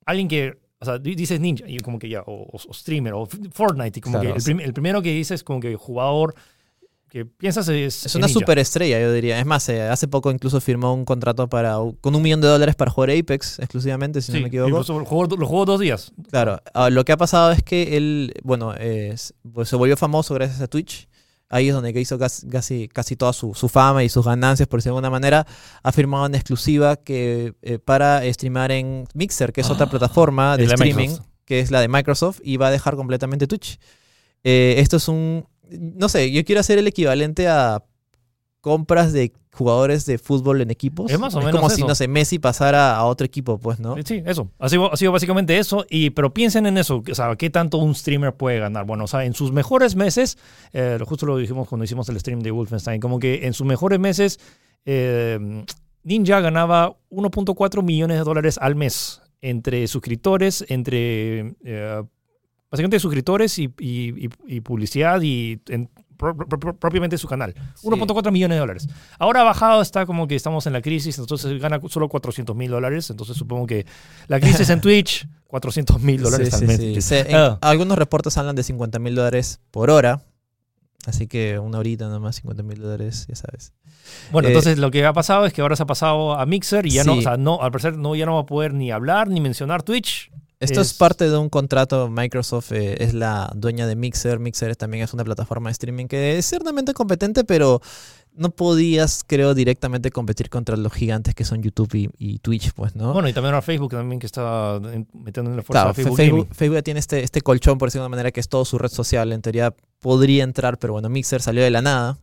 alguien 0.05 0.27
que, 0.27 0.59
o 0.79 0.85
sea, 0.85 0.99
di- 0.99 1.15
dices 1.15 1.39
ninja 1.39 1.63
y 1.67 1.77
como 1.79 1.97
que 1.97 2.09
ya, 2.09 2.21
o, 2.21 2.43
o- 2.51 2.57
o 2.67 2.73
streamer, 2.73 3.13
o 3.13 3.25
Fortnite, 3.51 3.97
y 3.99 4.01
como 4.01 4.19
Claro. 4.19 4.33
que 4.33 4.37
el, 4.39 4.43
prim- 4.43 4.59
el 4.59 4.73
primero 4.73 5.01
que 5.01 5.11
dices 5.13 5.43
como 5.43 5.59
que 5.59 5.75
jugador 5.75 6.35
que 7.09 7.25
piensas 7.25 7.67
es... 7.69 8.05
Es 8.05 8.15
una 8.15 8.27
ninja. 8.27 8.39
superestrella, 8.39 8.99
yo 8.99 9.11
diría. 9.11 9.39
Es 9.39 9.45
más, 9.45 9.67
eh, 9.69 9.81
hace 9.81 10.07
poco 10.07 10.31
incluso 10.31 10.61
firmó 10.61 10.93
un 10.93 11.05
contrato 11.05 11.49
para 11.49 11.77
con 12.01 12.15
un 12.15 12.21
millón 12.21 12.39
de 12.41 12.47
dólares 12.47 12.75
para 12.75 12.91
jugar 12.91 13.09
Apex 13.11 13.59
exclusivamente, 13.59 14.21
si 14.21 14.31
Sí, 14.31 14.37
no 14.37 14.41
me 14.43 14.47
equivoco. 14.47 14.69
lo 14.99 15.05
jugó, 15.05 15.25
lo 15.35 15.47
jugó 15.47 15.65
dos 15.65 15.79
días. 15.79 16.11
Claro, 16.29 16.61
ah, 16.73 16.89
lo 16.89 17.03
que 17.05 17.11
ha 17.11 17.17
pasado 17.17 17.51
es 17.51 17.63
que 17.63 17.97
él, 17.97 18.33
bueno, 18.43 18.73
pues 19.53 19.69
se 19.69 19.75
volvió 19.75 19.97
famoso 19.97 20.33
gracias 20.35 20.61
a 20.61 20.67
Twitch. 20.67 21.07
ahí 21.49 21.69
es 21.69 21.73
donde 21.73 21.99
hizo 21.99 22.19
casi, 22.19 22.87
casi 22.87 23.15
toda 23.15 23.33
su, 23.33 23.55
su 23.55 23.69
fama 23.69 24.03
y 24.03 24.09
sus 24.09 24.23
ganancias, 24.23 24.67
por 24.67 24.79
decirlo 24.79 24.95
de 24.95 24.97
alguna 24.99 25.09
manera, 25.09 25.47
ha 25.81 25.91
firmado 25.91 26.25
una 26.27 26.37
exclusiva 26.37 26.95
que 26.97 27.55
eh, 27.63 27.79
para 27.79 28.21
streamar 28.31 28.71
en 28.71 29.05
Mixer, 29.15 29.51
que 29.51 29.61
es 29.61 29.69
otra 29.71 29.87
Ah, 29.87 29.89
plataforma 29.89 30.57
de 30.57 30.65
streaming, 30.65 31.17
que 31.45 31.59
es 31.59 31.71
la 31.71 31.81
de 31.81 31.87
Microsoft, 31.87 32.39
y 32.43 32.57
va 32.57 32.67
a 32.67 32.71
dejar 32.71 32.95
completamente 32.95 33.47
Twitch. 33.47 33.79
Eh, 34.43 34.75
esto 34.77 34.97
es 34.97 35.07
un, 35.07 35.45
no 35.69 36.09
sé, 36.09 36.31
yo 36.31 36.43
quiero 36.45 36.61
hacer 36.61 36.77
el 36.77 36.87
equivalente 36.87 37.47
a 37.47 37.83
compras 38.61 39.13
de 39.13 39.31
jugadores 39.53 40.05
de 40.05 40.17
fútbol 40.17 40.61
en 40.61 40.71
equipos. 40.71 41.11
Es 41.11 41.19
más 41.19 41.35
o 41.35 41.39
menos 41.39 41.55
como 41.55 41.69
si, 41.69 41.83
no 41.83 41.95
sé, 41.95 42.07
Messi 42.07 42.39
pasara 42.39 42.95
a 42.95 43.05
otro 43.05 43.25
equipo, 43.25 43.57
pues, 43.57 43.79
¿no? 43.79 43.95
Sí, 43.95 44.03
Sí, 44.05 44.23
eso. 44.25 44.49
Ha 44.59 44.69
sido, 44.69 44.91
ha 44.91 44.97
sido 44.97 45.11
básicamente 45.11 45.57
eso. 45.57 45.85
Y, 45.89 46.11
pero 46.11 46.33
piensen 46.33 46.65
en 46.65 46.77
eso. 46.77 47.03
O 47.09 47.15
sea, 47.15 47.35
¿qué 47.35 47.49
tanto 47.49 47.77
un 47.77 47.95
streamer 47.95 48.33
puede 48.33 48.59
ganar? 48.59 48.85
Bueno, 48.85 49.03
o 49.03 49.07
sea, 49.07 49.25
en 49.25 49.33
sus 49.33 49.51
mejores 49.51 49.95
meses, 49.95 50.37
eh, 50.73 50.97
justo 51.05 51.25
lo 51.25 51.37
dijimos 51.37 51.67
cuando 51.67 51.85
hicimos 51.85 52.07
el 52.09 52.19
stream 52.19 52.39
de 52.39 52.51
Wolfenstein, 52.51 53.01
como 53.01 53.19
que 53.19 53.45
en 53.47 53.53
sus 53.53 53.67
mejores 53.67 53.99
meses, 53.99 54.39
eh, 54.85 55.63
Ninja 56.03 56.39
ganaba 56.39 56.97
1.4 57.09 57.83
millones 57.83 58.17
de 58.17 58.23
dólares 58.23 58.57
al 58.61 58.75
mes 58.75 59.21
entre 59.41 59.87
suscriptores, 59.87 60.65
entre 60.69 61.55
eh, 61.63 62.03
básicamente 62.71 62.99
suscriptores 62.99 63.57
y, 63.59 63.73
y- 63.79 64.25
y- 64.25 64.29
y 64.47 64.61
publicidad 64.61 65.21
y 65.21 65.59
en- 65.69 65.89
pro- 66.17 66.35
pro- 66.35 66.59
pro- 66.59 66.75
propiamente 66.75 67.17
su 67.17 67.27
canal. 67.27 67.53
1.4 67.83 68.31
millones 68.31 68.55
de 68.55 68.59
dólares. 68.59 68.87
Ahora 69.17 69.41
ha 69.41 69.43
bajado, 69.45 69.81
está 69.81 70.05
como 70.05 70.27
que 70.27 70.35
estamos 70.35 70.67
en 70.67 70.73
la 70.73 70.81
crisis, 70.81 71.17
entonces 71.17 71.59
gana 71.61 71.79
solo 71.89 72.09
400 72.09 72.55
mil 72.55 72.69
dólares. 72.71 73.09
Entonces 73.09 73.37
supongo 73.37 73.65
que 73.67 73.85
la 74.27 74.39
crisis 74.39 74.69
en 74.69 74.81
Twitch, 74.81 75.27
400 75.47 76.01
mil 76.01 76.21
dólares 76.21 76.49
Sí, 76.49 76.53
al 76.55 76.59
sí, 76.59 76.65
mes. 76.67 76.77
sí. 76.77 77.01
Se- 77.01 77.19
en- 77.31 77.35
Ah. 77.37 77.57
algunos 77.61 77.97
reportes 77.97 78.37
hablan 78.37 78.55
de 78.55 78.63
50 78.63 78.99
mil 78.99 79.15
dólares 79.15 79.61
por 79.71 79.89
hora. 79.89 80.21
Así 81.05 81.27
que 81.27 81.57
una 81.57 81.79
horita 81.79 82.05
nada 82.07 82.19
más, 82.19 82.35
50 82.35 82.61
mil 82.61 82.77
dólares, 82.81 83.25
ya 83.29 83.35
sabes. 83.35 83.71
Bueno, 84.31 84.49
Eh, 84.49 84.51
entonces 84.51 84.77
lo 84.77 84.91
que 84.91 85.05
ha 85.05 85.13
pasado 85.13 85.45
es 85.45 85.53
que 85.53 85.61
ahora 85.61 85.77
se 85.77 85.83
ha 85.83 85.85
pasado 85.85 86.33
a 86.33 86.45
Mixer 86.45 86.85
y 86.85 86.89
ya 86.91 87.05
no, 87.05 87.13
o 87.13 87.21
sea, 87.21 87.37
no, 87.37 87.61
al 87.61 87.71
parecer 87.71 87.97
no, 87.97 88.15
ya 88.15 88.25
no 88.25 88.33
va 88.35 88.41
a 88.41 88.45
poder 88.45 88.73
ni 88.73 88.91
hablar 88.91 89.29
ni 89.29 89.39
mencionar 89.39 89.81
Twitch. 89.81 90.29
Esto 90.59 90.81
es, 90.81 90.91
Es- 90.91 90.93
parte 90.97 91.29
de 91.29 91.37
un 91.37 91.49
contrato. 91.49 92.09
Microsoft 92.09 92.71
eh, 92.73 93.03
es 93.03 93.13
la 93.13 93.51
dueña 93.55 93.87
de 93.87 93.95
Mixer. 93.95 94.39
Mixer 94.39 94.75
también 94.75 95.03
es 95.03 95.13
una 95.13 95.23
plataforma 95.23 95.69
de 95.69 95.73
streaming 95.73 96.07
que 96.07 96.37
es 96.37 96.45
ciertamente 96.45 96.93
competente, 96.93 97.43
pero 97.45 97.81
no 98.33 98.51
podías, 98.51 99.23
creo, 99.25 99.53
directamente 99.53 100.11
competir 100.11 100.49
contra 100.49 100.77
los 100.77 100.93
gigantes 100.93 101.33
que 101.35 101.43
son 101.45 101.61
YouTube 101.63 101.93
y, 101.95 102.09
y 102.17 102.39
Twitch, 102.39 102.71
pues, 102.73 102.95
¿no? 102.95 103.11
Bueno, 103.13 103.27
y 103.27 103.33
también 103.33 103.53
ahora 103.53 103.61
Facebook 103.61 103.91
también 103.91 104.19
que 104.19 104.25
está 104.27 104.75
en- 104.75 105.07
metiendo 105.13 105.49
en 105.51 105.57
la 105.57 105.63
fuerza 105.63 105.71
Claro, 105.83 105.89
a 105.89 105.93
Facebook, 105.93 106.47
Facebook, 106.53 106.75
ya 106.75 106.81
tiene 106.81 106.99
este, 106.99 107.23
este 107.23 107.41
colchón, 107.41 107.77
por 107.77 107.87
decirlo 107.87 108.03
de 108.03 108.07
una 108.07 108.11
manera, 108.15 108.31
que 108.31 108.39
es 108.39 108.47
todo 108.49 108.65
su 108.65 108.77
red 108.77 108.89
social. 108.89 109.31
En 109.33 109.41
teoría 109.41 109.73
podría 109.99 110.43
entrar, 110.43 110.77
pero 110.77 110.93
bueno, 110.93 111.09
Mixer 111.09 111.41
salió 111.41 111.63
de 111.63 111.69
la 111.71 111.81
nada 111.81 112.17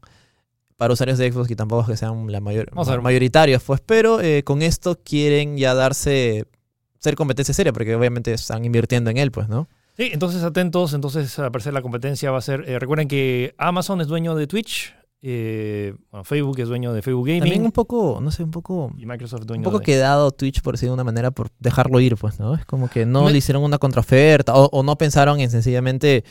para 0.77 0.93
usuarios 0.93 1.17
de 1.19 1.33
Xbox 1.33 1.51
y 1.51 1.57
tampoco 1.57 1.83
es 1.83 1.89
que 1.89 1.97
sean 1.97 2.31
la 2.31 2.41
mayor, 2.41 2.71
mayoritarios, 3.03 3.63
pues. 3.63 3.81
Pero 3.85 4.21
eh, 4.21 4.43
con 4.45 4.61
esto 4.63 4.99
quieren 5.03 5.57
ya 5.59 5.75
darse, 5.75 6.45
ser 7.11 7.17
competencia 7.17 7.55
seria, 7.55 7.73
porque 7.73 7.95
obviamente 7.95 8.33
están 8.33 8.65
invirtiendo 8.65 9.11
en 9.11 9.17
él, 9.17 9.31
pues, 9.31 9.49
¿no? 9.49 9.69
Sí, 9.97 10.11
entonces 10.13 10.43
atentos. 10.43 10.93
Entonces, 10.93 11.39
al 11.39 11.51
parecer 11.51 11.73
la 11.73 11.81
competencia 11.83 12.31
va 12.31 12.39
a 12.39 12.43
ser. 12.43 12.65
eh, 12.69 12.79
recuerden 12.79 13.09
que 13.09 13.55
Amazon 13.59 14.01
es 14.01 14.07
dueño 14.09 14.35
de 14.35 14.47
Twitch. 14.47 14.95
eh, 15.23 15.95
bueno, 16.11 16.25
Facebook 16.25 16.59
es 16.61 16.69
dueño 16.69 16.93
de 16.93 17.01
Facebook 17.03 17.27
Gaming. 17.27 17.41
También 17.43 17.65
un 17.65 17.73
poco, 17.73 18.21
no 18.23 18.31
sé, 18.31 18.43
un 18.45 18.51
poco... 18.51 18.93
y 18.99 19.07
Microsoft 19.07 19.39
es 19.41 19.43
Un 19.43 19.47
dueño 19.47 19.63
poco 19.65 19.79
de. 19.79 19.85
quedado 19.85 20.31
Twitch, 20.31 20.61
por 20.61 20.75
decirlo 20.75 20.93
de 20.93 20.95
una 20.97 21.05
manera, 21.05 21.31
por 21.31 21.49
dejarlo 21.59 21.99
ir, 22.01 22.17
pues, 22.17 22.39
¿no? 22.39 22.55
Es 22.55 22.65
como 22.67 22.89
que 22.89 23.07
no 23.07 23.25
Me- 23.25 23.33
le 23.33 23.39
hicieron 23.39 23.65
una 23.65 23.79
contraoferta 23.79 24.55
o, 24.55 24.67
o 24.71 24.83
no 24.83 24.97
pensaron 24.99 25.41
en 25.41 25.51
sencillamente 25.51 26.23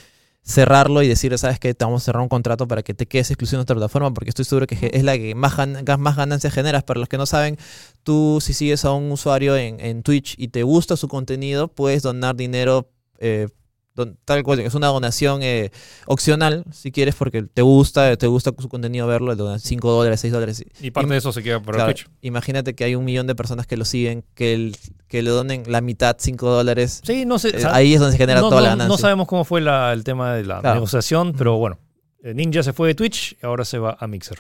cerrarlo 0.46 1.02
y 1.02 1.08
decir, 1.08 1.36
¿sabes 1.38 1.60
qué? 1.60 1.74
Te 1.74 1.86
vamos 1.86 2.04
a 2.04 2.06
cerrar 2.06 2.22
un 2.22 2.30
contrato 2.30 2.68
para 2.68 2.84
que 2.84 2.94
te 2.94 3.08
quedes 3.08 3.32
exclusivo 3.32 3.56
en 3.58 3.60
nuestra 3.60 3.76
plataforma 3.76 4.14
porque 4.14 4.30
estoy 4.30 4.46
seguro 4.46 4.68
que 4.68 4.92
es 4.94 5.04
la 5.04 5.18
que 5.18 5.34
más, 5.36 5.58
gan- 5.58 5.98
más 5.98 6.16
ganancias 6.16 6.54
generas. 6.54 6.84
Para 6.84 7.00
los 7.00 7.10
que 7.10 7.18
no 7.18 7.26
saben, 7.26 7.58
tú 8.04 8.40
si 8.42 8.54
sigues 8.54 8.86
a 8.86 8.92
un 8.92 9.12
usuario 9.12 9.58
en, 9.58 9.80
en 9.80 10.04
Twitch 10.04 10.36
y 10.38 10.50
te 10.50 10.64
gusta 10.64 10.98
su 10.98 11.08
contenido, 11.08 11.68
puedes 11.68 12.04
donar 12.04 12.36
dinero. 12.36 12.90
eh, 13.20 13.48
don- 13.96 14.18
Tal 14.26 14.44
cual, 14.44 14.60
es 14.60 14.76
una 14.76 14.88
donación 14.88 15.42
eh, 15.42 15.72
opcional, 16.06 16.64
si 16.72 16.92
quieres, 16.92 17.16
porque 17.16 17.44
te 17.44 17.62
gusta, 17.62 18.16
te 18.18 18.28
gusta 18.28 18.52
su 18.60 18.70
contenido 18.70 19.08
verlo, 19.08 19.32
le 19.32 19.36
donas 19.36 19.62
5 19.64 19.92
dólares, 19.92 20.20
6 20.20 20.34
dólares. 20.34 20.64
Y 20.82 20.92
parte 20.92 21.12
de 21.12 21.18
eso 21.18 21.32
se 21.32 21.42
queda 21.42 21.60
para 21.62 21.78
Claro, 21.78 21.94
Twitch. 21.94 22.08
Imagínate 22.22 22.76
que 22.76 22.84
hay 22.84 22.96
un 22.96 23.06
millón 23.06 23.26
de 23.28 23.36
personas 23.36 23.66
que 23.68 23.78
lo 23.78 23.86
siguen, 23.86 24.24
que, 24.36 24.54
el- 24.54 24.76
que 25.08 25.22
le 25.24 25.30
donen 25.30 25.64
la 25.68 25.82
mitad, 25.82 26.16
5 26.20 26.50
dólares. 26.50 27.02
Sí, 27.04 27.26
no 27.26 27.40
sé. 27.40 27.50
Eh, 27.50 27.58
o 27.58 27.60
sea, 27.62 27.76
ahí 27.76 27.94
es 27.94 28.00
donde 28.00 28.12
se 28.14 28.18
genera 28.18 28.42
no, 28.42 28.50
toda 28.50 28.62
la 28.62 28.70
ganancia. 28.70 28.88
no 28.90 28.98
sabemos 28.98 29.28
cómo 29.28 29.46
fue 29.46 29.62
la- 29.62 29.94
el 29.94 30.04
tema 30.04 30.34
de 30.34 30.44
la 30.46 30.60
Claro. 30.62 30.76
negociación, 30.76 31.34
pero 31.38 31.58
bueno. 31.58 31.78
eh, 32.24 32.34
Ninja 32.34 32.64
se 32.64 32.74
fue 32.74 32.88
de 32.90 32.96
Twitch 32.96 33.38
y 33.42 33.46
ahora 33.46 33.64
se 33.66 33.78
va 33.78 33.96
a 34.00 34.08
Mixer. 34.08 34.40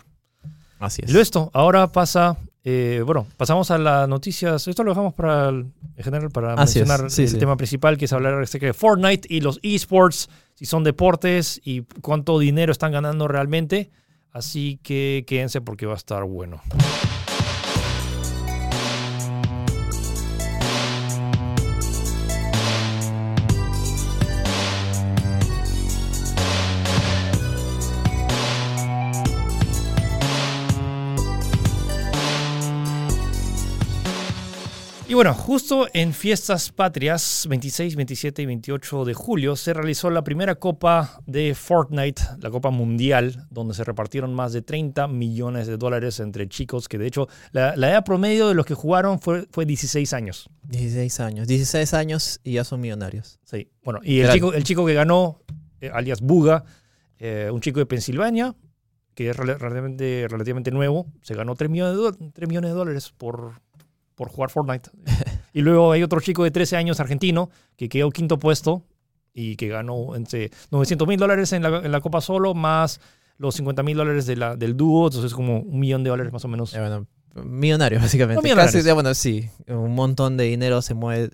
Así 0.79 1.01
es. 1.03 1.09
luego 1.11 1.21
esto, 1.21 1.49
ahora 1.53 1.91
pasa, 1.91 2.35
eh, 2.65 3.01
bueno, 3.05 3.27
pasamos 3.37 3.69
a 3.71 3.77
las 3.77 4.09
noticias, 4.09 4.67
esto 4.67 4.83
lo 4.83 4.91
dejamos 4.91 5.13
para, 5.13 5.49
el- 5.49 5.67
en 5.95 6.03
general, 6.03 6.29
para 6.31 6.55
Así 6.55 6.79
mencionar 6.79 7.09
sí, 7.11 7.21
el 7.23 7.29
sí. 7.29 7.37
tema 7.37 7.55
principal, 7.55 7.97
que 7.97 8.05
es 8.05 8.11
hablar 8.13 8.33
acerca 8.41 8.65
de 8.65 8.73
Fortnite 8.73 9.27
y 9.33 9.39
los 9.41 9.59
esports, 9.63 10.29
si 10.55 10.65
son 10.65 10.83
deportes 10.83 11.61
y 11.63 11.83
cuánto 12.01 12.39
dinero 12.39 12.71
están 12.71 12.91
ganando 12.91 13.27
realmente. 13.27 13.91
Así 14.31 14.79
que 14.83 15.23
quédense 15.27 15.61
porque 15.61 15.85
va 15.85 15.93
a 15.93 15.97
estar 15.97 16.23
bueno. 16.25 16.59
Y 35.15 35.17
bueno, 35.17 35.33
justo 35.33 35.87
en 35.93 36.11
fiestas 36.13 36.73
patrias, 36.73 37.45
26, 37.49 37.95
27 37.95 38.41
y 38.41 38.45
28 38.47 39.05
de 39.05 39.13
julio, 39.13 39.55
se 39.55 39.73
realizó 39.73 40.09
la 40.09 40.25
primera 40.25 40.55
copa 40.55 41.21
de 41.25 41.55
Fortnite, 41.55 42.21
la 42.41 42.49
Copa 42.49 42.69
Mundial, 42.69 43.47
donde 43.49 43.73
se 43.75 43.85
repartieron 43.85 44.33
más 44.33 44.51
de 44.51 44.61
30 44.61 45.07
millones 45.07 45.67
de 45.67 45.77
dólares 45.77 46.19
entre 46.19 46.49
chicos, 46.49 46.89
que 46.89 46.97
de 46.97 47.07
hecho 47.07 47.29
la, 47.53 47.77
la 47.77 47.91
edad 47.91 48.03
promedio 48.03 48.49
de 48.49 48.55
los 48.55 48.65
que 48.65 48.73
jugaron 48.73 49.21
fue, 49.21 49.47
fue 49.51 49.65
16 49.65 50.11
años. 50.11 50.49
16 50.63 51.17
años. 51.21 51.47
16 51.47 51.93
años 51.93 52.41
y 52.43 52.51
ya 52.51 52.65
son 52.65 52.81
millonarios. 52.81 53.39
Sí, 53.45 53.69
bueno, 53.85 54.01
y 54.03 54.19
el 54.19 54.29
chico, 54.33 54.53
el 54.53 54.65
chico 54.65 54.85
que 54.85 54.95
ganó, 54.95 55.39
eh, 55.79 55.91
alias 55.93 56.19
Buga, 56.19 56.65
eh, 57.19 57.49
un 57.53 57.61
chico 57.61 57.79
de 57.79 57.85
Pensilvania, 57.85 58.53
que 59.13 59.29
es 59.29 59.37
rela- 59.37 59.57
relativamente, 59.57 60.27
relativamente 60.29 60.71
nuevo, 60.71 61.05
se 61.21 61.35
ganó 61.35 61.55
3 61.55 61.69
millones 61.71 61.93
de, 61.93 62.03
dólares- 62.03 62.19
3 62.33 62.49
millones 62.49 62.71
de 62.71 62.75
dólares 62.75 63.13
por, 63.17 63.61
por 64.15 64.29
jugar 64.29 64.49
Fortnite. 64.49 64.89
y 65.53 65.61
luego 65.61 65.91
hay 65.91 66.03
otro 66.03 66.19
chico 66.21 66.43
de 66.43 66.51
13 66.51 66.77
años 66.77 66.99
argentino 66.99 67.49
que 67.75 67.89
quedó 67.89 68.09
quinto 68.11 68.39
puesto 68.39 68.83
y 69.33 69.55
que 69.57 69.67
ganó 69.67 70.15
entre 70.15 70.51
900 70.71 71.07
mil 71.07 71.19
dólares 71.19 71.51
en 71.53 71.63
la, 71.63 71.79
en 71.79 71.91
la 71.91 72.01
Copa 72.01 72.21
solo, 72.21 72.53
más 72.53 73.01
los 73.37 73.55
50 73.55 73.83
mil 73.83 73.97
dólares 73.97 74.25
de 74.25 74.37
la, 74.37 74.55
del 74.55 74.77
dúo, 74.77 75.07
entonces 75.07 75.31
es 75.31 75.35
como 75.35 75.59
un 75.59 75.79
millón 75.79 76.03
de 76.03 76.09
dólares 76.09 76.31
más 76.31 76.45
o 76.45 76.47
menos. 76.47 76.73
Eh, 76.73 76.79
bueno, 76.79 77.05
millonarios, 77.43 78.01
básicamente. 78.01 78.35
No, 78.35 78.41
millonarios. 78.41 78.73
Casi, 78.73 78.85
ya, 78.85 78.93
bueno, 78.93 79.13
sí. 79.13 79.49
Un 79.67 79.93
montón 79.93 80.37
de 80.37 80.45
dinero 80.45 80.81
se 80.81 80.93
mueve 80.93 81.31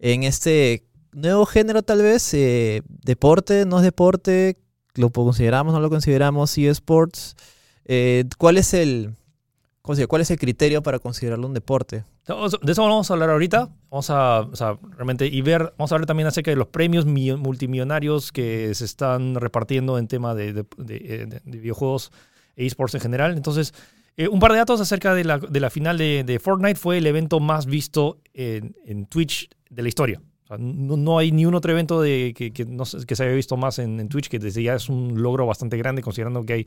en 0.00 0.24
este 0.24 0.84
nuevo 1.12 1.46
género, 1.46 1.82
tal 1.82 2.02
vez. 2.02 2.34
eh, 2.34 2.82
deporte, 2.88 3.64
no 3.66 3.78
es 3.78 3.84
deporte. 3.84 4.58
Lo 4.94 5.10
consideramos, 5.10 5.72
no 5.72 5.80
lo 5.80 5.90
consideramos. 5.90 6.56
eSports. 6.58 7.36
Eh, 7.84 8.24
¿Cuál 8.38 8.58
es 8.58 8.74
el. 8.74 9.14
¿Cuál 9.84 10.22
es 10.22 10.30
el 10.30 10.38
criterio 10.38 10.82
para 10.82 10.98
considerarlo 10.98 11.46
un 11.46 11.52
deporte? 11.52 12.04
De 12.26 12.72
eso 12.72 12.82
vamos 12.82 13.10
a 13.10 13.12
hablar 13.12 13.28
ahorita. 13.28 13.68
Vamos 13.90 14.08
a, 14.08 14.40
o 14.40 14.56
sea, 14.56 14.78
realmente 14.96 15.26
y 15.26 15.42
ver, 15.42 15.74
vamos 15.76 15.92
a 15.92 15.96
hablar 15.96 16.06
también 16.06 16.26
acerca 16.26 16.50
de 16.50 16.56
los 16.56 16.68
premios 16.68 17.04
mi- 17.04 17.36
multimillonarios 17.36 18.32
que 18.32 18.74
se 18.74 18.86
están 18.86 19.34
repartiendo 19.34 19.98
en 19.98 20.08
tema 20.08 20.34
de, 20.34 20.48
eh, 20.48 20.64
de- 20.78 21.42
de 21.44 21.58
videojuegos 21.58 22.12
e 22.56 22.64
esports 22.64 22.94
en 22.94 23.02
general. 23.02 23.36
Entonces, 23.36 23.74
eh, 24.16 24.28
un 24.28 24.40
par 24.40 24.52
de 24.52 24.58
datos 24.58 24.80
acerca 24.80 25.14
de 25.14 25.24
la, 25.24 25.70
final 25.70 25.98
de, 25.98 26.40
Fortnite. 26.42 26.76
Fue 26.76 26.98
el 26.98 27.06
evento 27.06 27.38
más 27.40 27.66
visto 27.66 28.22
en, 28.32 29.06
Twitch 29.06 29.50
de 29.68 29.82
la 29.82 29.88
historia. 29.88 30.22
No, 30.58 31.18
hay 31.18 31.30
ni 31.30 31.46
un 31.46 31.54
otro 31.54 31.72
evento 31.72 32.00
de, 32.00 32.32
que, 32.34 32.64
no 32.64 32.86
se 32.86 33.04
haya 33.22 33.34
visto 33.34 33.56
más 33.58 33.78
en, 33.78 34.00
en 34.00 34.08
Twitch, 34.08 34.28
que 34.28 34.38
desde 34.38 34.62
ya 34.62 34.76
es 34.76 34.88
un 34.88 35.20
logro 35.20 35.46
bastante 35.46 35.76
grande, 35.76 36.00
considerando 36.00 36.44
que 36.44 36.52
hay, 36.52 36.66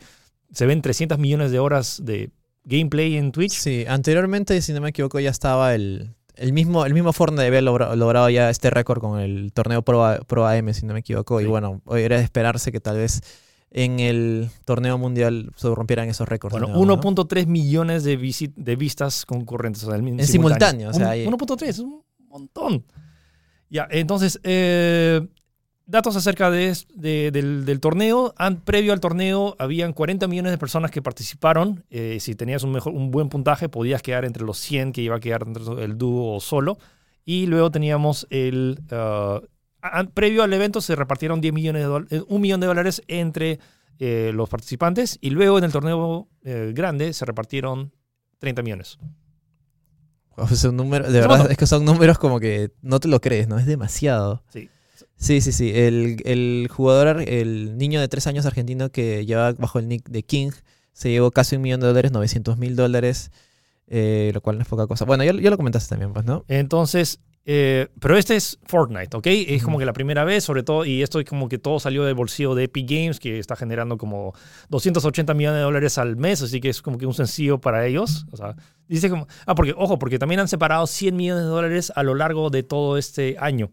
se 0.52 0.66
ven 0.66 0.82
300 0.82 1.18
millones 1.18 1.52
de 1.52 1.60
horas 1.60 2.02
de 2.04 2.32
gameplay 2.68 3.18
en 3.18 3.32
Twitch. 3.32 3.54
Sí, 3.54 3.86
anteriormente, 3.88 4.62
si 4.62 4.74
no 4.74 4.82
me 4.82 4.90
equivoco, 4.90 5.20
ya 5.20 5.30
estaba 5.32 5.74
el, 5.74 6.14
el 6.36 6.54
mismo, 6.54 6.86
el 6.86 6.94
mismo 6.94 7.14
Fortnite 7.14 7.48
había 7.48 7.62
logra- 7.62 7.96
logrado 7.96 8.30
ya 8.30 8.50
este 8.50 8.70
récord 8.70 9.00
con 9.00 9.20
el 9.20 9.52
torneo 9.54 9.82
Pro, 9.82 10.20
Pro 10.28 10.46
AM, 10.46 10.74
si 10.74 10.86
no 10.86 10.94
me 10.94 11.00
equivoco. 11.00 11.42
Y 11.42 11.46
bueno, 11.46 11.82
hoy 11.86 12.02
era 12.04 12.18
de 12.18 12.24
esperarse 12.24 12.72
que 12.72 12.80
tal 12.80 12.98
vez 12.98 13.22
en 13.72 14.00
el 14.00 14.50
torneo 14.66 14.98
mundial 14.98 15.52
se 15.56 15.68
rompieran 15.74 16.08
esos 16.10 16.28
récords. 16.28 16.52
Bueno, 16.54 16.68
nuevo, 16.68 16.86
¿no? 16.86 17.02
1.3 17.02 17.48
millones 17.48 18.04
de, 18.04 18.18
visi- 18.20 18.54
de 18.56 18.76
vistas 18.76 19.26
concurrentes. 19.26 19.84
o 19.84 19.88
sea, 19.88 19.98
en, 19.98 20.20
En 20.20 20.28
simultáneo, 20.28 20.90
o 20.90 20.94
sea, 20.94 21.06
Un- 21.08 21.12
ahí- 21.12 21.26
1.3, 21.26 21.68
es 21.68 21.80
un 21.80 22.02
montón. 22.30 22.86
Ya, 23.70 23.88
entonces, 23.92 24.40
eh, 24.44 25.28
datos 25.88 26.16
acerca 26.16 26.52
de, 26.52 26.78
de- 26.94 27.32
del, 27.32 27.66
del 27.66 27.80
torneo. 27.80 28.34
An- 28.38 28.62
previo 28.62 28.94
al 28.94 29.00
torneo 29.00 29.56
habían 29.58 29.94
40 29.94 30.28
millones 30.28 30.52
de 30.52 30.58
personas 30.58 30.92
que 30.92 31.02
participaron. 31.02 31.84
Eh, 31.90 32.18
si 32.20 32.36
tenías 32.36 32.62
un, 32.64 32.74
mejor, 32.74 32.94
un 32.94 33.10
buen 33.10 33.30
puntaje, 33.30 33.70
podías 33.70 34.02
quedar 34.04 34.26
entre 34.26 34.44
los 34.44 34.58
100 34.60 34.92
que 34.92 35.02
iba 35.02 35.16
a 35.16 35.20
quedar 35.20 35.44
entre 35.48 35.64
el 35.84 35.98
dúo 35.98 36.40
solo. 36.40 36.78
Y 37.26 37.48
luego 37.48 37.72
teníamos 37.72 38.28
el... 38.30 38.80
an- 39.82 40.08
previo 40.14 40.44
al 40.44 40.54
evento 40.54 40.82
se 40.82 40.96
repartieron 40.96 41.42
10 41.42 41.54
millones 41.54 41.82
de 41.82 41.88
dólares, 41.88 42.24
un 42.28 42.42
millón 42.42 42.60
de 42.60 42.68
dólares 42.68 43.02
entre 43.08 43.60
eh, 44.00 44.32
los 44.34 44.48
participantes. 44.50 45.18
Y 45.22 45.30
luego 45.32 45.58
en 45.58 45.64
el 45.64 45.72
torneo 45.72 46.28
eh, 46.44 46.72
grande 46.76 47.14
se 47.14 47.26
repartieron 47.26 47.92
30 48.40 48.62
millones. 48.62 49.00
O 50.36 50.48
sea, 50.50 50.70
un 50.70 50.78
número, 50.78 51.10
de 51.10 51.20
Es 51.20 51.28
verdad, 51.28 51.50
es 51.52 51.58
que 51.58 51.66
son 51.66 51.84
números 51.84 52.20
como 52.20 52.40
que 52.40 52.72
no 52.82 53.00
te 53.00 53.08
lo 53.08 53.20
crees, 53.20 53.48
¿no? 53.48 53.58
Es 53.58 53.66
demasiado. 53.66 54.44
Sí. 54.50 54.70
Sí, 55.18 55.42
sí, 55.42 55.52
sí. 55.52 55.72
El, 55.74 56.22
el 56.26 56.68
jugador, 56.70 57.22
el 57.28 57.78
niño 57.78 58.00
de 58.00 58.08
tres 58.08 58.28
años 58.28 58.46
argentino 58.46 58.90
que 58.90 59.26
lleva 59.26 59.52
bajo 59.54 59.80
el 59.80 59.88
nick 59.88 60.08
de 60.10 60.24
King, 60.24 60.52
se 60.94 61.10
llevó 61.10 61.32
casi 61.32 61.56
un 61.56 61.64
millón 61.64 61.80
de 61.80 61.88
dólares, 61.88 62.12
900 62.12 62.58
mil 62.58 62.76
dólares, 62.76 63.32
eh, 63.88 64.32
lo 64.34 64.42
cual 64.42 64.58
no 64.58 64.62
es 64.62 64.68
poca 64.68 64.88
cosa. 64.88 65.06
Bueno, 65.06 65.24
ya, 65.24 65.34
ya 65.34 65.50
lo 65.50 65.58
comentaste 65.58 65.90
también, 65.90 66.14
pues, 66.14 66.26
¿no? 66.26 66.46
Entonces, 66.48 67.20
eh, 67.50 67.88
pero 68.02 68.18
este 68.18 68.36
es 68.36 68.60
Fortnite, 68.66 69.16
¿ok? 69.16 69.28
Es 69.28 69.64
como 69.64 69.80
que 69.80 69.86
la 69.86 69.94
primera 69.94 70.26
vez, 70.26 70.44
sobre 70.44 70.64
todo, 70.64 70.84
y 70.84 71.02
esto 71.02 71.22
es 71.22 71.26
como 71.26 71.48
que 71.48 71.58
todo 71.58 71.80
salió 71.80 72.04
del 72.04 72.14
bolsillo 72.14 72.56
de 72.56 72.66
Epic 72.66 72.90
Games, 72.90 73.20
que 73.22 73.40
está 73.40 73.56
generando 73.56 73.98
como 73.98 74.34
280 74.68 75.34
millones 75.34 75.60
de 75.60 75.64
dólares 75.64 75.98
al 75.98 76.18
mes, 76.18 76.42
así 76.42 76.60
que 76.60 76.68
es 76.68 76.82
como 76.82 76.98
que 76.98 77.06
un 77.06 77.14
sencillo 77.14 77.60
para 77.62 77.88
ellos. 77.88 78.26
O 78.32 78.38
sea, 78.38 78.58
dice 78.90 79.10
como, 79.10 79.28
ah, 79.46 79.56
porque, 79.56 79.74
ojo, 79.78 79.98
porque 79.98 80.20
también 80.20 80.42
han 80.42 80.50
separado 80.50 80.86
100 80.88 81.16
millones 81.16 81.44
de 81.44 81.50
dólares 81.50 81.94
a 81.96 82.04
lo 82.04 82.16
largo 82.16 82.50
de 82.50 82.64
todo 82.64 82.98
este 82.98 83.38
año. 83.40 83.72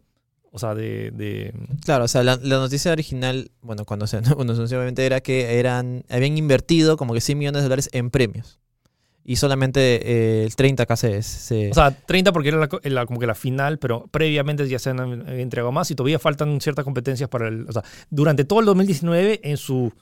O 0.56 0.58
sea, 0.60 0.72
de... 0.76 1.10
de 1.10 1.52
Claro, 1.84 2.04
o 2.04 2.08
sea, 2.08 2.22
la, 2.22 2.36
la 2.40 2.58
noticia 2.58 2.92
original, 2.92 3.50
bueno, 3.60 3.84
cuando 3.84 4.06
se, 4.06 4.20
cuando 4.34 4.54
se 4.54 4.58
anunció, 4.60 4.78
obviamente 4.78 5.04
era 5.04 5.20
que 5.20 5.58
eran, 5.58 6.04
habían 6.08 6.38
invertido 6.38 6.96
como 6.96 7.12
que 7.12 7.20
100 7.20 7.36
millones 7.38 7.62
de 7.62 7.64
dólares 7.64 7.88
en 7.92 8.10
premios. 8.10 8.60
Y 9.26 9.36
solamente 9.36 9.80
eh, 10.04 10.44
el 10.44 10.52
30K 10.54 10.96
se, 10.96 11.22
se- 11.22 11.70
o 11.70 11.74
sea, 11.74 11.90
30 11.90 12.30
porque 12.32 12.50
era 12.50 12.58
la, 12.58 12.68
co- 12.68 12.78
la- 12.84 13.04
como 13.06 13.18
que 13.18 13.26
la 13.26 13.34
final, 13.34 13.78
pero 13.78 14.06
previamente 14.12 14.68
ya 14.68 14.78
se 14.78 14.90
han 14.90 15.28
entregado 15.28 15.72
más 15.72 15.90
y 15.90 15.94
todavía 15.94 16.18
faltan 16.18 16.60
ciertas 16.60 16.84
competencias 16.84 17.28
para 17.28 17.48
el... 17.48 17.66
O 17.68 17.72
sea, 17.72 17.82
durante 18.10 18.44
todo 18.44 18.60
el 18.60 18.66
2019, 18.66 19.40
en 19.42 19.56
su 19.56 19.92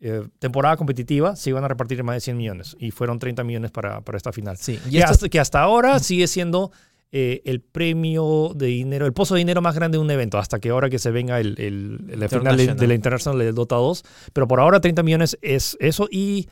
eh, 0.00 0.22
temporada 0.38 0.76
competitiva, 0.78 1.36
se 1.36 1.50
iban 1.50 1.62
a 1.62 1.68
repartir 1.68 2.02
más 2.02 2.16
de 2.16 2.20
100 2.20 2.36
millones 2.38 2.74
y 2.80 2.90
fueron 2.90 3.18
30 3.18 3.44
millones 3.44 3.70
para, 3.70 4.00
para 4.00 4.16
esta 4.16 4.32
final. 4.32 4.56
sí. 4.56 4.80
Y 4.88 4.96
Y 4.96 4.98
esto- 4.98 5.12
hasta, 5.12 5.28
que 5.28 5.38
hasta 5.38 5.60
ahora 5.60 5.98
sigue 6.00 6.26
siendo 6.26 6.72
eh, 7.12 7.42
el 7.44 7.60
premio 7.60 8.52
de 8.54 8.66
dinero, 8.66 9.04
el 9.06 9.12
pozo 9.12 9.34
de 9.34 9.38
dinero 9.38 9.60
más 9.60 9.74
grande 9.74 9.98
de 9.98 10.02
un 10.04 10.10
evento, 10.10 10.38
hasta 10.38 10.60
que 10.60 10.68
ahora 10.70 10.88
que 10.90 10.98
se 10.98 11.10
venga 11.10 11.40
el, 11.40 11.54
el- 11.58 12.20
la 12.20 12.28
final 12.28 12.56
de, 12.56 12.86
la 12.86 12.94
International 12.94 13.38
del 13.38 13.54
Dota 13.54 13.76
2. 13.76 14.02
Pero 14.32 14.46
por 14.46 14.60
ahora 14.60 14.80
30 14.80 15.02
millones 15.02 15.38
es 15.42 15.76
eso 15.80 16.06
y 16.10 16.48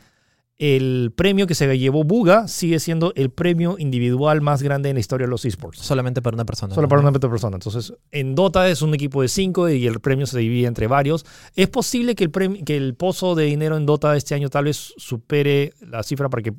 el 0.59 1.12
premio 1.14 1.47
que 1.47 1.55
se 1.55 1.79
llevó 1.79 2.03
Buga 2.03 2.49
sigue 2.49 2.81
siendo 2.81 3.12
el 3.14 3.31
premio 3.31 3.77
individual 3.79 4.40
más 4.40 4.61
grande 4.61 4.88
en 4.88 4.97
la 4.97 5.01
historia 5.01 5.29
de 5.29 5.31
los 5.31 5.44
esports. 5.44 5.79
solamente 5.79 6.21
para 6.21 6.35
una 6.35 6.44
persona. 6.44 6.75
Solo 6.75 6.87
¿no? 6.87 6.88
para 6.88 7.03
una 7.03 7.12
persona. 7.12 7.57
Entonces, 7.57 7.92
en 8.11 8.35
Dota 8.35 8.68
es 8.68 8.83
un 8.83 8.92
equipo 8.92 9.23
de 9.23 9.29
cinco 9.29 9.68
y 9.68 9.87
el 9.87 10.01
premio 10.01 10.27
se 10.27 10.40
divide 10.40 10.66
entre 10.66 10.88
varios. 10.88 11.25
Es 11.55 11.68
posible 11.68 12.16
que 12.16 12.25
el, 12.25 12.31
premio, 12.33 12.64
que 12.64 12.77
el 12.77 12.97
pozo 12.97 13.37
de 13.37 13.44
dinero 13.44 13.77
en 13.77 13.87
Dota 13.87 14.16
este 14.16 14.35
año 14.35 14.49
tal 14.49 14.64
vez 14.64 14.94
supere 14.97 15.75
la 15.81 16.03
cifra 16.03 16.29
para 16.29 16.42
que 16.42 16.53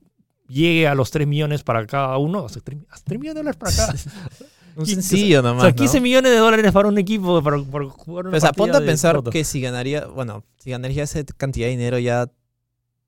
llegue 0.49 0.87
a 0.87 0.95
los 0.95 1.11
3 1.11 1.25
millones 1.27 1.63
para 1.63 1.85
cada 1.87 2.17
uno. 2.17 2.45
Hasta 2.45 2.59
3, 2.59 2.77
millones 3.19 3.35
de 3.35 3.39
dólares 3.39 3.57
para 3.57 3.75
cada. 3.75 3.93
Un 4.75 4.85
sencillo 4.85 5.39
o 5.39 5.43
nomás. 5.43 5.61
sea, 5.63 5.71
¿no? 5.71 5.75
15 5.75 5.99
millones 6.01 6.31
de 6.31 6.37
dólares 6.37 6.71
para 6.71 6.87
un 6.87 6.97
equipo 6.97 7.41
para, 7.43 7.61
para 7.63 7.85
jugar 7.89 8.27
una 8.27 8.37
O 8.37 8.39
sea, 8.39 8.53
ponte 8.53 8.77
a 8.77 8.79
pensar 8.81 9.21
que 9.29 9.43
si 9.43 9.59
ganaría, 9.59 10.05
bueno, 10.05 10.45
si 10.57 10.69
ganaría 10.71 11.03
esa 11.03 11.21
cantidad 11.35 11.65
de 11.67 11.71
dinero 11.71 11.99
ya, 11.99 12.29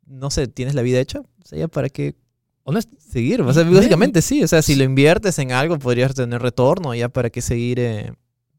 no 0.05 0.29
sé, 0.31 0.47
¿tienes 0.47 0.75
la 0.75 0.81
vida 0.81 0.99
hecha? 0.99 1.19
O 1.19 1.45
sea, 1.45 1.59
ya 1.59 1.67
para 1.69 1.87
qué 1.87 2.15
Honest- 2.65 2.89
seguir. 2.99 3.41
O 3.41 3.53
sea, 3.53 3.63
básicamente 3.63 4.21
sí. 4.21 4.43
O 4.43 4.47
sea, 4.47 4.61
si 4.61 4.75
lo 4.75 4.83
inviertes 4.83 5.39
en 5.39 5.51
algo 5.53 5.79
podrías 5.79 6.13
tener 6.13 6.41
retorno, 6.41 6.93
ya 6.93 7.07
para 7.09 7.29
qué 7.29 7.41
seguir. 7.41 7.79
eh, 7.79 8.11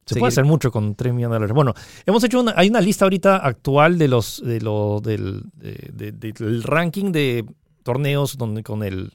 Se 0.07 0.14
seguir- 0.14 0.21
puede 0.21 0.29
hacer 0.31 0.45
mucho 0.45 0.73
con 0.73 0.95
3 0.95 1.12
millones 1.12 1.33
de 1.33 1.37
dólares. 1.37 1.55
Bueno, 1.55 1.75
hemos 2.07 2.25
hecho 2.25 2.40
una, 2.40 2.55
hay 2.57 2.68
una 2.71 2.81
lista 2.81 3.05
ahorita 3.05 3.37
actual 3.37 3.99
de 3.99 4.09
los, 4.09 4.42
de 4.45 4.61
lo, 4.62 5.01
del, 5.03 5.42
de- 5.55 5.90
de- 5.92 6.12
de- 6.12 6.33
del 6.33 6.62
ranking 6.62 7.12
de 7.12 7.45
torneos 7.83 8.37
donde, 8.38 8.62
con 8.62 8.83
el, 8.83 9.12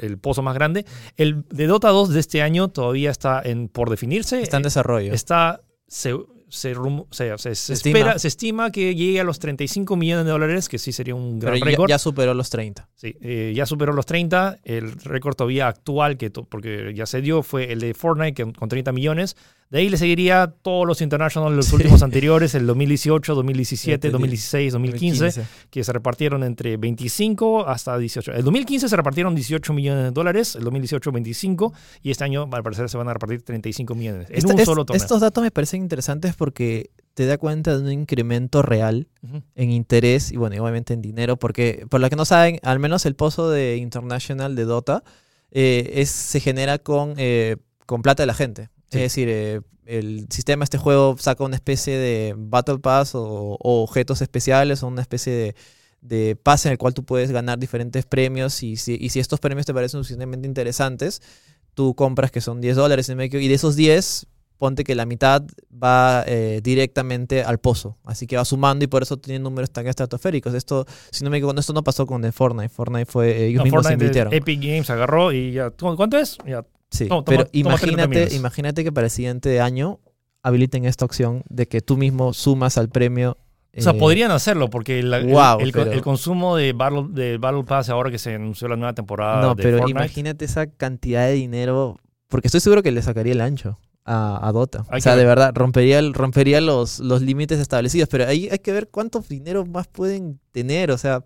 el 0.00 0.18
pozo 0.18 0.42
más 0.42 0.54
grande. 0.54 0.84
El 1.16 1.44
de 1.50 1.66
Dota 1.66 1.88
2 1.88 2.10
de 2.10 2.20
este 2.20 2.42
año 2.42 2.68
todavía 2.68 3.10
está 3.10 3.40
en, 3.44 3.68
por 3.68 3.90
definirse. 3.90 4.40
Está 4.42 4.56
en 4.58 4.62
desarrollo. 4.64 5.12
está, 5.12 5.60
se, 5.88 6.14
se, 6.48 6.74
rumo- 6.74 7.06
se- 7.10 7.36
se- 7.38 7.54
se 7.54 7.72
estima. 7.72 7.98
espera, 7.98 8.18
se 8.18 8.28
estima 8.28 8.70
que 8.70 8.94
llegue 8.94 9.20
a 9.20 9.24
los 9.24 9.38
35 9.38 9.96
millones 9.96 10.26
de 10.26 10.30
dólares, 10.32 10.68
que 10.68 10.78
sí 10.78 10.92
sería 10.92 11.14
un 11.14 11.38
gran 11.40 11.56
ya, 11.58 11.64
récord. 11.64 11.88
ya 11.88 11.98
superó 11.98 12.34
los 12.34 12.50
30. 12.50 12.88
Sí, 12.94 13.16
eh, 13.22 13.52
ya 13.56 13.64
superó 13.66 13.92
los 13.92 14.04
30. 14.06 14.58
El 14.62 14.92
récord 15.00 15.34
todavía 15.34 15.68
actual, 15.68 16.16
que 16.18 16.28
to- 16.30 16.44
porque 16.44 16.92
ya 16.94 17.06
se 17.06 17.22
dio, 17.22 17.42
fue 17.42 17.72
el 17.72 17.80
de 17.80 17.94
Fortnite 17.94 18.34
que- 18.34 18.52
con 18.52 18.68
30 18.68 18.92
millones. 18.92 19.36
De 19.72 19.78
ahí 19.78 19.88
le 19.88 19.96
seguiría 19.96 20.52
todos 20.60 20.86
los 20.86 21.00
International, 21.00 21.56
los 21.56 21.64
Sí. 21.66 21.76
últimos 21.76 22.02
anteriores, 22.02 22.54
el 22.54 22.66
2018, 22.66 23.34
2017, 23.34 23.94
Entendí. 24.08 24.12
2016, 24.12 24.72
2015, 24.74 25.44
que 25.70 25.82
se 25.82 25.92
repartieron 25.94 26.44
entre 26.44 26.76
25 26.76 27.66
hasta 27.66 27.96
18. 27.96 28.32
El 28.32 28.44
2015 28.44 28.88
se 28.90 28.94
repartieron 28.96 29.34
18 29.34 29.72
millones 29.72 30.04
de 30.04 30.10
dólares, 30.10 30.56
el 30.56 30.64
2018 30.64 31.10
25, 31.10 31.72
y 32.02 32.10
este 32.10 32.22
año 32.22 32.46
al 32.52 32.62
parecer 32.62 32.90
se 32.90 32.98
van 32.98 33.08
a 33.08 33.14
repartir 33.14 33.40
35 33.42 33.94
millones 33.94 34.28
en 34.28 34.36
Esta- 34.36 34.52
un 34.54 34.64
solo 34.64 34.84
torneo. 34.84 35.02
estos 35.02 35.22
datos 35.22 35.42
me 35.42 35.50
parecen 35.50 35.80
interesantes 35.80 36.34
porque 36.36 36.90
te 37.14 37.24
da 37.24 37.38
cuenta 37.38 37.74
de 37.78 37.82
un 37.82 37.92
incremento 37.92 38.60
real 38.60 39.08
en 39.54 39.70
interés 39.70 40.32
y 40.32 40.36
bueno, 40.36 40.54
y 40.54 40.58
obviamente 40.58 40.92
en 40.92 41.00
dinero, 41.00 41.38
porque 41.38 41.86
por 41.88 42.00
lo 42.02 42.10
que 42.10 42.16
no 42.16 42.26
saben, 42.26 42.58
al 42.62 42.78
menos 42.78 43.06
el 43.06 43.14
pozo 43.14 43.48
de 43.50 43.78
International 43.78 44.54
de 44.54 44.64
Dota 44.66 45.02
eh, 45.50 45.92
es, 45.96 46.10
se 46.10 46.40
genera 46.40 46.78
con, 46.78 47.14
eh, 47.16 47.56
con 47.86 48.02
plata 48.02 48.22
de 48.22 48.26
la 48.26 48.34
gente. 48.34 48.68
Sí. 48.92 48.98
Es 48.98 49.02
decir, 49.04 49.28
eh, 49.28 49.60
el 49.86 50.26
sistema 50.30 50.60
de 50.60 50.64
este 50.64 50.78
juego 50.78 51.16
saca 51.18 51.42
una 51.44 51.56
especie 51.56 51.96
de 51.98 52.34
Battle 52.36 52.78
Pass 52.78 53.14
o, 53.14 53.22
o 53.60 53.82
objetos 53.82 54.22
especiales 54.22 54.82
o 54.82 54.86
una 54.86 55.02
especie 55.02 55.32
de, 55.32 55.54
de 56.00 56.36
pase 56.36 56.68
en 56.68 56.72
el 56.72 56.78
cual 56.78 56.94
tú 56.94 57.04
puedes 57.04 57.30
ganar 57.32 57.58
diferentes 57.58 58.06
premios 58.06 58.62
y 58.62 58.76
si, 58.76 58.96
y 59.00 59.08
si 59.08 59.18
estos 59.20 59.40
premios 59.40 59.66
te 59.66 59.74
parecen 59.74 60.00
suficientemente 60.00 60.46
interesantes, 60.46 61.20
tú 61.74 61.94
compras 61.94 62.30
que 62.30 62.40
son 62.40 62.60
10 62.60 62.76
dólares 62.76 63.08
y 63.08 63.14
de 63.48 63.54
esos 63.54 63.74
10 63.76 64.26
ponte 64.58 64.84
que 64.84 64.94
la 64.94 65.06
mitad 65.06 65.42
va 65.82 66.22
eh, 66.28 66.60
directamente 66.62 67.42
al 67.42 67.58
pozo. 67.58 67.96
Así 68.04 68.28
que 68.28 68.36
va 68.36 68.44
sumando 68.44 68.84
y 68.84 68.88
por 68.88 69.02
eso 69.02 69.16
tiene 69.16 69.40
números 69.40 69.72
tan 69.72 69.88
estratosféricos. 69.88 70.54
Esto, 70.54 70.86
si 71.10 71.24
no 71.24 71.30
me 71.30 71.38
equivoco, 71.38 71.58
esto 71.58 71.72
no 71.72 71.82
pasó 71.82 72.06
con 72.06 72.24
el 72.24 72.32
Fortnite. 72.32 72.68
Fortnite 72.68 73.06
fue, 73.06 73.30
eh, 73.32 73.46
ellos 73.46 73.58
No, 73.58 73.64
mismos 73.64 73.82
se 73.82 73.88
Fortnite, 73.88 74.04
invirtieron. 74.04 74.32
Epic 74.32 74.60
Games 74.60 74.88
agarró 74.90 75.32
y 75.32 75.50
ya. 75.50 75.70
¿cu- 75.70 75.96
¿Cuánto 75.96 76.16
es? 76.16 76.38
Ya. 76.46 76.64
Sí, 76.92 77.08
toma- 77.08 77.24
pero 77.24 77.46
toma 77.46 77.76
30 77.76 78.04
imagínate, 78.04 78.34
imagínate 78.36 78.84
que 78.84 78.92
para 78.92 79.06
el 79.06 79.10
siguiente 79.10 79.60
año 79.60 79.98
habiliten 80.42 80.84
esta 80.84 81.04
opción 81.04 81.42
de 81.48 81.66
que 81.66 81.80
tú 81.80 81.96
mismo 81.96 82.32
sumas 82.32 82.78
al 82.78 82.88
premio. 82.88 83.36
O 83.76 83.80
sea, 83.80 83.92
eh, 83.92 83.98
podrían 83.98 84.30
hacerlo 84.30 84.68
porque 84.68 85.02
Wow, 85.02 85.60
el, 85.60 85.72
pero- 85.72 85.90
el 85.90 86.02
consumo 86.02 86.56
de 86.56 86.72
Battle, 86.74 87.06
de 87.10 87.38
Battle 87.38 87.64
Pass 87.64 87.88
ahora 87.88 88.10
que 88.10 88.18
se 88.18 88.34
anunció 88.34 88.68
la 88.68 88.76
nueva 88.76 88.92
temporada 88.92 89.40
No, 89.40 89.54
de 89.54 89.62
pero 89.62 89.78
Fortnite. 89.78 89.98
imagínate 89.98 90.44
esa 90.44 90.66
cantidad 90.66 91.26
de 91.26 91.32
dinero. 91.32 91.96
Porque 92.28 92.48
estoy 92.48 92.60
seguro 92.60 92.82
que 92.82 92.92
le 92.92 93.00
sacaría 93.02 93.32
el 93.32 93.40
ancho 93.40 93.78
a, 94.04 94.46
a 94.46 94.52
Dota. 94.52 94.84
Hay 94.90 94.98
o 94.98 95.00
sea, 95.02 95.12
de 95.12 95.18
ver. 95.24 95.28
verdad, 95.28 95.52
rompería, 95.54 96.00
rompería 96.12 96.60
los, 96.60 96.98
los 96.98 97.22
límites 97.22 97.58
establecidos. 97.60 98.08
Pero 98.10 98.26
ahí 98.26 98.48
hay 98.50 98.58
que 98.58 98.72
ver 98.72 98.88
cuánto 98.90 99.20
dinero 99.26 99.64
más 99.64 99.86
pueden 99.88 100.38
tener. 100.50 100.90
O 100.90 100.98
sea, 100.98 101.24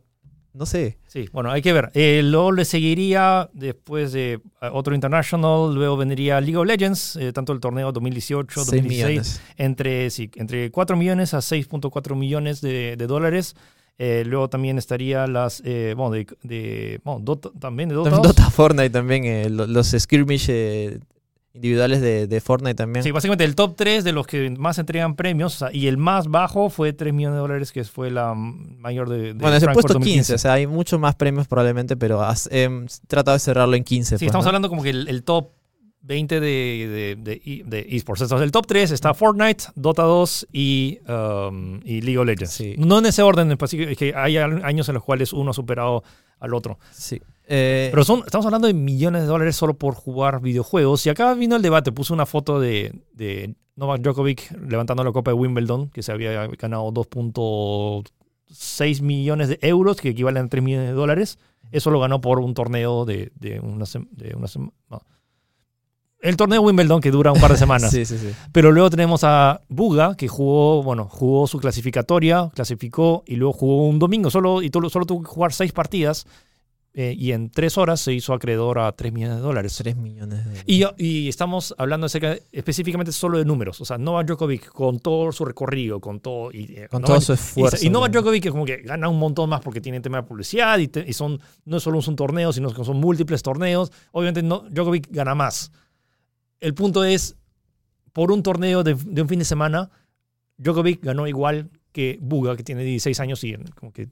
no 0.57 0.67
sé. 0.67 0.99
Sí, 1.07 1.29
bueno, 1.33 1.51
hay 1.51 1.63
que 1.63 1.73
ver. 1.73 1.91
Eh, 1.95 2.23
luego 2.25 2.53
le 2.53 2.65
seguiría 2.65 3.49
después 3.53 4.13
de 4.13 4.33
eh, 4.35 4.41
otro 4.73 4.95
International, 4.95 5.75
luego 5.75 5.97
vendría 5.97 6.41
League 6.41 6.57
of 6.57 6.67
Legends, 6.67 7.17
eh, 7.17 7.33
tanto 7.33 7.53
el 7.53 7.61
torneo 7.61 7.93
2018, 7.93 8.65
6 8.65 8.67
2016, 8.67 9.09
millones. 9.09 9.41
entre, 9.57 10.11
sí, 10.11 10.31
entre 10.37 10.71
4 10.71 10.97
millones 10.97 11.35
a 11.35 11.39
6.4 11.39 12.15
millones 12.17 12.61
de, 12.61 12.97
de 12.97 13.07
dólares. 13.07 13.55
Luego 13.99 14.51
también 14.51 14.77
estaría 14.77 15.27
las, 15.27 15.63
eh, 15.65 15.95
bueno, 15.97 16.11
de, 16.13 16.27
de- 16.43 17.01
bueno, 17.03 17.21
Dota- 17.25 17.51
también 17.59 17.89
de 17.89 17.95
Dota. 17.95 18.11
También 18.11 18.23
2. 18.29 18.37
Dota 18.37 18.51
Fortnite 18.51 18.91
también. 18.91 19.25
eh, 19.25 19.49
lo- 19.49 19.67
los 19.67 19.89
skirmish 19.99 20.51
individuales 21.57 22.01
de, 22.01 22.27
de 22.27 22.41
Fortnite 22.41 22.75
también. 22.75 23.03
Sí, 23.03 23.11
básicamente 23.11 23.45
el 23.45 23.55
top 23.57 23.75
3 23.77 24.05
de 24.05 24.13
los 24.13 24.27
que 24.27 24.49
más 24.51 24.79
entregan 24.79 25.17
premios, 25.17 25.57
o 25.57 25.59
sea, 25.59 25.77
y 25.77 25.89
el 25.89 25.97
más 25.97 26.29
bajo 26.29 26.71
fue 26.71 26.93
3 26.93 27.13
millones 27.13 27.37
de 27.37 27.41
dólares, 27.41 27.73
que 27.73 27.83
fue 27.85 28.11
la 28.11 28.35
mayor 28.35 29.09
de, 29.09 29.19
de 29.19 29.33
bueno, 29.35 29.57
es 29.57 29.63
el 29.63 29.73
puesto 29.73 29.95
15. 29.95 29.99
2015. 29.99 30.35
O 30.35 30.39
sea, 30.39 30.53
hay 30.53 30.67
muchos 30.67 31.01
más 31.01 31.17
premios 31.17 31.49
probablemente, 31.49 31.97
pero 31.97 32.23
has 32.23 32.49
tratado 33.09 33.35
de 33.35 33.41
cerrarlo 33.41 33.75
en 33.75 33.85
15. 33.85 34.07
Sí, 34.07 34.11
pues, 34.15 34.23
estamos 34.29 34.45
¿no? 34.45 34.49
hablando 34.51 34.69
como 34.69 34.83
que 34.83 34.91
el, 34.91 35.09
el 35.09 35.25
top 35.25 35.51
20 36.03 36.41
de, 36.41 37.17
de, 37.19 37.33
e- 37.45 37.97
esports. 37.97 38.23
Entonces, 38.23 38.45
el 38.45 38.53
top 38.53 38.67
3 38.67 38.93
está 38.93 39.13
Fortnite, 39.13 39.65
Dota 39.75 40.03
2 40.03 40.49
y, 40.53 41.01
um, 41.09 41.81
y 41.85 42.01
League 42.01 42.19
of 42.19 42.27
Legends. 42.27 42.53
Sí. 42.53 42.75
No 42.79 42.99
en 42.99 43.07
ese 43.07 43.23
orden, 43.23 43.47
en 43.47 43.53
específico, 43.53 43.91
es 43.91 43.99
que 43.99 44.15
hay 44.15 44.37
años 44.37 44.89
en 44.89 44.95
los 44.95 45.03
cuales 45.03 45.33
uno 45.33 45.51
ha 45.51 45.55
superado 45.55 46.05
al 46.39 46.55
otro. 46.55 46.79
Sí. 46.93 47.21
Eh, 47.49 47.89
Pero 47.93 48.05
son, 48.05 48.23
estamos 48.27 48.45
hablando 48.47 48.67
de 48.67 48.75
millones 48.75 49.23
de 49.23 49.29
dólares 49.29 49.55
solo 49.57 49.75
por 49.75 49.95
jugar 49.95 50.41
videojuegos. 50.41 51.07
Y 51.07 51.11
acá 51.11 51.33
vino 51.35 51.57
el 51.57 51.63
debate, 51.63 51.93
puse 51.93 52.13
una 52.13 52.27
foto 52.27 52.59
de, 52.61 52.93
de 53.13 53.55
Novak 53.77 54.03
Djokovic 54.03 54.53
levantando 54.69 55.05
la 55.05 55.13
Copa 55.13 55.31
de 55.31 55.35
Wimbledon, 55.37 55.89
que 55.91 56.03
se 56.03 56.13
había 56.13 56.47
ganado 56.49 56.91
2.6 56.93 59.03
millones 59.03 59.49
de 59.49 59.59
euros, 59.63 60.01
que 60.01 60.11
equivalen 60.11 60.47
a 60.47 60.49
3 60.49 60.63
millones 60.63 60.89
de 60.89 60.95
dólares. 60.95 61.39
Eso 61.73 61.91
lo 61.91 62.01
ganó 62.01 62.21
por 62.21 62.39
un 62.41 62.55
torneo 62.55 63.05
de, 63.05 63.33
de 63.35 63.61
una, 63.61 63.85
sem- 63.85 64.09
de 64.11 64.35
una 64.37 64.47
sem- 64.47 64.71
no. 64.91 65.03
El 66.21 66.37
torneo 66.37 66.61
de 66.61 66.67
Wimbledon 66.67 67.01
que 67.01 67.11
dura 67.11 67.31
un 67.31 67.41
par 67.41 67.53
de 67.53 67.59
semanas. 67.59 67.91
Sí, 67.93 68.05
sí, 68.07 68.17
sí. 68.19 68.31
Pero 68.53 68.73
luego 68.73 68.91
tenemos 68.91 69.23
a 69.23 69.61
Buga, 69.69 70.17
que 70.17 70.29
jugó, 70.29 70.83
bueno, 70.83 71.07
jugó 71.09 71.47
su 71.47 71.59
clasificatoria, 71.59 72.51
clasificó 72.55 73.23
y 73.27 73.37
luego 73.37 73.53
jugó 73.53 73.87
un 73.87 73.99
domingo 73.99 74.31
solo 74.31 74.63
y 74.63 74.71
solo 74.71 75.07
tuvo 75.07 75.23
que 75.23 75.29
jugar 75.29 75.53
seis 75.53 75.73
partidas 75.73 76.27
eh, 76.99 77.15
y 77.15 77.33
en 77.33 77.51
tres 77.51 77.77
horas 77.77 78.01
se 78.01 78.15
hizo 78.15 78.33
acreedor 78.33 78.79
a 78.79 78.91
3 78.91 79.13
millones 79.13 79.37
de 79.37 79.43
dólares. 79.43 79.77
3 79.77 79.97
millones 79.97 80.39
de 80.39 80.45
dólares. 80.45 80.65
Y, 80.67 80.83
y 80.97 81.29
estamos 81.29 81.75
hablando 81.77 82.07
acerca 82.07 82.39
específicamente 82.53 83.13
solo 83.13 83.37
de 83.37 83.45
números. 83.45 83.79
O 83.83 83.85
sea, 83.85 83.99
Novak 83.99 84.27
Djokovic 84.29 84.69
con 84.69 84.99
todo 85.01 85.31
su 85.31 85.45
recorrido, 85.45 86.01
con 86.01 86.21
todo. 86.21 86.51
Y, 86.53 86.73
eh, 86.75 86.89
Con 86.91 87.03
Novak- 87.03 87.07
todo 87.07 87.21
su 87.21 87.33
y- 87.33 87.35
esfuerzo. 87.35 87.87
Y, 87.87 87.91
Novak 87.91 88.15
¿no? 88.15 88.21
Djokovic 88.21 88.43
que 88.45 88.51
como 88.51 88.65
que 88.65 88.79
gana 88.79 89.11
un 89.11 89.19
montón 89.19 89.51
más 89.51 89.61
porque 89.61 89.83
tiene 89.83 90.01
tema 90.01 90.17
de 90.17 90.23
publicidad 90.23 90.79
y, 90.79 90.89
te- 90.89 91.05
y 91.07 91.13
son, 91.13 91.39
no 91.67 91.81
solo 91.81 91.99
es 91.99 92.09
un 92.09 92.17
torneo, 92.17 92.51
sino 92.55 92.73
que 92.73 92.83
son 92.83 92.97
múltiples 92.97 93.43
torneos. 93.43 93.93
Obviamente 94.13 94.43
no, 94.43 94.65
Djokovic 94.71 95.09
gana 95.11 95.35
más. 95.35 95.71
El 96.61 96.73
punto 96.73 97.05
es, 97.05 97.37
por 98.15 98.33
un 98.33 98.43
torneo 98.43 98.83
de, 98.83 98.95
de 98.95 99.21
un 99.21 99.29
fin 99.29 99.39
de 99.39 99.45
semana, 99.45 99.91
Djokovic 100.57 101.05
ganó 101.05 101.27
igual 101.27 101.69
que 101.93 102.19
Buga, 102.23 102.57
que 102.57 102.63
tiene 102.65 102.83
16 102.85 103.21
años 103.21 103.45
y 103.45 103.55
como 103.79 103.93
que... 103.93 104.09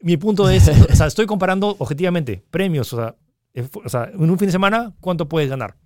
Mi 0.00 0.16
punto 0.16 0.48
es, 0.48 0.68
o 0.92 0.96
sea, 0.96 1.06
estoy 1.06 1.26
comparando 1.26 1.74
objetivamente 1.78 2.42
premios, 2.50 2.92
o 2.92 2.96
sea, 2.96 3.16
eh, 3.54 3.68
o 3.84 3.88
sea, 3.88 4.10
en 4.12 4.30
un 4.30 4.38
fin 4.38 4.46
de 4.46 4.52
semana, 4.52 4.94
¿cuánto 5.00 5.28
puedes 5.28 5.48
ganar? 5.50 5.76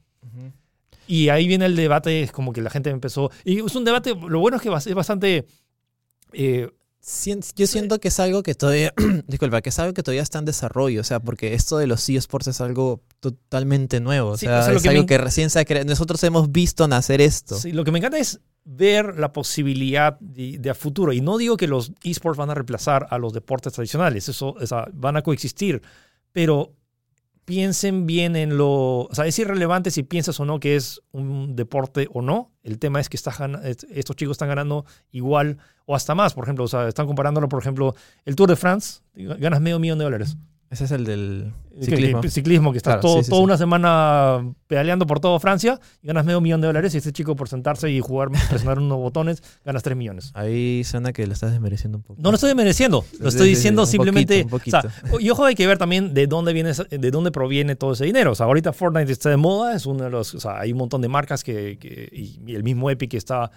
Y 1.07 1.29
ahí 1.31 1.47
viene 1.49 1.67
el 1.67 1.77
debate, 1.77 2.23
es 2.23 2.31
como 2.33 2.53
que 2.53 2.63
la 2.63 2.71
gente 2.71 2.89
empezó. 2.91 3.31
Y 3.45 3.59
es 3.65 3.75
un 3.75 3.85
debate, 3.85 4.15
lo 4.15 4.39
bueno 4.41 4.57
es 4.57 4.63
que 4.63 4.69
es 4.91 4.95
bastante. 4.95 5.47
eh, 6.33 6.71
Yo 7.57 7.67
siento 7.67 7.99
que 7.99 8.09
es 8.09 8.21
algo 8.21 8.43
que 8.43 8.55
todavía, 8.55 8.95
disculpa, 9.27 9.61
que 9.61 9.71
es 9.71 9.79
algo 9.81 9.93
que 9.95 10.03
todavía 10.03 10.23
está 10.23 10.39
en 10.39 10.45
desarrollo, 10.45 11.01
o 11.01 11.05
sea, 11.05 11.19
porque 11.21 11.55
esto 11.55 11.77
de 11.79 11.87
los 11.89 12.09
eSports 12.09 12.47
es 12.47 12.61
algo 12.61 13.03
totalmente 13.21 14.01
nuevo, 14.01 14.31
o 14.31 14.37
Sí, 14.39 14.47
sea, 14.47 14.61
o 14.61 14.63
sea, 14.63 14.73
es 14.75 14.83
que 14.83 14.89
algo 14.91 15.03
me- 15.03 15.07
que 15.07 15.19
recién 15.19 15.51
se 15.51 15.59
ha 15.59 15.65
creado. 15.65 15.87
Nosotros 15.87 16.23
hemos 16.23 16.53
visto 16.53 16.87
nacer 16.87 17.21
esto. 17.21 17.59
sí, 17.59 17.73
lo 17.73 17.83
que 17.85 17.91
me 17.91 17.99
encanta 17.99 18.19
es 18.19 18.41
ver 18.65 19.19
la 19.19 19.33
posibilidad 19.33 20.19
de, 20.21 20.71
a 20.71 20.75
futuro. 20.75 21.13
Y 21.13 21.21
no 21.21 21.39
digo 21.39 21.57
que 21.57 21.67
los 21.67 21.93
esports 22.05 22.39
van 22.39 22.51
a 22.51 22.55
reemplazar 22.55 23.07
a 23.11 23.19
los 23.19 23.33
deportes 23.33 23.73
tradicionales, 23.73 24.29
eso 24.29 24.57
van 24.93 25.17
a 25.17 25.23
coexistir, 25.23 25.83
pero 26.33 26.75
piensen 27.45 28.07
bien 28.07 28.37
en 28.37 28.57
lo. 28.57 29.01
O 29.01 29.15
sea, 29.15 29.27
es 29.27 29.39
irrelevante 29.39 29.91
si 29.91 30.03
piensas 30.03 30.39
o 30.41 30.45
no 30.45 30.61
que 30.61 30.77
es 30.77 31.03
un 31.11 31.57
deporte 31.57 32.09
o 32.13 32.23
no. 32.23 32.53
El 32.63 32.79
tema 32.79 33.01
es 33.01 33.09
que 33.09 33.17
estos 33.17 34.17
chicos 34.17 34.33
están 34.33 34.49
ganando 34.49 34.85
igual 35.11 35.59
o 35.87 35.97
hasta 35.97 36.15
más. 36.15 36.35
Por 36.35 36.45
ejemplo, 36.45 36.65
o 36.65 36.69
sea, 36.69 36.89
están 36.89 37.07
comparándolo, 37.07 37.49
por 37.49 37.61
ejemplo, 37.61 37.95
el 38.25 38.37
Tour 38.37 38.49
de 38.49 38.57
France, 38.57 39.01
ganas 39.15 39.61
medio 39.61 39.79
millón 39.79 39.99
de 39.99 40.05
dólares. 40.05 40.37
Ese 40.73 40.85
es 40.85 40.91
el 40.91 41.05
del 41.05 41.53
ciclismo. 41.83 42.21
que- 42.23 42.31
ciclismo, 42.31 42.73
que 42.73 42.79
estás 42.79 42.95
Claro, 42.95 43.03
todo, 43.03 43.17
sí, 43.19 43.25
sí, 43.25 43.31
toda 43.31 43.41
sí. 43.41 43.45
una 43.45 43.57
semana 43.59 44.55
pedaleando 44.67 45.07
por 45.07 45.21
toda 45.21 45.39
Francia 45.39 45.79
y 46.03 46.07
ganas 46.07 46.25
medio 46.25 46.41
millón 46.41 46.63
de 46.63 46.67
dólares 46.69 46.95
y 46.95 46.99
este 46.99 47.13
chico 47.13 47.37
por 47.37 47.49
sentarse 47.51 47.91
y 47.91 48.01
jugar, 48.01 48.31
presionar 48.49 48.79
unos 48.79 48.97
botones, 48.99 49.43
ganas 49.67 49.83
tres 49.83 49.97
millones. 49.99 50.31
Ahí 50.35 50.83
suena 50.85 51.13
que 51.13 51.27
lo 51.27 51.35
estás 51.35 51.53
desmereciendo 51.53 51.99
un 51.99 52.03
poco. 52.05 52.23
No 52.23 52.31
lo 52.31 52.37
estoy 52.37 52.55
mereciendo, 52.55 53.05
lo 53.21 53.29
estoy 53.29 53.51
diciendo 53.51 53.85
simplemente. 53.85 54.47
poquito, 54.47 54.79
un 54.79 54.85
o 54.85 55.11
sea, 55.19 55.21
y 55.21 55.29
ojo, 55.31 55.45
hay 55.45 55.55
que 55.55 55.67
ver 55.67 55.77
también 55.77 56.15
de 56.15 56.27
dónde 56.27 56.55
viene, 56.55 56.73
de 56.73 57.11
dónde 57.11 57.31
proviene 57.31 57.77
todo 57.77 57.93
ese 57.93 58.07
dinero. 58.07 58.33
O 58.33 58.35
sea, 58.35 58.47
ahorita 58.47 58.73
Fortnite 58.73 59.13
está 59.13 59.29
de 59.29 59.37
moda, 59.37 59.77
es 59.77 59.85
uno 59.85 60.05
de 60.05 60.11
los. 60.11 60.35
O 60.35 60.41
sea, 60.41 60.59
hay 60.59 60.73
un 60.73 60.79
montón 60.79 61.03
de 61.03 61.09
marcas 61.09 61.45
que, 61.45 61.77
que- 61.79 62.09
y 62.13 62.55
el 62.55 62.63
mismo 62.65 62.89
Epic 62.91 63.13
está 63.15 63.51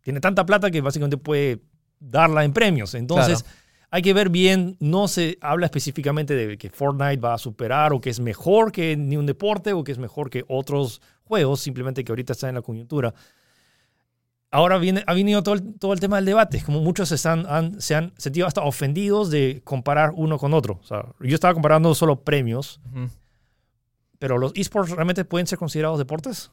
tiene 0.00 0.20
tanta 0.20 0.44
plata 0.46 0.70
que 0.70 0.80
básicamente 0.80 1.18
puede 1.18 1.60
darla 2.00 2.42
en 2.44 2.52
premios. 2.54 2.94
Entonces, 2.94 3.42
Claro. 3.42 3.56
Hay 3.94 4.02
que 4.02 4.12
ver 4.12 4.28
bien, 4.28 4.76
no 4.80 5.06
se 5.06 5.38
habla 5.40 5.66
específicamente 5.66 6.34
de 6.34 6.58
que 6.58 6.68
Fortnite 6.68 7.18
va 7.18 7.34
a 7.34 7.38
superar 7.38 7.92
o 7.92 8.00
que 8.00 8.10
es 8.10 8.18
mejor 8.18 8.72
que 8.72 8.96
ni 8.96 9.16
un 9.16 9.24
deporte 9.24 9.72
o 9.72 9.84
que 9.84 9.92
es 9.92 9.98
mejor 9.98 10.30
que 10.30 10.44
otros 10.48 11.00
juegos, 11.22 11.60
simplemente 11.60 12.02
que 12.02 12.10
ahorita 12.10 12.32
está 12.32 12.48
en 12.48 12.56
la 12.56 12.62
coyuntura. 12.62 13.14
Ahora 14.50 14.78
viene, 14.78 15.04
ha 15.06 15.14
venido 15.14 15.44
todo 15.44 15.54
el, 15.54 15.78
todo 15.78 15.92
el 15.92 16.00
tema 16.00 16.16
del 16.16 16.24
debate, 16.24 16.60
como 16.66 16.80
muchos 16.80 17.10
se, 17.10 17.14
están, 17.14 17.46
han, 17.48 17.80
se 17.80 17.94
han 17.94 18.12
sentido 18.16 18.48
hasta 18.48 18.62
ofendidos 18.62 19.30
de 19.30 19.60
comparar 19.62 20.10
uno 20.16 20.38
con 20.38 20.54
otro. 20.54 20.80
O 20.82 20.84
sea, 20.84 21.06
yo 21.20 21.36
estaba 21.36 21.54
comparando 21.54 21.94
solo 21.94 22.24
premios, 22.24 22.80
pero 24.18 24.38
los 24.38 24.50
esports 24.56 24.90
realmente 24.90 25.24
pueden 25.24 25.46
ser 25.46 25.60
considerados 25.60 25.98
deportes. 25.98 26.50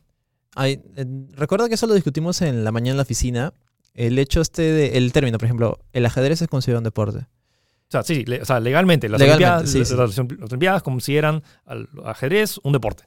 Ay, 0.54 0.80
eh, 0.96 1.06
recuerdo 1.32 1.68
que 1.68 1.74
eso 1.74 1.88
lo 1.88 1.96
discutimos 1.96 2.40
en 2.44 2.64
la 2.64 2.72
mañana 2.72 2.92
en 2.92 2.98
la 2.98 3.04
oficina. 3.04 3.56
El 3.94 4.18
hecho 4.20 4.42
este 4.42 4.62
de, 4.62 4.98
el 4.98 5.12
término, 5.12 5.38
por 5.38 5.46
ejemplo, 5.46 5.80
el 5.94 6.06
ajedrez 6.06 6.42
es 6.42 6.48
considerado 6.48 6.80
un 6.80 6.84
deporte. 6.86 7.20
O 7.20 7.92
sea, 7.92 8.04
sí, 8.04 8.24
le- 8.26 8.42
o 8.42 8.46
sea, 8.46 8.60
legalmente, 8.62 9.10
las, 9.10 9.20
Legalmente, 9.20 9.52
Olimpiadas, 9.54 9.90
sí, 9.90 9.96
las 9.96 10.18
las 10.18 10.20
Olimpiadas 10.52 10.82
consideran 10.84 11.44
al 11.66 11.90
ajedrez 12.06 12.58
un 12.64 12.72
deporte. 12.72 13.04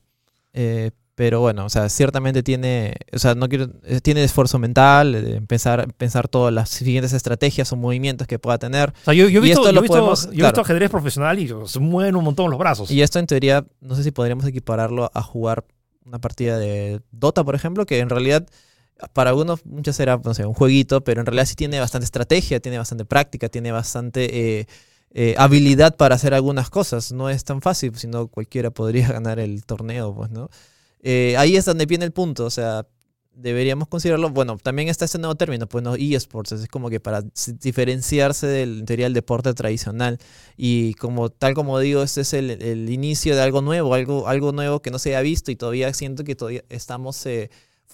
Eh, 0.53 0.91
pero 1.14 1.41
bueno, 1.41 1.64
o 1.64 1.68
sea, 1.70 1.89
ciertamente 1.89 2.43
tiene, 2.43 2.97
o 3.12 3.18
sea, 3.20 3.35
no 3.37 3.49
quiero, 3.49 3.68
eh, 3.85 4.01
tiene 4.01 4.24
esfuerzo 4.24 4.59
mental, 4.59 5.14
eh, 5.14 5.41
pensar, 5.47 5.93
pensar 5.95 6.26
todas 6.28 6.53
las 6.53 6.68
siguientes 6.70 7.12
estrategias 7.12 7.72
o 7.72 7.76
movimientos 7.76 8.26
que 8.26 8.39
pueda 8.39 8.59
tener. 8.59 8.91
O 8.91 9.05
sea, 9.05 9.14
yo, 9.14 9.28
yo 9.28 9.39
he 9.39 9.43
visto, 9.43 9.62
yo 9.62 9.68
he 9.70 9.72
visto- 9.80 9.87
podemos- 9.97 10.24
yo 10.26 10.32
he 10.32 10.37
claro. 10.37 10.49
visto 10.51 10.61
ajedrez 10.62 10.91
profesional 10.91 11.39
y 11.39 11.49
se 11.66 11.78
mueven 11.78 12.16
un 12.16 12.24
montón 12.24 12.51
los 12.51 12.59
brazos. 12.59 12.91
Y 12.91 13.01
esto 13.01 13.20
en 13.20 13.26
teoría, 13.26 13.64
no 13.80 13.95
sé 13.95 14.03
si 14.03 14.11
podríamos 14.11 14.45
equipararlo 14.45 15.11
a 15.14 15.22
jugar 15.22 15.64
una 16.05 16.18
partida 16.18 16.59
de 16.59 17.01
Dota, 17.12 17.43
por 17.45 17.55
ejemplo, 17.55 17.87
que 17.87 18.01
en 18.01 18.11
realidad 18.11 18.47
para 19.12 19.30
algunos 19.30 19.64
muchas 19.66 19.96
será, 19.96 20.20
no 20.22 20.34
sé, 20.34 20.46
un 20.46 20.55
jueguito, 20.55 21.02
pero 21.02 21.20
en 21.20 21.26
realidad 21.26 21.46
sí 21.46 21.55
tiene 21.55 21.80
bastante 21.80 22.05
estrategia, 22.05 22.61
tiene 22.61 22.78
bastante 22.78 23.05
práctica, 23.05 23.48
tiene 23.48 23.72
bastante 23.72 24.61
eh, 24.61 24.66
eh, 25.12 25.34
habilidad 25.38 25.96
para 25.96 26.16
hacer 26.16 26.34
algunas 26.34 26.70
cosas. 26.70 27.12
No 27.12 27.30
es 27.30 27.44
tan 27.44 27.62
fácil, 27.62 27.96
sino 27.96 28.28
cualquiera 28.28 28.70
podría 28.70 29.09
ganar 29.12 29.38
el 29.38 29.64
torneo, 29.64 30.14
pues, 30.14 30.30
¿no? 30.30 30.48
Eh, 31.02 31.36
ahí 31.38 31.57
es 31.57 31.64
donde 31.64 31.86
viene 31.86 32.05
el 32.05 32.12
punto, 32.12 32.46
o 32.46 32.50
sea, 32.50 32.86
deberíamos 33.36 33.88
considerarlo, 33.88 34.30
bueno, 34.30 34.57
también 34.62 34.88
está 34.88 35.05
este 35.05 35.18
nuevo 35.18 35.34
término, 35.34 35.66
pues, 35.68 35.84
¿no? 35.84 35.96
eSports, 35.96 36.52
es 36.52 36.68
como 36.68 36.88
que 36.88 37.00
para 37.00 37.22
diferenciarse 37.61 38.46
del, 38.46 38.80
en 38.80 38.86
teoría, 38.86 39.07
el 39.07 39.14
deporte 39.14 39.52
tradicional. 39.55 40.18
Y 40.57 40.94
como 40.94 41.30
tal 41.30 41.55
como 41.55 41.78
digo, 41.78 42.02
este 42.02 42.22
es 42.22 42.32
el, 42.32 42.90
inicio 42.90 43.36
de 43.36 43.42
algo 43.42 43.61
nuevo, 43.61 43.94
algo, 43.94 44.28
algo 44.28 44.52
nuevo 44.52 44.80
que 44.80 44.90
no 44.90 44.98
se 44.98 45.16
ha 45.16 45.20
visto 45.20 45.50
y 45.50 45.57
todavía 45.57 45.92
siento 45.94 46.24
que 46.24 46.36
todavía 46.36 46.64
estamos 46.68 47.26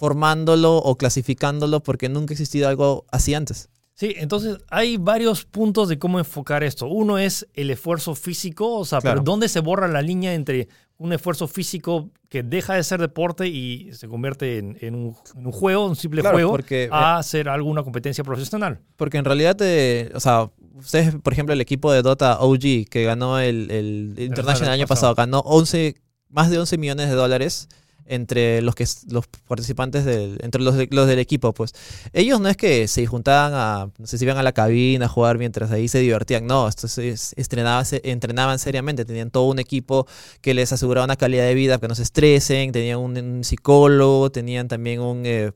formándolo 0.05 0.77
o 0.77 0.97
clasificándolo 0.97 1.83
porque 1.83 2.09
nunca 2.09 2.31
ha 2.31 2.33
existido 2.33 2.67
algo 2.67 3.05
así 3.11 3.35
antes. 3.35 3.69
Sí, 3.93 4.15
entonces 4.17 4.57
hay 4.71 4.97
varios 4.97 5.45
puntos 5.45 5.87
de 5.89 5.99
cómo 5.99 6.17
enfocar 6.17 6.63
esto. 6.63 6.87
Uno 6.87 7.19
es 7.19 7.47
el 7.53 7.69
esfuerzo 7.69 8.15
físico, 8.15 8.77
o 8.79 8.83
sea, 8.85 8.99
Claro. 8.99 9.17
pero 9.21 9.23
¿dónde 9.31 9.47
se 9.47 9.59
borra 9.59 9.87
la 9.87 10.01
línea 10.01 10.33
entre 10.33 10.69
un 10.97 11.13
esfuerzo 11.13 11.47
físico 11.47 12.09
que 12.29 12.41
deja 12.41 12.73
de 12.73 12.83
ser 12.83 12.99
deporte 12.99 13.47
y 13.47 13.93
se 13.93 14.07
convierte 14.07 14.57
en, 14.57 14.75
en 14.81 14.95
un, 14.95 15.15
en 15.35 15.45
un 15.45 15.51
juego, 15.51 15.85
un 15.85 15.95
simple 15.95 16.21
Claro, 16.21 16.35
juego, 16.37 16.49
porque- 16.51 16.89
a 16.91 17.17
hacer 17.19 17.47
alguna 17.47 17.83
competencia 17.83 18.23
profesional? 18.23 18.79
Porque 18.95 19.19
en 19.19 19.25
realidad, 19.25 19.55
eh, 19.61 20.09
o 20.15 20.19
sea, 20.19 20.49
ustedes, 20.73 21.13
por 21.21 21.33
ejemplo, 21.33 21.53
el 21.53 21.61
equipo 21.61 21.91
de 21.91 22.01
Dota 22.01 22.39
OG 22.41 22.85
que 22.89 23.03
ganó 23.03 23.37
el, 23.37 23.69
el 23.69 24.15
International 24.17 24.69
el 24.73 24.79
año 24.79 24.87
pasado, 24.87 25.13
ganó 25.13 25.41
11, 25.45 25.95
más 26.29 26.49
de 26.49 26.57
11 26.57 26.79
millones 26.79 27.07
de 27.09 27.15
dólares 27.15 27.67
entre 28.05 28.61
los 28.61 28.75
que 28.75 28.85
los 29.09 29.25
participantes 29.47 30.05
del, 30.05 30.37
entre 30.41 30.61
los, 30.61 30.75
de- 30.75 30.87
los 30.91 31.07
del 31.07 31.19
equipo, 31.19 31.53
pues. 31.53 31.73
Ellos 32.13 32.39
no 32.41 32.49
es 32.49 32.57
que 32.57 32.87
se 32.87 33.05
juntaban 33.05 33.53
a, 33.53 33.89
no 33.97 34.07
sé 34.07 34.17
si 34.17 34.25
iban 34.25 34.37
a 34.37 34.43
la 34.43 34.51
cabina 34.51 35.05
a 35.05 35.09
jugar 35.09 35.37
mientras 35.37 35.71
ahí 35.71 35.87
se 35.87 35.99
divertían, 35.99 36.45
no, 36.47 36.67
estos 36.67 36.97
es- 36.97 37.33
estrenaban, 37.37 37.85
se- 37.85 38.01
entrenaban 38.03 38.59
seriamente, 38.59 39.05
tenían 39.05 39.31
todo 39.31 39.45
un 39.49 39.59
equipo 39.59 40.07
que 40.41 40.53
les 40.53 40.71
aseguraba 40.73 41.05
una 41.05 41.15
calidad 41.15 41.45
de 41.45 41.53
vida, 41.53 41.77
que 41.79 41.87
no 41.87 41.95
se 41.95 42.03
estresen, 42.03 42.71
tenían 42.71 42.99
un, 42.99 43.17
un 43.17 43.43
psicólogo, 43.43 44.31
tenían 44.31 44.67
también 44.67 44.99
un... 44.99 45.23
eh, 45.25 45.51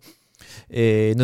eh, 0.69 1.15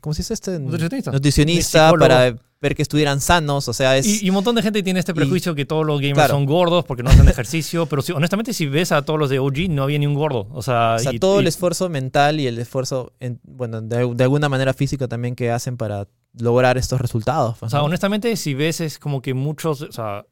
¿Cómo 0.00 0.14
se 0.14 0.22
dice 0.22 0.34
este? 0.34 0.58
Nutricionista. 0.58 1.12
nutricionista 1.12 1.92
para 1.98 2.36
ver 2.60 2.74
que 2.76 2.82
estuvieran 2.82 3.20
sanos, 3.22 3.68
o 3.68 3.72
sea, 3.72 3.96
es... 3.96 4.06
Y, 4.06 4.26
y 4.26 4.28
un 4.30 4.34
montón 4.34 4.54
de 4.54 4.62
gente 4.62 4.82
tiene 4.82 5.00
este 5.00 5.12
Y- 5.12 5.14
prejuicio 5.14 5.54
que 5.54 5.64
todos 5.64 5.86
los 5.86 5.98
gamers 5.98 6.14
claro. 6.18 6.34
son 6.34 6.44
gordos 6.44 6.84
porque 6.84 7.02
no 7.02 7.08
hacen 7.10 7.26
ejercicio, 7.28 7.86
pero 7.86 8.02
si, 8.02 8.12
honestamente 8.12 8.52
si 8.52 8.66
ves 8.66 8.92
a 8.92 9.02
todos 9.02 9.18
los 9.18 9.30
de 9.30 9.38
OG 9.38 9.70
no 9.70 9.82
había 9.84 9.98
ni 9.98 10.06
un 10.06 10.14
gordo. 10.14 10.46
O 10.52 10.60
sea, 10.62 10.96
o 10.96 10.98
sea, 10.98 11.14
y- 11.14 11.18
todo 11.18 11.36
y- 11.36 11.40
el 11.40 11.46
esfuerzo 11.46 11.88
mental 11.88 12.38
y 12.38 12.46
el 12.46 12.58
esfuerzo, 12.58 13.12
en- 13.18 13.40
bueno, 13.44 13.80
de, 13.80 14.12
de 14.14 14.24
alguna 14.24 14.48
manera 14.50 14.74
físico 14.74 15.08
también 15.08 15.34
que 15.36 15.50
hacen 15.50 15.78
para 15.78 16.06
lograr 16.38 16.76
estos 16.76 17.00
resultados. 17.00 17.56
pues, 17.58 17.70
O 17.72 17.76
sea, 17.76 17.82
honestamente, 17.82 18.36
si 18.36 18.52
ves 18.54 18.80
es 18.82 18.98
como 18.98 19.22
que 19.22 19.32
muchos, 19.32 19.80
o 19.82 19.90
sea, 19.92 20.26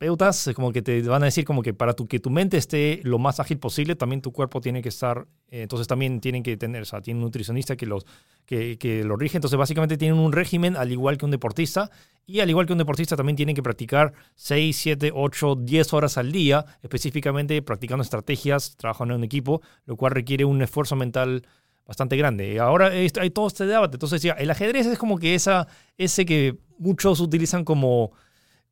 terapeutas 0.00 0.50
como 0.54 0.72
que 0.72 0.80
te 0.80 1.02
van 1.02 1.22
a 1.22 1.26
decir 1.26 1.44
como 1.44 1.62
que 1.62 1.74
para 1.74 1.92
tu, 1.92 2.08
que 2.08 2.20
tu 2.20 2.30
mente 2.30 2.56
esté 2.56 3.00
lo 3.04 3.18
más 3.18 3.38
ágil 3.38 3.58
posible, 3.58 3.96
también 3.96 4.22
tu 4.22 4.32
cuerpo 4.32 4.60
tiene 4.60 4.80
que 4.80 4.88
estar, 4.88 5.26
eh, 5.50 5.62
entonces 5.62 5.86
también 5.86 6.20
tienen 6.20 6.42
que 6.42 6.56
tener, 6.56 6.82
o 6.82 6.84
sea, 6.86 7.02
tienen 7.02 7.22
un 7.22 7.26
nutricionista 7.26 7.76
que, 7.76 7.84
los, 7.84 8.06
que, 8.46 8.78
que 8.78 9.04
lo 9.04 9.16
rige, 9.16 9.36
entonces 9.36 9.58
básicamente 9.58 9.98
tienen 9.98 10.18
un 10.18 10.32
régimen 10.32 10.76
al 10.76 10.90
igual 10.90 11.18
que 11.18 11.26
un 11.26 11.30
deportista 11.30 11.90
y 12.26 12.40
al 12.40 12.48
igual 12.48 12.66
que 12.66 12.72
un 12.72 12.78
deportista 12.78 13.14
también 13.14 13.36
tienen 13.36 13.54
que 13.54 13.62
practicar 13.62 14.14
6, 14.36 14.74
7, 14.74 15.12
8, 15.14 15.56
10 15.60 15.92
horas 15.92 16.16
al 16.16 16.32
día, 16.32 16.64
específicamente 16.82 17.60
practicando 17.60 18.02
estrategias, 18.02 18.76
trabajando 18.78 19.14
en 19.14 19.20
un 19.20 19.24
equipo, 19.24 19.60
lo 19.84 19.96
cual 19.96 20.12
requiere 20.12 20.46
un 20.46 20.62
esfuerzo 20.62 20.96
mental 20.96 21.46
bastante 21.86 22.16
grande. 22.16 22.54
Y 22.54 22.58
ahora 22.58 22.86
hay 22.86 23.30
todo 23.30 23.48
este 23.48 23.66
debate. 23.66 23.96
Entonces, 23.96 24.22
ya, 24.22 24.32
el 24.34 24.48
ajedrez 24.48 24.86
es 24.86 24.96
como 24.96 25.18
que 25.18 25.34
esa, 25.34 25.66
ese 25.98 26.24
que 26.24 26.56
muchos 26.78 27.18
utilizan 27.18 27.64
como, 27.64 28.12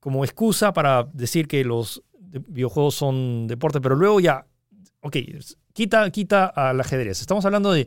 como 0.01 0.25
excusa 0.25 0.73
para 0.73 1.05
decir 1.13 1.49
que 1.49 1.65
los 1.65 2.03
videojuegos 2.21 2.95
son 2.95 3.47
deporte, 3.47 3.81
pero 3.81 3.97
luego 3.97 4.21
ya, 4.21 4.47
ok, 5.01 5.17
quita, 5.73 6.11
quita 6.11 6.47
al 6.47 6.81
ajedrez. 6.81 7.21
Estamos 7.21 7.45
hablando 7.45 7.73
de... 7.73 7.87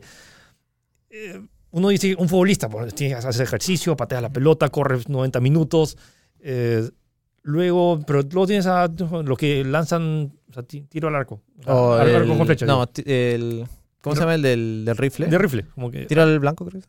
Eh, 1.10 1.40
uno 1.70 1.88
dice, 1.88 2.14
un 2.18 2.28
futbolista, 2.28 2.68
pues, 2.68 2.92
haces 2.92 3.40
ejercicio, 3.40 3.96
pateas 3.96 4.20
la 4.20 4.30
pelota, 4.30 4.68
corres 4.68 5.08
90 5.08 5.40
minutos. 5.40 5.96
Eh, 6.40 6.90
luego, 7.42 8.00
pero 8.06 8.20
luego 8.22 8.46
tienes 8.46 8.66
a 8.66 8.88
lo 9.24 9.36
que 9.36 9.64
lanzan, 9.64 10.32
o 10.50 10.52
sea, 10.52 10.62
tiro 10.64 11.08
al 11.08 11.14
arco. 11.14 11.40
arco 11.66 12.36
con 12.36 12.46
flecha. 12.46 12.66
No, 12.66 12.86
el 13.06 13.66
¿Cómo 14.02 14.16
se 14.16 14.20
llama 14.20 14.34
el 14.34 14.42
del, 14.42 14.96
rifle? 14.96 15.26
De 15.28 15.38
rifle. 15.38 15.64
Como 15.74 15.90
que, 15.90 16.06
¿Tiro 16.06 16.22
al 16.22 16.38
blanco, 16.40 16.66
creo? 16.66 16.82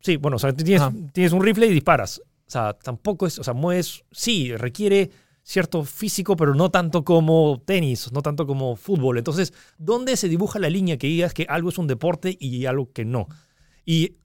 Sí, 0.00 0.16
bueno, 0.16 0.36
o 0.36 0.38
sea, 0.38 0.52
tienes, 0.52 0.82
tienes 1.12 1.32
un 1.32 1.42
rifle 1.42 1.66
y 1.66 1.70
disparas. 1.70 2.20
O 2.50 2.52
sea, 2.52 2.72
tampoco 2.72 3.28
es, 3.28 3.38
o 3.38 3.44
sea, 3.44 3.54
mueves, 3.54 4.02
sí, 4.10 4.56
requiere 4.56 5.12
cierto 5.44 5.84
físico, 5.84 6.34
pero 6.34 6.52
no 6.52 6.68
tanto 6.68 7.04
como 7.04 7.62
tenis, 7.64 8.10
no 8.10 8.22
tanto 8.22 8.44
como 8.44 8.74
fútbol. 8.74 9.18
Entonces, 9.18 9.54
¿dónde 9.78 10.16
se 10.16 10.28
dibuja 10.28 10.58
la 10.58 10.68
línea 10.68 10.98
que 10.98 11.06
digas 11.06 11.32
que 11.32 11.46
algo 11.48 11.68
es 11.68 11.78
un 11.78 11.86
deporte 11.86 12.36
y 12.40 12.66
algo 12.66 12.90
que 12.92 13.04
no? 13.04 13.28
Y 13.84 14.16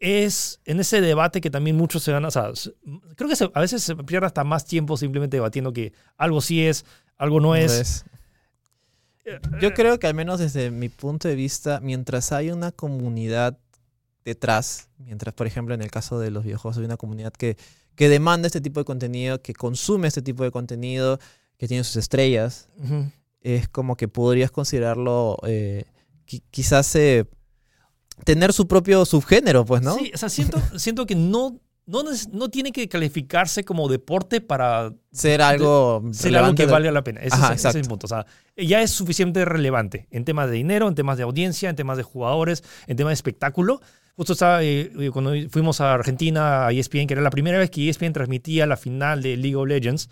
es 0.00 0.60
en 0.64 0.80
ese 0.80 1.00
debate 1.00 1.40
que 1.40 1.48
también 1.48 1.76
muchos 1.76 2.02
se 2.02 2.10
van. 2.10 2.24
O 2.24 2.30
sea, 2.32 2.50
creo 3.14 3.30
que 3.30 3.36
a 3.54 3.60
veces 3.60 3.84
se 3.84 3.94
pierde 3.94 4.26
hasta 4.26 4.42
más 4.42 4.64
tiempo 4.64 4.96
simplemente 4.96 5.36
debatiendo 5.36 5.72
que 5.72 5.92
algo 6.16 6.40
sí 6.40 6.66
es, 6.66 6.84
algo 7.16 7.38
no, 7.38 7.54
es. 7.54 8.04
Yo 9.60 9.74
creo 9.74 10.00
que 10.00 10.08
al 10.08 10.14
menos 10.14 10.40
desde 10.40 10.72
mi 10.72 10.88
punto 10.88 11.28
de 11.28 11.36
vista, 11.36 11.78
mientras 11.78 12.32
hay 12.32 12.50
una 12.50 12.72
comunidad 12.72 13.60
detrás, 14.24 14.88
mientras 14.98 15.34
por 15.34 15.46
ejemplo 15.46 15.74
en 15.74 15.82
el 15.82 15.90
caso 15.90 16.18
de 16.18 16.30
los 16.30 16.44
videojuegos 16.44 16.78
hay 16.78 16.84
una 16.84 16.96
comunidad 16.96 17.32
que, 17.32 17.56
que 17.94 18.08
demanda 18.08 18.46
este 18.46 18.60
tipo 18.60 18.80
de 18.80 18.84
contenido, 18.84 19.42
que 19.42 19.54
consume 19.54 20.08
este 20.08 20.22
tipo 20.22 20.44
de 20.44 20.50
contenido, 20.50 21.18
que 21.58 21.68
tiene 21.68 21.84
sus 21.84 21.96
estrellas, 21.96 22.68
es 23.40 23.68
como 23.68 23.96
que 23.96 24.08
podrías 24.08 24.50
considerarlo 24.50 25.38
eh, 25.46 25.84
quizás 26.50 26.94
eh, 26.96 27.26
tener 28.24 28.52
su 28.52 28.66
propio 28.66 29.04
subgénero, 29.04 29.64
pues, 29.64 29.82
¿no? 29.82 29.94
Sí, 29.96 30.10
o 30.14 30.18
sea, 30.18 30.28
siento, 30.28 30.60
siento 30.78 31.06
que 31.06 31.14
no 31.14 31.60
no, 31.86 32.02
no 32.32 32.48
tiene 32.48 32.72
que 32.72 32.88
calificarse 32.88 33.64
como 33.64 33.88
deporte 33.88 34.40
para 34.40 34.92
ser 35.12 35.42
algo, 35.42 36.02
ser 36.12 36.36
algo 36.36 36.54
que 36.54 36.66
valga 36.66 36.90
la 36.90 37.04
pena. 37.04 37.20
Ese, 37.20 37.36
es, 37.54 37.74
el 37.74 37.86
punto. 37.86 38.06
O 38.06 38.08
sea, 38.08 38.26
ya 38.56 38.80
es 38.80 38.90
suficientemente 38.90 39.44
relevante 39.50 40.08
en 40.10 40.24
temas 40.24 40.48
de 40.48 40.56
dinero, 40.56 40.88
en 40.88 40.94
temas 40.94 41.18
de 41.18 41.24
audiencia, 41.24 41.68
en 41.68 41.76
temas 41.76 41.96
de 41.96 42.02
jugadores, 42.02 42.64
en 42.86 42.96
temas 42.96 43.10
de 43.10 43.14
espectáculo. 43.14 43.80
Justo 44.16 44.32
estaba, 44.32 44.62
eh, 44.62 44.92
eh, 44.98 45.10
cuando 45.12 45.32
fuimos 45.50 45.80
a 45.80 45.92
Argentina, 45.92 46.66
a 46.66 46.72
ESPN, 46.72 47.06
que 47.06 47.14
era 47.14 47.22
la 47.22 47.30
primera 47.30 47.58
vez 47.58 47.70
que 47.70 47.88
ESPN 47.88 48.12
transmitía 48.12 48.64
la 48.66 48.76
final 48.76 49.22
de 49.22 49.36
League 49.36 49.56
of 49.56 49.66
Legends, 49.66 50.08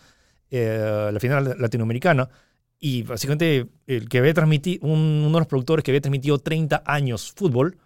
eh, 0.51 1.11
la 1.13 1.21
final 1.21 1.57
latinoamericana. 1.59 2.29
Y 2.79 3.05
básicamente 3.05 3.69
el 3.87 4.09
que 4.09 4.19
había 4.19 4.35
transmitido, 4.35 4.89
uno 4.89 5.33
de 5.33 5.39
los 5.39 5.47
productores 5.47 5.85
que 5.85 5.93
había 5.93 6.01
transmitido 6.01 6.39
30 6.39 6.83
años 6.85 7.33
fútbol, 7.33 7.79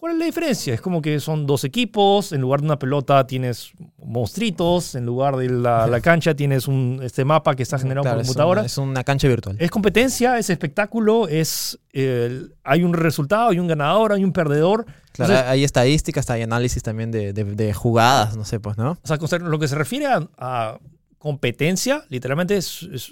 ¿Cuál 0.00 0.14
es 0.14 0.18
la 0.18 0.24
diferencia? 0.24 0.72
Es 0.72 0.80
como 0.80 1.02
que 1.02 1.20
son 1.20 1.44
dos 1.44 1.62
equipos, 1.62 2.32
en 2.32 2.40
lugar 2.40 2.60
de 2.60 2.66
una 2.68 2.78
pelota 2.78 3.26
tienes 3.26 3.72
monstruitos, 4.02 4.94
en 4.94 5.04
lugar 5.04 5.36
de 5.36 5.50
la, 5.50 6.00
cancha 6.02 6.34
tienes 6.34 6.68
un, 6.68 7.00
este 7.02 7.26
mapa 7.26 7.54
que 7.54 7.62
está 7.62 7.78
generado 7.78 8.08
por 8.08 8.16
computadora. 8.16 8.64
Es 8.64 8.78
una, 8.78 9.04
cancha 9.04 9.28
virtual. 9.28 9.56
Es 9.58 9.70
competencia, 9.70 10.38
es 10.38 10.48
espectáculo, 10.48 11.28
es 11.28 11.78
hay 12.64 12.82
un 12.82 12.94
resultado, 12.94 13.50
hay 13.50 13.58
un 13.58 13.66
ganador, 13.66 14.14
hay 14.14 14.24
un 14.24 14.32
perdedor. 14.32 14.86
Claro, 15.12 15.46
hay 15.46 15.64
estadísticas, 15.64 16.30
hay 16.30 16.40
análisis 16.40 16.82
también 16.82 17.10
de, 17.10 17.74
jugadas, 17.74 18.38
no 18.38 18.46
sé, 18.46 18.58
pues, 18.58 18.78
¿no? 18.78 18.92
O 19.02 19.06
sea, 19.06 19.38
lo 19.38 19.58
que 19.58 19.68
se 19.68 19.74
refiere 19.74 20.06
a 20.06 20.78
competencia, 21.20 22.02
literalmente 22.08 22.58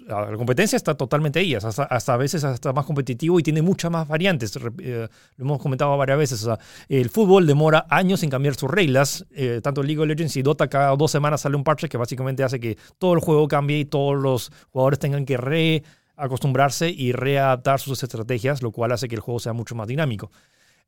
la 0.07 0.35
competencia 0.35 0.79
está 0.79 0.95
totalmente 0.95 1.41
ahí, 1.41 1.55
hasta, 1.55 2.15
a 2.15 2.17
veces 2.17 2.43
hasta 2.43 2.73
más 2.73 2.87
competitivo 2.87 3.39
y 3.39 3.43
tiene 3.43 3.61
muchas 3.61 3.91
más 3.91 4.09
variantes. 4.09 4.57
Eh, 4.79 5.07
lo 5.37 5.45
hemos 5.45 5.61
comentado 5.61 5.95
varias 5.99 6.17
veces. 6.17 6.49
El 6.89 7.11
fútbol 7.11 7.47
demora 7.47 7.87
años 7.91 8.23
en 8.23 8.31
cambiar 8.31 8.55
sus 8.55 8.71
reglas. 8.71 9.27
Eh, 9.33 9.61
tanto 9.63 9.83
League 9.83 10.01
of 10.01 10.07
Legends 10.07 10.35
y 10.39 10.43
Dota 10.43 10.69
cada 10.69 10.97
dos 10.97 11.11
semanas 11.11 11.43
sale 11.43 11.55
un 11.55 11.65
parche 11.65 11.91
que 11.91 11.99
básicamente 11.99 12.43
hace 12.43 12.59
que 12.59 12.79
todo 12.97 13.13
el 13.13 13.21
juego 13.21 13.47
cambie 13.47 13.81
y 13.81 13.85
todos 13.85 14.17
los 14.17 14.53
jugadores 14.71 14.99
tengan 14.99 15.27
que 15.27 15.37
reacostumbrarse 15.37 16.89
y 16.89 17.13
readaptar 17.13 17.79
sus 17.79 18.03
estrategias, 18.03 18.63
lo 18.63 18.73
cual 18.73 18.93
hace 18.93 19.07
que 19.09 19.17
el 19.17 19.21
juego 19.21 19.39
sea 19.39 19.53
mucho 19.53 19.75
más 19.75 19.87
dinámico. 19.87 20.31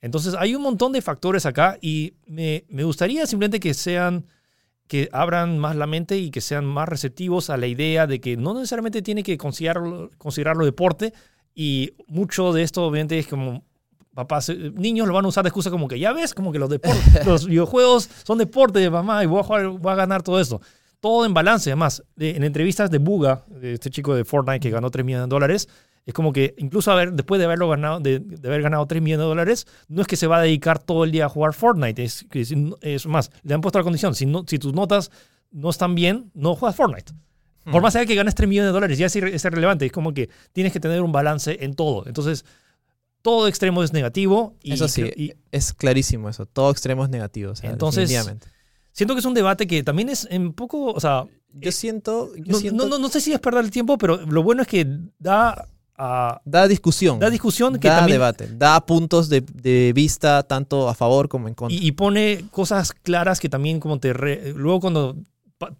Entonces 0.01 0.35
hay 0.39 0.55
un 0.55 0.62
montón 0.62 0.93
de 0.93 1.03
factores 1.03 1.45
acá 1.45 1.77
y 1.83 2.14
me, 2.25 2.64
me 2.71 2.83
gustaría 2.83 3.27
simplemente 3.27 3.61
que 3.61 3.75
sean 3.75 4.25
que 4.91 5.09
abran 5.12 5.57
más 5.61 5.76
la 5.76 5.86
mente 5.86 6.18
y 6.18 6.32
que 6.32 6.41
sean 6.41 6.66
más 6.66 6.88
receptivos 6.88 7.49
a 7.49 7.57
la 7.57 7.68
idea 7.68 8.09
de 8.09 8.20
que 8.20 8.36
no 8.36 8.55
necesariamente 8.55 9.03
tiene 9.03 9.22
que 9.22 9.38
considerarlo, 9.38 10.11
considerarlo 10.18 10.64
deporte 10.64 11.12
y 11.55 11.93
mucho 12.09 12.53
de 12.53 12.64
esto 12.64 12.86
obviamente 12.86 13.16
es 13.16 13.28
como 13.28 13.62
papás, 14.16 14.49
eh, 14.49 14.72
niños 14.74 15.07
lo 15.07 15.14
van 15.14 15.24
a 15.26 15.28
usar 15.28 15.45
de 15.45 15.51
excusa 15.51 15.70
como 15.70 15.86
que 15.86 15.97
ya 15.97 16.12
ves, 16.12 16.34
como 16.34 16.51
que 16.51 16.59
los, 16.59 16.68
deportes, 16.68 17.24
los 17.24 17.47
videojuegos 17.47 18.11
son 18.24 18.38
deporte 18.38 18.80
de 18.80 18.91
mamá 18.91 19.22
y 19.22 19.28
voy 19.28 19.38
a, 19.38 19.45
jugar, 19.45 19.68
voy 19.68 19.93
a 19.93 19.95
ganar 19.95 20.24
todo 20.24 20.41
esto. 20.41 20.61
Todo 20.99 21.24
en 21.24 21.34
balance, 21.34 21.70
además. 21.70 22.03
en 22.18 22.43
entrevistas 22.43 22.91
de 22.91 22.99
Buga, 22.99 23.45
este 23.62 23.91
chico 23.91 24.16
de 24.16 24.24
Fortnite 24.24 24.59
que 24.59 24.70
ganó 24.70 24.91
3 24.91 25.07
millones 25.07 25.28
de 25.28 25.30
dólares, 25.30 25.68
es 26.07 26.14
como 26.14 26.32
que 26.32 26.55
incluso 26.59 26.90
haber, 26.90 27.12
después 27.12 27.38
de, 27.38 27.44
haberlo 27.44 27.68
ganado, 27.68 28.01
de, 28.01 28.22
haber 28.44 28.62
ganado 28.62 28.86
3 28.86 29.03
millones 29.03 29.24
de 29.24 29.28
dólares, 29.28 29.66
no 29.88 30.03
es 30.03 30.09
que 30.09 30.16
se 30.16 30.26
va 30.26 30.38
a 30.38 30.42
dedicar 30.42 30.78
todo 30.78 31.05
el 31.05 31.12
día 31.12 31.26
a 31.26 31.28
jugar 31.28 31.55
Fortnite. 31.55 32.03
Es, 32.03 32.26
es 32.80 33.07
más, 33.07 33.30
le 33.42 33.55
han 33.55 33.61
puesto 33.61 33.78
la 33.78 33.84
condición, 33.84 34.14
si, 34.14 34.26
no, 34.26 34.44
si 34.46 34.59
tus 34.59 34.72
notas 34.72 35.11
no 35.51 35.70
están 35.70 35.94
bien, 35.94 36.30
no 36.34 36.57
juegas 36.57 36.76
Fortnite. 36.76 37.12
Por 37.64 37.80
hmm. 37.80 37.82
más 37.82 37.96
allá 37.96 38.07
que 38.07 38.14
ganes 38.14 38.34
3 38.34 38.48
millones 38.48 38.68
de 38.68 38.72
dólares, 38.72 38.98
ya 38.98 39.07
es, 39.07 39.16
es 39.16 39.44
relevante. 39.44 39.86
Es 39.86 39.92
como 39.92 40.14
que 40.14 40.30
tienes 40.53 40.72
que 40.72 40.80
tener 40.80 41.03
un 41.03 41.12
balance 41.12 41.59
en 41.61 41.74
todo. 41.74 42.07
Entonces, 42.07 42.44
todo 43.22 43.48
extremo 43.48 43.82
es 43.82 43.92
negativo. 43.92 44.57
Y, 44.62 44.72
eso 44.72 44.88
sí, 44.88 45.34
es 45.53 45.74
clarísimo 45.74 46.28
eso. 46.28 46.46
Todo 46.46 46.70
extremo 46.70 47.05
es 47.05 47.11
negativo. 47.11 47.53
entonces, 47.62 48.11
siento 48.92 49.14
que 49.14 49.20
es 49.20 49.26
un 49.26 49.34
debate 49.34 49.66
que 49.66 49.82
también 49.82 50.09
es 50.09 50.26
un 50.30 50.53
poco, 50.55 50.92
o 50.92 51.01
sea... 51.01 51.26
Yo 51.53 51.72
siento... 51.72 52.30
no, 52.72 52.86
no, 52.86 52.98
no, 52.98 53.09
sé 53.09 53.20
si 53.20 53.32
es 53.32 53.40
perder 53.40 53.64
el 53.64 53.72
tiempo, 53.72 53.98
pero 53.98 54.18
lo 54.18 54.44
bueno 54.44 54.62
es 54.62 54.68
que 54.68 54.86
da 55.18 55.66
da 56.44 56.68
discusión. 56.68 57.18
Da 57.18 57.30
discusión. 57.30 57.78
Que 57.78 57.88
da 57.88 58.07
debate. 58.07 58.48
Da 58.48 58.80
puntos 58.80 59.28
de, 59.28 59.92
vista 59.94 60.42
tanto 60.42 60.88
a 60.88 60.94
favor 60.94 61.28
como 61.28 61.48
en 61.48 61.55
contra. 61.55 61.78
Y, 61.78 61.92
pone 61.92 62.44
cosas 62.51 62.92
claras 62.92 63.40
que 63.40 63.48
también 63.48 63.80
como 63.80 63.98
te... 63.98 64.14
luego 64.55 64.80
cuando 64.80 65.16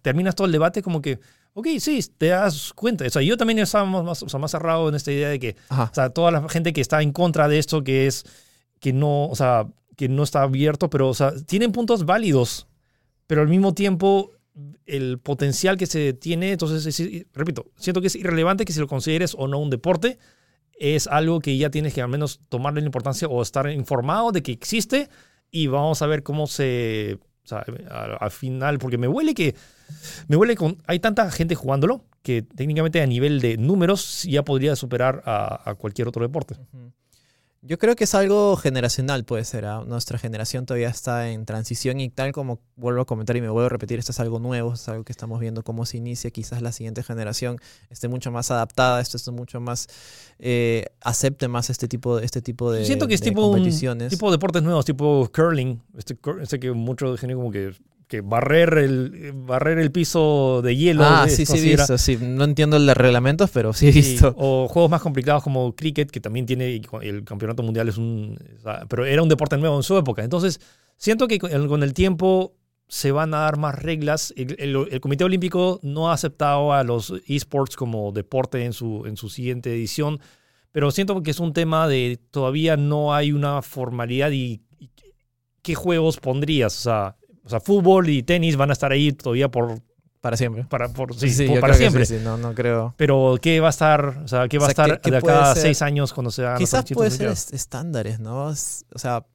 terminas 0.01 0.35
todo 0.35 0.45
el 0.45 0.51
debate 0.51 0.81
como 0.81 1.01
que... 1.01 1.19
Ok, 1.53 1.67
sí, 1.79 1.99
te 2.17 2.27
das 2.27 2.71
cuenta. 2.73 3.05
O 3.05 3.09
sea, 3.09 3.21
yo 3.21 3.35
también 3.35 3.59
estaba 3.59 3.85
más, 3.85 4.23
más 4.33 4.51
cerrado 4.51 4.87
en 4.87 4.95
esta 4.95 5.11
idea 5.11 5.29
de 5.29 5.39
que 5.39 5.55
o 5.69 5.89
sea, 5.93 6.09
toda 6.09 6.31
la 6.31 6.47
gente 6.47 6.71
que 6.71 6.79
está 6.79 7.01
en 7.01 7.11
contra 7.11 7.47
de 7.49 7.59
esto, 7.59 7.83
que 7.83 8.07
es 8.07 8.23
que 8.79 8.93
no, 8.93 9.25
o 9.27 9.35
sea, 9.35 9.67
que 9.97 10.07
no 10.07 10.23
está 10.23 10.43
abierto, 10.43 10.89
pero 10.89 11.09
o 11.09 11.13
sea, 11.13 11.33
tienen 11.45 11.73
puntos 11.73 12.05
válidos, 12.05 12.67
pero 13.27 13.41
al 13.41 13.49
mismo 13.49 13.73
tiempo 13.73 14.31
el 14.85 15.19
potencial 15.19 15.77
que 15.77 15.85
se 15.85 16.13
tiene, 16.13 16.51
entonces, 16.51 17.25
repito, 17.33 17.71
siento 17.77 18.01
que 18.01 18.07
es 18.07 18.15
irrelevante 18.15 18.65
que 18.65 18.73
si 18.73 18.79
lo 18.79 18.87
consideres 18.87 19.35
o 19.37 19.47
no 19.47 19.59
un 19.59 19.69
deporte, 19.69 20.17
es 20.77 21.07
algo 21.07 21.39
que 21.39 21.57
ya 21.57 21.69
tienes 21.69 21.93
que 21.93 22.01
al 22.01 22.09
menos 22.09 22.41
tomarle 22.49 22.81
la 22.81 22.87
importancia 22.87 23.27
o 23.27 23.41
estar 23.41 23.69
informado 23.69 24.31
de 24.31 24.41
que 24.41 24.51
existe 24.51 25.09
y 25.51 25.67
vamos 25.67 26.01
a 26.01 26.07
ver 26.07 26.23
cómo 26.23 26.47
se, 26.47 27.19
al, 27.51 28.31
final, 28.31 28.79
porque 28.79 28.97
me 28.97 29.07
huele 29.07 29.33
que, 29.33 29.55
me 30.27 30.35
huele 30.35 30.55
con, 30.55 30.77
hay 30.87 30.99
tanta 30.99 31.29
gente 31.31 31.55
jugándolo 31.55 32.05
que 32.21 32.41
técnicamente 32.41 33.01
a 33.01 33.05
nivel 33.05 33.41
de 33.41 33.57
números 33.57 34.23
ya 34.23 34.43
podría 34.43 34.75
superar 34.75 35.23
a, 35.25 35.75
cualquier 35.77 36.07
otro 36.07 36.21
deporte. 36.23 36.55
Yo 37.63 37.77
creo 37.77 37.95
que 37.95 38.05
es 38.05 38.15
algo 38.15 38.55
generacional, 38.55 39.23
puede 39.23 39.45
ser. 39.45 39.65
¿ah? 39.65 39.83
Nuestra 39.85 40.17
generación 40.17 40.65
todavía 40.65 40.89
está 40.89 41.29
en 41.29 41.45
transición 41.45 41.99
y 41.99 42.09
tal 42.09 42.31
como 42.31 42.59
vuelvo 42.75 43.01
a 43.01 43.05
comentar 43.05 43.37
y 43.37 43.41
me 43.41 43.49
vuelvo 43.49 43.67
a 43.67 43.69
repetir, 43.69 43.99
esto 43.99 44.11
es 44.11 44.19
algo 44.19 44.39
nuevo, 44.39 44.73
es 44.73 44.89
algo 44.89 45.03
que 45.03 45.11
estamos 45.11 45.39
viendo 45.39 45.63
cómo 45.63 45.85
se 45.85 45.97
inicia. 45.97 46.31
Quizás 46.31 46.63
la 46.63 46.71
siguiente 46.71 47.03
generación 47.03 47.57
esté 47.91 48.07
mucho 48.07 48.31
más 48.31 48.49
adaptada, 48.49 48.99
esto 48.99 49.15
esté 49.15 49.29
mucho 49.29 49.59
más, 49.59 49.89
eh, 50.39 50.85
acepte 51.01 51.47
más 51.47 51.69
este 51.69 51.87
tipo, 51.87 52.17
este 52.17 52.41
tipo 52.41 52.71
de 52.71 52.83
Siento 52.83 53.07
que 53.07 53.13
es 53.13 53.21
tipo, 53.21 53.53
tipo 53.53 54.31
de 54.31 54.31
deportes 54.31 54.63
nuevos, 54.63 54.83
tipo 54.83 55.29
curling, 55.31 55.79
este, 55.95 56.17
este 56.41 56.59
que 56.59 56.71
muchos 56.71 57.21
de 57.21 57.35
como 57.35 57.51
que 57.51 57.75
que 58.11 58.21
barrer 58.21 58.77
el, 58.77 59.31
barrer 59.33 59.79
el 59.79 59.91
piso 59.91 60.61
de 60.61 60.75
hielo. 60.75 61.03
Ah, 61.05 61.25
sí, 61.29 61.45
sí, 61.45 61.57
he 61.57 61.75
visto. 61.77 61.97
Sí, 61.97 62.17
no 62.21 62.43
entiendo 62.43 62.75
el 62.75 62.85
de 62.85 62.93
reglamentos, 62.93 63.49
pero 63.51 63.71
sí 63.71 63.87
he 63.87 63.93
Sí, 63.93 64.01
visto. 64.01 64.35
o 64.37 64.67
juegos 64.67 64.91
más 64.91 65.01
complicados 65.01 65.41
como 65.43 65.73
cricket, 65.75 66.11
que 66.11 66.19
también 66.19 66.45
tiene 66.45 66.81
el 67.01 67.23
campeonato 67.23 67.63
mundial 67.63 67.87
es 67.87 67.97
un... 67.97 68.37
Pero 68.89 69.05
era 69.05 69.23
un 69.23 69.29
deporte 69.29 69.57
nuevo 69.57 69.77
en 69.77 69.83
su 69.83 69.97
época. 69.97 70.23
Entonces, 70.23 70.59
siento 70.97 71.27
que 71.27 71.39
con 71.39 71.51
el, 71.51 71.67
con 71.67 71.83
el 71.83 71.93
tiempo 71.93 72.53
se 72.87 73.13
van 73.13 73.33
a 73.33 73.39
dar 73.39 73.57
más 73.57 73.75
reglas. 73.81 74.33
El, 74.35 74.55
el- 74.59 74.87
el 74.91 74.99
Comité 74.99 75.23
Olímpico 75.23 75.79
no 75.81 76.09
ha 76.09 76.13
aceptado 76.13 76.73
a 76.73 76.83
los 76.83 77.13
esports 77.27 77.77
como 77.77 78.11
deporte 78.11 78.65
en 78.65 78.73
su, 78.73 79.05
en 79.05 79.15
su 79.15 79.29
siguiente 79.29 79.71
edición, 79.73 80.19
pero 80.73 80.91
siento 80.91 81.23
que 81.23 81.31
es 81.31 81.39
un 81.39 81.53
tema 81.53 81.87
de 81.87 82.19
todavía 82.31 82.75
no 82.77 83.13
hay 83.15 83.31
una 83.31 83.61
formalidad 83.61 84.31
y, 84.31 84.61
y 84.79 84.89
qué 85.61 85.75
juegos 85.75 86.17
pondrías. 86.17 86.77
O 86.77 86.81
sea, 86.81 87.15
o 87.43 87.49
sea, 87.49 87.59
fútbol 87.59 88.09
y 88.09 88.23
tenis 88.23 88.55
van 88.57 88.69
a 88.69 88.73
estar 88.73 88.91
ahí 88.91 89.11
todavía 89.11 89.49
por, 89.49 89.79
Para 90.21 90.37
siempre. 90.37 90.65
para, 90.65 90.89
por, 90.89 91.15
sí, 91.15 91.29
Sí, 91.29 91.47
por- 91.47 91.59
para 91.59 91.73
siempre. 91.73 92.05
sí, 92.05 92.17
sí, 92.17 92.23
no, 92.23 92.37
no 92.37 92.53
creo. 92.53 92.93
Pero 92.97 93.37
¿qué 93.41 93.59
va 93.59 93.67
a 93.67 93.69
estar? 93.71 94.19
O 94.23 94.27
sea, 94.27 94.47
¿qué 94.47 94.57
va 94.59 94.65
O 94.65 94.69
a 94.69 94.73
sea, 94.73 94.85
estar 94.85 94.97
¿qué- 95.01 95.05
qué 95.05 95.11
de 95.11 95.17
acá 95.17 95.51
a 95.51 95.55
seis 95.55 95.81
años 95.81 96.13
cuando 96.13 96.29
se 96.31 96.43
Quizás 96.57 96.85
puede 96.93 97.09
ser 97.11 97.27
est- 97.29 97.53
estándares, 97.53 98.19
¿no? 98.19 98.45
O 98.47 98.55
sea, 98.55 99.25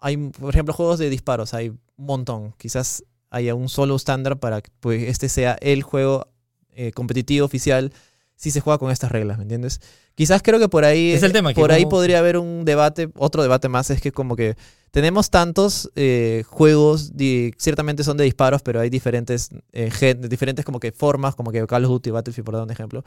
hay, 0.00 0.16
por 0.16 0.50
ejemplo, 0.54 0.72
juegos 0.74 0.98
de 0.98 1.10
disparos, 1.10 1.54
hay 1.54 1.70
un 1.70 1.78
montón. 1.96 2.54
Quizás 2.56 3.04
haya 3.30 3.54
un 3.54 3.68
solo 3.68 3.96
estándar 3.96 4.38
para 4.38 4.62
que 4.62 4.70
pues, 4.80 5.02
este 5.08 5.28
sea 5.28 5.58
el 5.60 5.82
juego 5.82 6.28
eh, 6.70 6.92
competitivo 6.92 7.44
oficial 7.44 7.92
si 8.38 8.52
se 8.52 8.60
juega 8.60 8.78
con 8.78 8.90
estas 8.92 9.10
reglas, 9.10 9.36
¿me 9.36 9.42
entiendes? 9.42 9.80
Quizás 10.14 10.42
creo 10.42 10.60
que 10.60 10.68
por 10.68 10.84
ahí, 10.84 11.10
Es 11.10 11.22
el 11.24 11.32
tema, 11.32 11.52
por 11.52 11.72
ahí 11.72 11.82
como- 11.82 11.90
podría 11.90 12.20
haber 12.20 12.38
un 12.38 12.64
debate, 12.64 13.08
otro 13.16 13.42
debate 13.42 13.68
más, 13.68 13.90
es 13.90 14.00
que 14.00 14.12
como 14.12 14.36
que 14.36 14.54
tenemos 14.92 15.28
tantos 15.28 15.90
eh, 15.96 16.44
juegos, 16.46 17.12
ciertamente 17.58 18.04
son 18.04 18.16
de 18.16 18.22
disparos, 18.24 18.62
pero 18.62 18.78
hay 18.80 18.90
diferentes, 18.90 19.50
eh, 19.72 19.90
gen- 19.90 20.22
diferentes 20.28 20.64
como 20.64 20.78
que 20.78 20.92
formas, 20.92 21.34
como 21.34 21.50
que 21.50 21.66
Call 21.66 21.84
of 21.84 21.90
Duty, 21.90 22.10
Battlefield, 22.12 22.44
por 22.46 22.54
dar 22.54 22.62
un 22.62 22.70
ejemplo. 22.70 23.02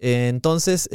Eh, 0.00 0.28
entonces, 0.30 0.88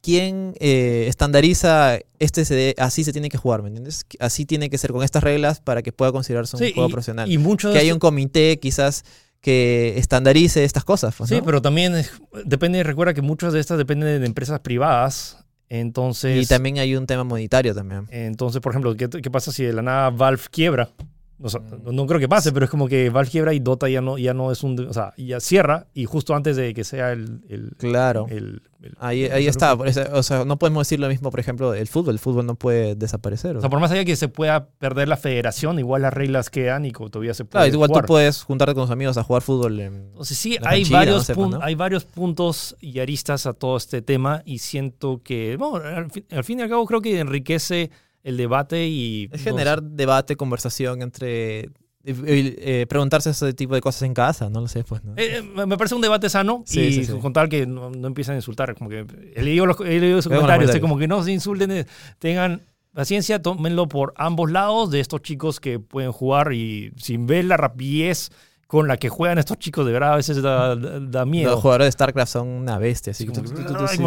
¿quién 0.00 0.54
estandariza 0.58 1.98
este 2.18 2.44
de- 2.44 2.74
así 2.78 3.04
se 3.04 3.12
tiene 3.12 3.28
que 3.28 3.36
jugar, 3.38 3.62
¿me 3.62 3.68
entiendes? 3.68 4.04
Así 4.20 4.46
tiene 4.46 4.70
que 4.70 4.78
ser 4.78 4.92
con 4.92 5.02
estas 5.02 5.22
reglas 5.22 5.60
para 5.60 5.82
que 5.82 5.92
pueda 5.92 6.12
considerarse 6.12 6.56
un 6.56 6.62
Sí, 6.62 6.72
juego 6.72 6.88
y- 6.88 6.92
profesional. 6.92 7.30
Y 7.30 7.38
muchos. 7.38 7.72
que 7.72 7.78
haya 7.78 7.92
un 7.92 8.00
comité 8.00 8.58
quizás 8.58 9.04
que 9.40 9.94
estandarice 9.98 10.64
estas 10.64 10.84
cosas. 10.84 11.14
pues, 11.16 11.30
sí, 11.30 11.36
¿no? 11.36 11.44
pero 11.44 11.62
también 11.62 11.94
es- 11.94 12.12
depende, 12.44 12.82
recuerda 12.82 13.14
que 13.14 13.22
muchas 13.22 13.52
de 13.52 13.60
estas 13.60 13.78
dependen 13.78 14.20
de 14.20 14.26
empresas 14.26 14.60
privadas. 14.60 15.44
Entonces, 15.70 16.42
Y 16.44 16.46
también 16.46 16.78
hay 16.78 16.96
un 16.96 17.06
tema 17.06 17.24
monetario 17.24 17.74
también. 17.74 18.06
entonces 18.10 18.60
por 18.62 18.72
ejemplo, 18.72 18.96
¿qué, 18.96 19.08
qué 19.08 19.30
pasa 19.30 19.52
si 19.52 19.64
de 19.64 19.72
la 19.74 19.82
nada 19.82 20.10
Valve 20.10 20.42
quiebra? 20.50 20.88
O 21.40 21.48
sea, 21.48 21.60
Mm. 21.60 21.84
no, 21.84 21.92
no 21.92 22.06
creo 22.06 22.18
que 22.18 22.28
pase, 22.28 22.50
pero 22.52 22.64
es 22.64 22.70
como 22.70 22.88
que 22.88 23.10
Valve 23.10 23.30
quiebra 23.30 23.54
y 23.54 23.60
Dota 23.60 23.88
ya 23.88 24.00
no, 24.00 24.18
ya 24.18 24.34
no 24.34 24.50
es 24.50 24.62
un. 24.64 24.78
O 24.88 24.92
sea, 24.92 25.12
ya 25.16 25.38
cierra 25.40 25.86
y 25.94 26.04
justo 26.04 26.34
antes 26.34 26.56
de 26.56 26.74
que 26.74 26.82
sea 26.84 27.12
el. 27.12 27.40
el- 27.48 27.72
Claro. 27.78 28.26
el- 28.28 28.62
el- 28.82 28.94
Ahí, 28.98 29.24
ahí 29.24 29.46
está. 29.46 29.74
O 29.74 30.22
sea, 30.22 30.44
no 30.44 30.56
podemos 30.58 30.86
decir 30.86 30.98
lo 31.00 31.08
mismo, 31.08 31.30
por 31.30 31.40
ejemplo, 31.40 31.70
del 31.72 31.86
fútbol. 31.88 32.14
El 32.14 32.18
fútbol 32.18 32.46
no 32.46 32.54
puede 32.54 32.94
desaparecer. 32.94 33.54
O 33.56 33.58
¿o? 33.58 33.60
sea, 33.60 33.70
por 33.70 33.78
más 33.80 33.90
allá 33.90 34.04
que 34.04 34.14
se 34.16 34.28
pueda 34.28 34.66
perder 34.68 35.08
la 35.08 35.16
federación, 35.16 35.78
igual 35.78 36.02
las 36.02 36.12
reglas 36.12 36.48
quedan 36.50 36.84
y 36.84 36.92
todavía 36.92 37.34
se 37.34 37.44
puede. 37.44 37.62
claro, 37.64 37.74
igual 37.74 37.88
jugar. 37.88 38.04
tú 38.04 38.08
puedes 38.08 38.42
juntarte 38.42 38.74
con 38.74 38.84
tus 38.84 38.90
amigos 38.92 39.16
a 39.18 39.22
jugar 39.24 39.42
fútbol. 39.42 39.80
en- 39.80 40.10
sí, 40.22 40.56
hay 40.62 40.82
canchilla, 40.82 40.96
varios, 40.98 41.36
¿no? 41.36 41.58
hay 41.62 41.74
varios 41.74 42.04
puntos 42.04 42.76
y 42.80 42.98
aristas 43.00 43.46
a 43.46 43.52
todo 43.52 43.76
este 43.76 44.02
tema 44.02 44.42
y 44.44 44.58
siento 44.58 45.20
que, 45.22 45.56
bueno, 45.56 45.76
al 45.86 46.10
fin, 46.10 46.24
al 46.30 46.44
fin 46.44 46.58
y 46.60 46.62
al 46.62 46.68
cabo 46.68 46.86
creo 46.86 47.00
que 47.00 47.18
enriquece 47.20 47.90
el 48.28 48.36
debate 48.36 48.86
y... 48.86 49.28
Es 49.32 49.40
no 49.40 49.44
generar 49.52 49.82
debate, 49.82 50.36
conversación 50.36 51.02
entre. 51.02 51.60
eh, 51.60 51.70
eh, 52.04 52.86
preguntarse 52.88 53.30
ese 53.30 53.52
tipo 53.54 53.74
de 53.74 53.80
cosas 53.80 54.02
en 54.02 54.14
casa, 54.14 54.48
no 54.50 54.60
lo 54.60 54.68
sé, 54.68 54.84
pues. 54.84 55.02
¿no? 55.04 55.14
sé. 55.14 55.38
Eh, 55.38 55.42
me 55.42 55.76
parece 55.76 55.94
un 55.94 56.00
debate 56.00 56.28
sano 56.30 56.62
Sí, 56.66 56.80
y 56.80 56.92
sí, 56.92 57.04
sí. 57.06 57.12
con 57.20 57.32
tal 57.32 57.48
que 57.48 57.66
no, 57.66 57.90
no 57.90 58.06
empiecen 58.08 58.34
a 58.34 58.36
insultar, 58.38 58.74
como 58.74 58.88
que 58.90 59.04
he 59.34 59.42
leído, 59.42 59.66
los, 59.66 59.78
he 59.80 59.98
leído 59.98 60.22
sus 60.22 60.32
comentarios, 60.32 60.76
como 60.78 60.96
que 60.98 61.08
no 61.08 61.22
se 61.22 61.32
insulten, 61.32 61.70
eh, 61.72 61.86
tengan 62.18 62.62
paciencia, 62.94 63.40
tómenlo 63.42 63.86
por 63.88 64.14
ambos 64.16 64.50
lados 64.50 64.90
de 64.90 65.00
estos 65.00 65.22
chicos 65.22 65.60
que 65.60 65.78
pueden 65.78 66.10
jugar 66.12 66.52
y 66.52 66.92
sin 66.96 67.26
ver 67.26 67.44
la 67.44 67.56
rapidez 67.56 68.30
con 68.66 68.88
la 68.88 68.96
que 68.96 69.08
juegan 69.08 69.38
estos 69.38 69.58
chicos, 69.58 69.86
de 69.86 69.92
verdad 69.92 70.12
a 70.14 70.16
veces 70.16 70.42
da, 70.42 70.74
da- 70.76 71.00
da 71.00 71.24
miedo. 71.24 71.52
Los 71.52 71.60
jugadores 71.60 71.86
de 71.86 71.92
StarCraft 71.92 72.32
son 72.32 72.48
una 72.48 72.78
bestia. 72.78 73.12
Así 73.12 73.24
Sí, 73.24 73.30
como, 73.32 73.50
como- 73.52 73.86
ay, 73.88 73.98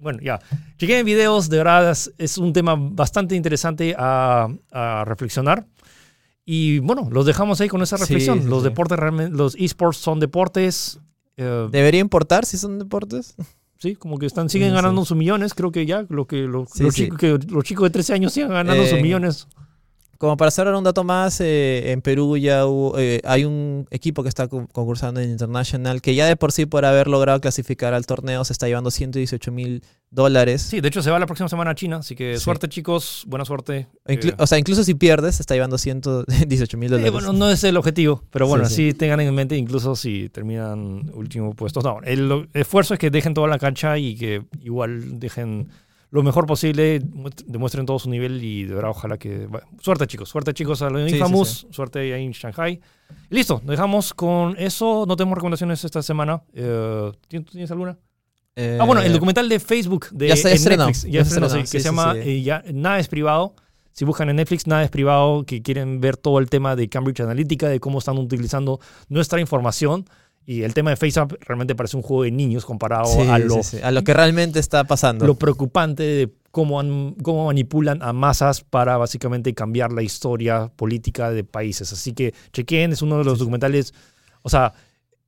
Bueno, 0.00 0.20
ya. 0.22 0.38
Chequen 0.78 1.04
videos, 1.04 1.48
de 1.48 1.58
verdad, 1.58 1.90
es, 2.18 2.38
un 2.38 2.52
tema 2.52 2.76
bastante 2.78 3.34
interesante 3.34 3.94
a, 3.98 4.48
a 4.72 5.04
reflexionar. 5.06 5.66
Y 6.44 6.78
bueno, 6.78 7.08
los 7.10 7.26
dejamos 7.26 7.60
ahí 7.60 7.68
con 7.68 7.82
esa 7.82 7.96
Sí, 7.98 8.02
reflexión. 8.04 8.42
sí, 8.42 8.48
los 8.48 8.62
sí. 8.62 8.68
deportes 8.70 8.98
realmente, 8.98 9.36
los 9.36 9.54
esports 9.56 9.98
son 9.98 10.18
deportes. 10.20 10.98
eh, 11.36 11.68
¿Debería 11.70 12.00
importar 12.00 12.44
si 12.46 12.56
son 12.56 12.78
deportes? 12.78 13.34
sí, 13.78 13.94
como 13.96 14.18
que 14.18 14.26
están, 14.26 14.48
siguen 14.48 14.70
Sí, 14.70 14.74
ganando 14.74 15.02
sí. 15.02 15.08
sus 15.08 15.16
millones. 15.16 15.54
Creo 15.54 15.70
que 15.70 15.84
ya, 15.86 16.04
lo 16.08 16.26
que, 16.26 16.42
lo- 16.48 16.66
Sí, 16.72 16.82
los, 16.82 16.94
sí. 16.94 17.02
Chicos, 17.04 17.18
que 17.18 17.38
los 17.48 17.64
chicos 17.64 17.84
de 17.84 17.90
13 17.90 18.14
años 18.14 18.32
sigan 18.32 18.50
ganando 18.50 18.82
sus 18.84 18.94
Eh, 18.94 19.02
millones. 19.02 19.46
Como 20.18 20.36
para 20.36 20.50
cerrar 20.50 20.74
un 20.74 20.82
dato 20.82 21.04
más, 21.04 21.40
eh, 21.40 21.92
en 21.92 22.02
Perú 22.02 22.36
ya 22.36 22.66
hubo- 22.66 22.98
eh, 22.98 23.20
hay 23.24 23.44
un 23.44 23.86
equipo 23.92 24.24
que 24.24 24.28
está 24.28 24.48
con- 24.48 24.66
concursando 24.66 25.20
en 25.20 25.30
International 25.30 26.02
que 26.02 26.16
ya 26.16 26.26
de 26.26 26.34
por 26.34 26.50
sí 26.50 26.66
por 26.66 26.84
haber 26.84 27.06
logrado 27.06 27.40
clasificar 27.40 27.94
al 27.94 28.04
torneo 28.04 28.44
se 28.44 28.52
está 28.52 28.66
llevando 28.66 28.90
118 28.90 29.52
mil 29.52 29.84
dólares. 30.10 30.62
Sí, 30.62 30.80
de 30.80 30.88
hecho 30.88 31.02
se 31.02 31.12
va 31.12 31.20
la 31.20 31.26
próxima 31.26 31.48
semana 31.48 31.70
a 31.70 31.74
China, 31.76 31.98
así 31.98 32.16
que 32.16 32.36
Sí. 32.36 32.42
suerte 32.42 32.68
chicos, 32.68 33.22
buena 33.28 33.44
suerte. 33.44 33.86
Inclu- 34.08 34.30
Eh, 34.32 34.34
o 34.38 34.46
sea, 34.48 34.58
incluso 34.58 34.82
si 34.82 34.94
pierdes, 34.94 35.36
se 35.36 35.42
está 35.42 35.54
llevando 35.54 35.78
118 35.78 36.76
mil 36.78 36.90
dólares. 36.90 37.12
bueno, 37.12 37.32
no 37.32 37.48
es 37.48 37.62
el 37.62 37.76
objetivo, 37.76 38.24
pero 38.30 38.48
bueno, 38.48 38.64
Sí, 38.66 38.90
sí, 38.90 38.94
tengan 38.94 39.20
en 39.20 39.32
mente 39.32 39.56
incluso 39.56 39.94
si 39.94 40.30
terminan 40.30 41.12
último 41.14 41.54
puesto. 41.54 41.80
No, 41.80 42.00
el 42.02 42.48
esfuerzo 42.54 42.94
es 42.94 42.98
que 42.98 43.10
dejen 43.10 43.34
toda 43.34 43.46
la 43.46 43.60
cancha 43.60 43.96
y 43.98 44.16
que 44.16 44.42
igual 44.62 45.20
dejen 45.20 45.68
lo 46.10 46.22
mejor 46.22 46.46
posible, 46.46 47.00
muest- 47.02 47.44
demuestren 47.46 47.84
todo 47.84 47.98
su 47.98 48.08
nivel 48.08 48.42
y 48.42 48.64
de 48.64 48.74
verdad 48.74 48.90
ojalá 48.90 49.18
que... 49.18 49.46
bueno, 49.46 49.66
suerte 49.80 50.06
chicos, 50.06 50.28
suerte 50.28 50.54
chicos 50.54 50.80
a 50.82 50.88
los 50.90 51.02
Sí, 51.04 51.10
sí, 51.10 51.16
Infamous, 51.16 51.66
suerte 51.70 51.98
ahí 52.14 52.24
en 52.24 52.32
Shanghai. 52.32 52.80
Y 53.30 53.34
listo, 53.34 53.60
nos 53.64 53.70
dejamos 53.72 54.14
con 54.14 54.54
eso, 54.58 55.04
no 55.06 55.16
tenemos 55.16 55.36
recomendaciones 55.36 55.84
esta 55.84 56.02
semana. 56.02 56.42
Eh, 56.54 57.12
¿tienes, 57.28 57.70
alguna? 57.70 57.98
Eh, 58.56 58.78
Ah, 58.80 58.84
bueno, 58.84 59.02
el 59.02 59.12
documental 59.12 59.48
de 59.48 59.60
Facebook 59.60 60.06
de 60.10 60.28
ya 60.28 60.36
se 60.36 60.48
en 60.48 60.54
estrenó, 60.54 60.86
Netflix, 60.86 61.04
ya 61.04 61.10
ya 61.10 61.24
se 61.24 61.34
estrenó, 61.34 61.60
que 61.60 61.66
se 61.66 61.80
llama 61.80 62.14
eh, 62.16 62.42
ya, 62.42 62.64
Nada 62.72 62.98
es 62.98 63.08
privado. 63.08 63.54
Si 63.92 64.04
buscan 64.04 64.30
en 64.30 64.36
Netflix, 64.36 64.66
Nada 64.66 64.84
es 64.84 64.90
privado, 64.90 65.44
que 65.44 65.60
quieren 65.60 66.00
ver 66.00 66.16
todo 66.16 66.38
el 66.38 66.48
tema 66.48 66.74
de 66.76 66.88
Cambridge 66.88 67.20
Analytica, 67.20 67.68
de 67.68 67.80
cómo 67.80 67.98
están 67.98 68.16
utilizando 68.16 68.80
nuestra 69.08 69.40
información. 69.40 70.04
Y 70.50 70.62
el 70.62 70.72
tema 70.72 70.88
de 70.88 70.96
FaceApp 70.96 71.32
realmente 71.40 71.74
parece 71.74 71.98
un 71.98 72.02
juego 72.02 72.22
de 72.22 72.30
niños 72.30 72.64
comparado 72.64 73.04
sí, 73.04 73.20
a, 73.28 73.38
lo, 73.38 73.62
sí, 73.62 73.76
a 73.82 73.90
lo 73.90 74.02
que 74.02 74.14
realmente 74.14 74.58
está 74.58 74.84
pasando. 74.84 75.26
lo 75.26 75.34
preocupante 75.34 76.02
de 76.02 76.30
cómo, 76.50 76.80
han- 76.80 77.16
cómo 77.22 77.44
manipulan 77.48 78.02
a 78.02 78.14
masas 78.14 78.62
para 78.62 78.96
básicamente 78.96 79.52
cambiar 79.52 79.92
la 79.92 80.00
historia 80.02 80.72
política 80.74 81.30
de 81.30 81.44
países. 81.44 81.92
Así 81.92 82.14
que 82.14 82.32
chequen, 82.54 82.92
es 82.92 83.02
uno 83.02 83.18
de 83.18 83.24
los 83.24 83.38
documentales. 83.38 83.92
O 84.40 84.48
sea, 84.48 84.72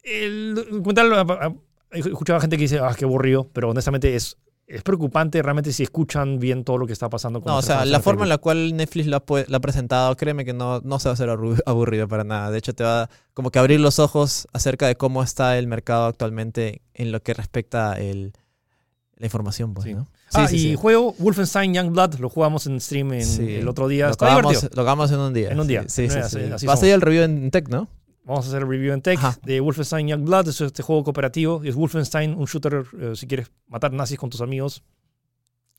el 0.03 0.55
documental, 0.55 1.13
ah, 1.13 1.27
ah, 1.29 1.53
he 1.93 1.99
escuchado 1.99 2.41
gente 2.41 2.57
que 2.57 2.63
dice, 2.63 2.79
ah, 2.79 2.95
qué 2.97 3.05
aburrido, 3.05 3.47
pero 3.53 3.69
honestamente 3.69 4.17
es, 4.17 4.39
es 4.71 4.83
preocupante 4.83 5.43
realmente 5.43 5.73
si 5.73 5.83
escuchan 5.83 6.39
bien 6.39 6.65
todo 6.65 6.79
lo 6.79 6.87
que 6.87 6.93
está 6.93 7.09
pasando. 7.11 7.41
con 7.41 7.51
No, 7.53 7.59
o 7.59 7.63
sea, 7.63 7.85
la 7.85 8.01
forma 8.01 8.23
en 8.25 8.29
la 8.29 8.39
cual 8.39 8.77
Netflix 8.77 9.07
la, 9.09 9.23
la 9.49 9.57
ha 9.57 9.61
presentado, 9.61 10.17
créeme 10.17 10.45
que 10.45 10.53
no, 10.53 10.81
no 10.81 10.99
se 11.01 11.09
va 11.09 11.11
a 11.11 11.15
hacer 11.15 11.29
aburrido 11.67 12.07
para 12.09 12.25
nada. 12.25 12.51
De 12.51 12.59
hecho, 12.59 12.75
te 12.75 12.85
va 12.85 13.11
como 13.35 13.51
que 13.51 13.59
abrir 13.59 13.81
los 13.81 13.99
ojos 13.99 14.47
acerca 14.53 14.87
de 14.87 14.97
cómo 14.97 15.23
está 15.23 15.59
el 15.59 15.67
mercado 15.67 16.07
actualmente 16.07 16.83
en 16.95 17.11
lo 17.13 17.23
que 17.23 17.35
respecta 17.35 17.95
el, 17.99 18.33
la 19.17 19.27
información, 19.27 19.75
pues, 19.75 19.87
Sí. 19.87 19.95
¿no? 19.95 20.07
ah, 20.33 20.47
sí, 20.49 20.69
y 20.71 20.77
juego 20.77 21.15
Wolfenstein 21.19 21.75
Youngblood, 21.75 22.15
lo 22.21 22.29
jugamos 22.29 22.67
en 22.69 22.81
stream 22.81 23.13
en- 23.15 23.41
el 23.51 23.67
otro 23.69 23.89
día. 23.89 24.07
Lo 24.07 24.13
Está 24.13 24.27
acabamos, 24.27 24.53
divertido. 24.53 24.71
lo 24.77 24.83
acabamos 24.83 25.11
en 25.11 25.19
un 25.19 25.35
día. 25.35 25.49
En 25.51 25.61
un 25.61 25.67
día. 25.67 25.83
Sí, 25.89 26.09
sí, 26.09 26.17
No, 26.17 26.29
sí. 26.29 26.39
así- 26.39 26.53
así 26.53 26.67
Va 26.67 26.75
a 26.75 26.77
salir 26.77 26.95
el 26.95 27.01
review 27.01 27.25
en 27.25 27.51
Tech, 27.51 27.69
¿no? 27.69 27.89
Vamos 28.31 28.47
a 28.47 28.49
hacer 28.49 28.63
el 28.63 28.69
review 28.69 28.93
en 28.95 29.03
tech 29.03 29.19
Ajá. 29.19 29.37
de 29.45 29.61
Wolfenstein 29.61 30.07
Youngblood. 30.09 30.49
Es 30.49 30.61
este 30.61 30.83
juego 30.83 31.03
cooperativo. 31.05 31.63
Es 31.65 31.75
Wolfenstein, 31.75 32.35
un 32.35 32.45
shooter, 32.47 32.85
eh, 32.99 33.13
si 33.17 33.27
quieres 33.27 33.51
matar 33.69 33.93
nazis 33.93 34.19
con 34.19 34.31
tus 34.31 34.41
amigos. 34.41 34.83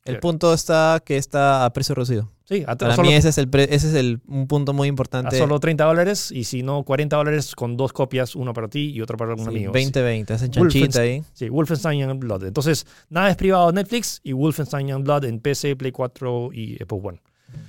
El 0.04 0.16
Sí. 0.16 0.20
punto 0.20 0.52
está 0.52 1.00
que 1.04 1.16
está 1.16 1.64
a 1.64 1.72
precio 1.72 1.94
reducido. 1.94 2.28
Sí, 2.44 2.64
a, 2.66 2.74
Para 2.76 2.96
solo, 2.96 3.08
mí 3.08 3.14
ese 3.14 3.28
es 3.28 3.38
el 3.38 3.48
pre- 3.48 3.72
ese 3.74 3.88
es 3.88 3.94
el 3.94 4.20
un 4.26 4.48
punto 4.48 4.72
muy 4.72 4.86
a 4.86 4.88
importante. 4.88 5.38
solo 5.38 5.60
30 5.60 5.84
dólares. 5.84 6.30
Y 6.32 6.42
si 6.44 6.62
no, 6.64 6.82
40 6.82 7.16
dólares 7.16 7.54
con 7.54 7.76
dos 7.76 7.92
copias, 7.92 8.34
una 8.34 8.52
para 8.52 8.68
ti 8.68 8.90
y 8.90 9.00
otra 9.00 9.16
para 9.16 9.30
algún 9.30 9.44
Sí, 9.46 9.50
amigo. 9.50 9.72
20-20, 9.72 10.34
hacen 10.34 10.50
chanchita 10.50 11.00
ahí. 11.02 11.22
Sí, 11.34 11.48
Wolfenstein 11.48 12.00
Youngblood. 12.00 12.44
Entonces, 12.44 12.84
nada 13.08 13.30
es 13.30 13.36
privado 13.36 13.68
de 13.68 13.74
Netflix 13.74 14.20
y 14.24 14.32
Wolfenstein 14.32 14.88
Youngblood 14.88 15.24
en 15.24 15.38
PC, 15.40 15.76
Play 15.76 15.92
4 15.92 16.50
y 16.52 16.82
Apple 16.82 16.98
One. 17.02 17.22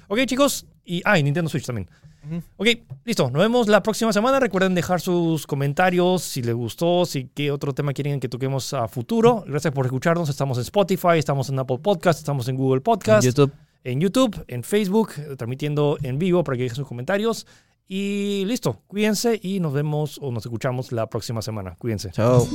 Ok, 0.08 0.20
chicos. 0.26 0.66
Y, 0.84 1.02
ah, 1.06 1.18
y 1.20 1.24
Nintendo 1.24 1.50
Switch 1.50 1.66
también. 1.66 1.88
Ok, 2.57 2.67
listo. 3.05 3.30
Nos 3.30 3.41
vemos 3.41 3.67
la 3.67 3.84
próxima 3.84 4.13
semana. 4.13 4.39
Recuerden 4.39 4.76
dejar 4.76 5.01
sus 5.01 5.45
comentarios 5.45 6.24
si 6.24 6.41
les 6.41 6.55
gustó, 6.55 7.05
si 7.05 7.30
qué 7.34 7.51
otro 7.51 7.74
tema 7.74 7.93
quieren 7.93 8.19
que 8.19 8.30
toquemos 8.30 8.74
a 8.74 8.88
futuro. 8.88 9.43
Gracias 9.47 9.74
por 9.74 9.86
escucharnos. 9.86 10.30
Estamos 10.30 10.57
en 10.57 10.63
Spotify, 10.63 11.17
estamos 11.17 11.49
en 11.49 11.59
Apple 11.59 11.80
Podcast, 11.80 12.19
estamos 12.19 12.47
en 12.47 12.55
Google 12.55 12.82
Podcast, 12.82 13.26
YouTube. 13.26 13.51
en 13.84 13.99
YouTube, 13.99 14.43
en 14.47 14.63
Facebook, 14.63 15.11
transmitiendo 15.38 15.97
en 16.01 16.17
vivo 16.17 16.43
para 16.43 16.57
que 16.57 16.63
dejen 16.63 16.78
sus 16.78 16.88
comentarios. 16.88 17.45
Y 17.88 18.45
listo, 18.45 18.82
cuídense 18.88 19.39
y 19.41 19.59
nos 19.59 19.74
vemos 19.74 20.17
o 20.21 20.32
nos 20.32 20.45
escuchamos 20.45 20.91
la 20.91 21.07
próxima 21.07 21.41
semana. 21.41 21.76
Cuídense. 21.78 22.11
Chao. 22.11 22.47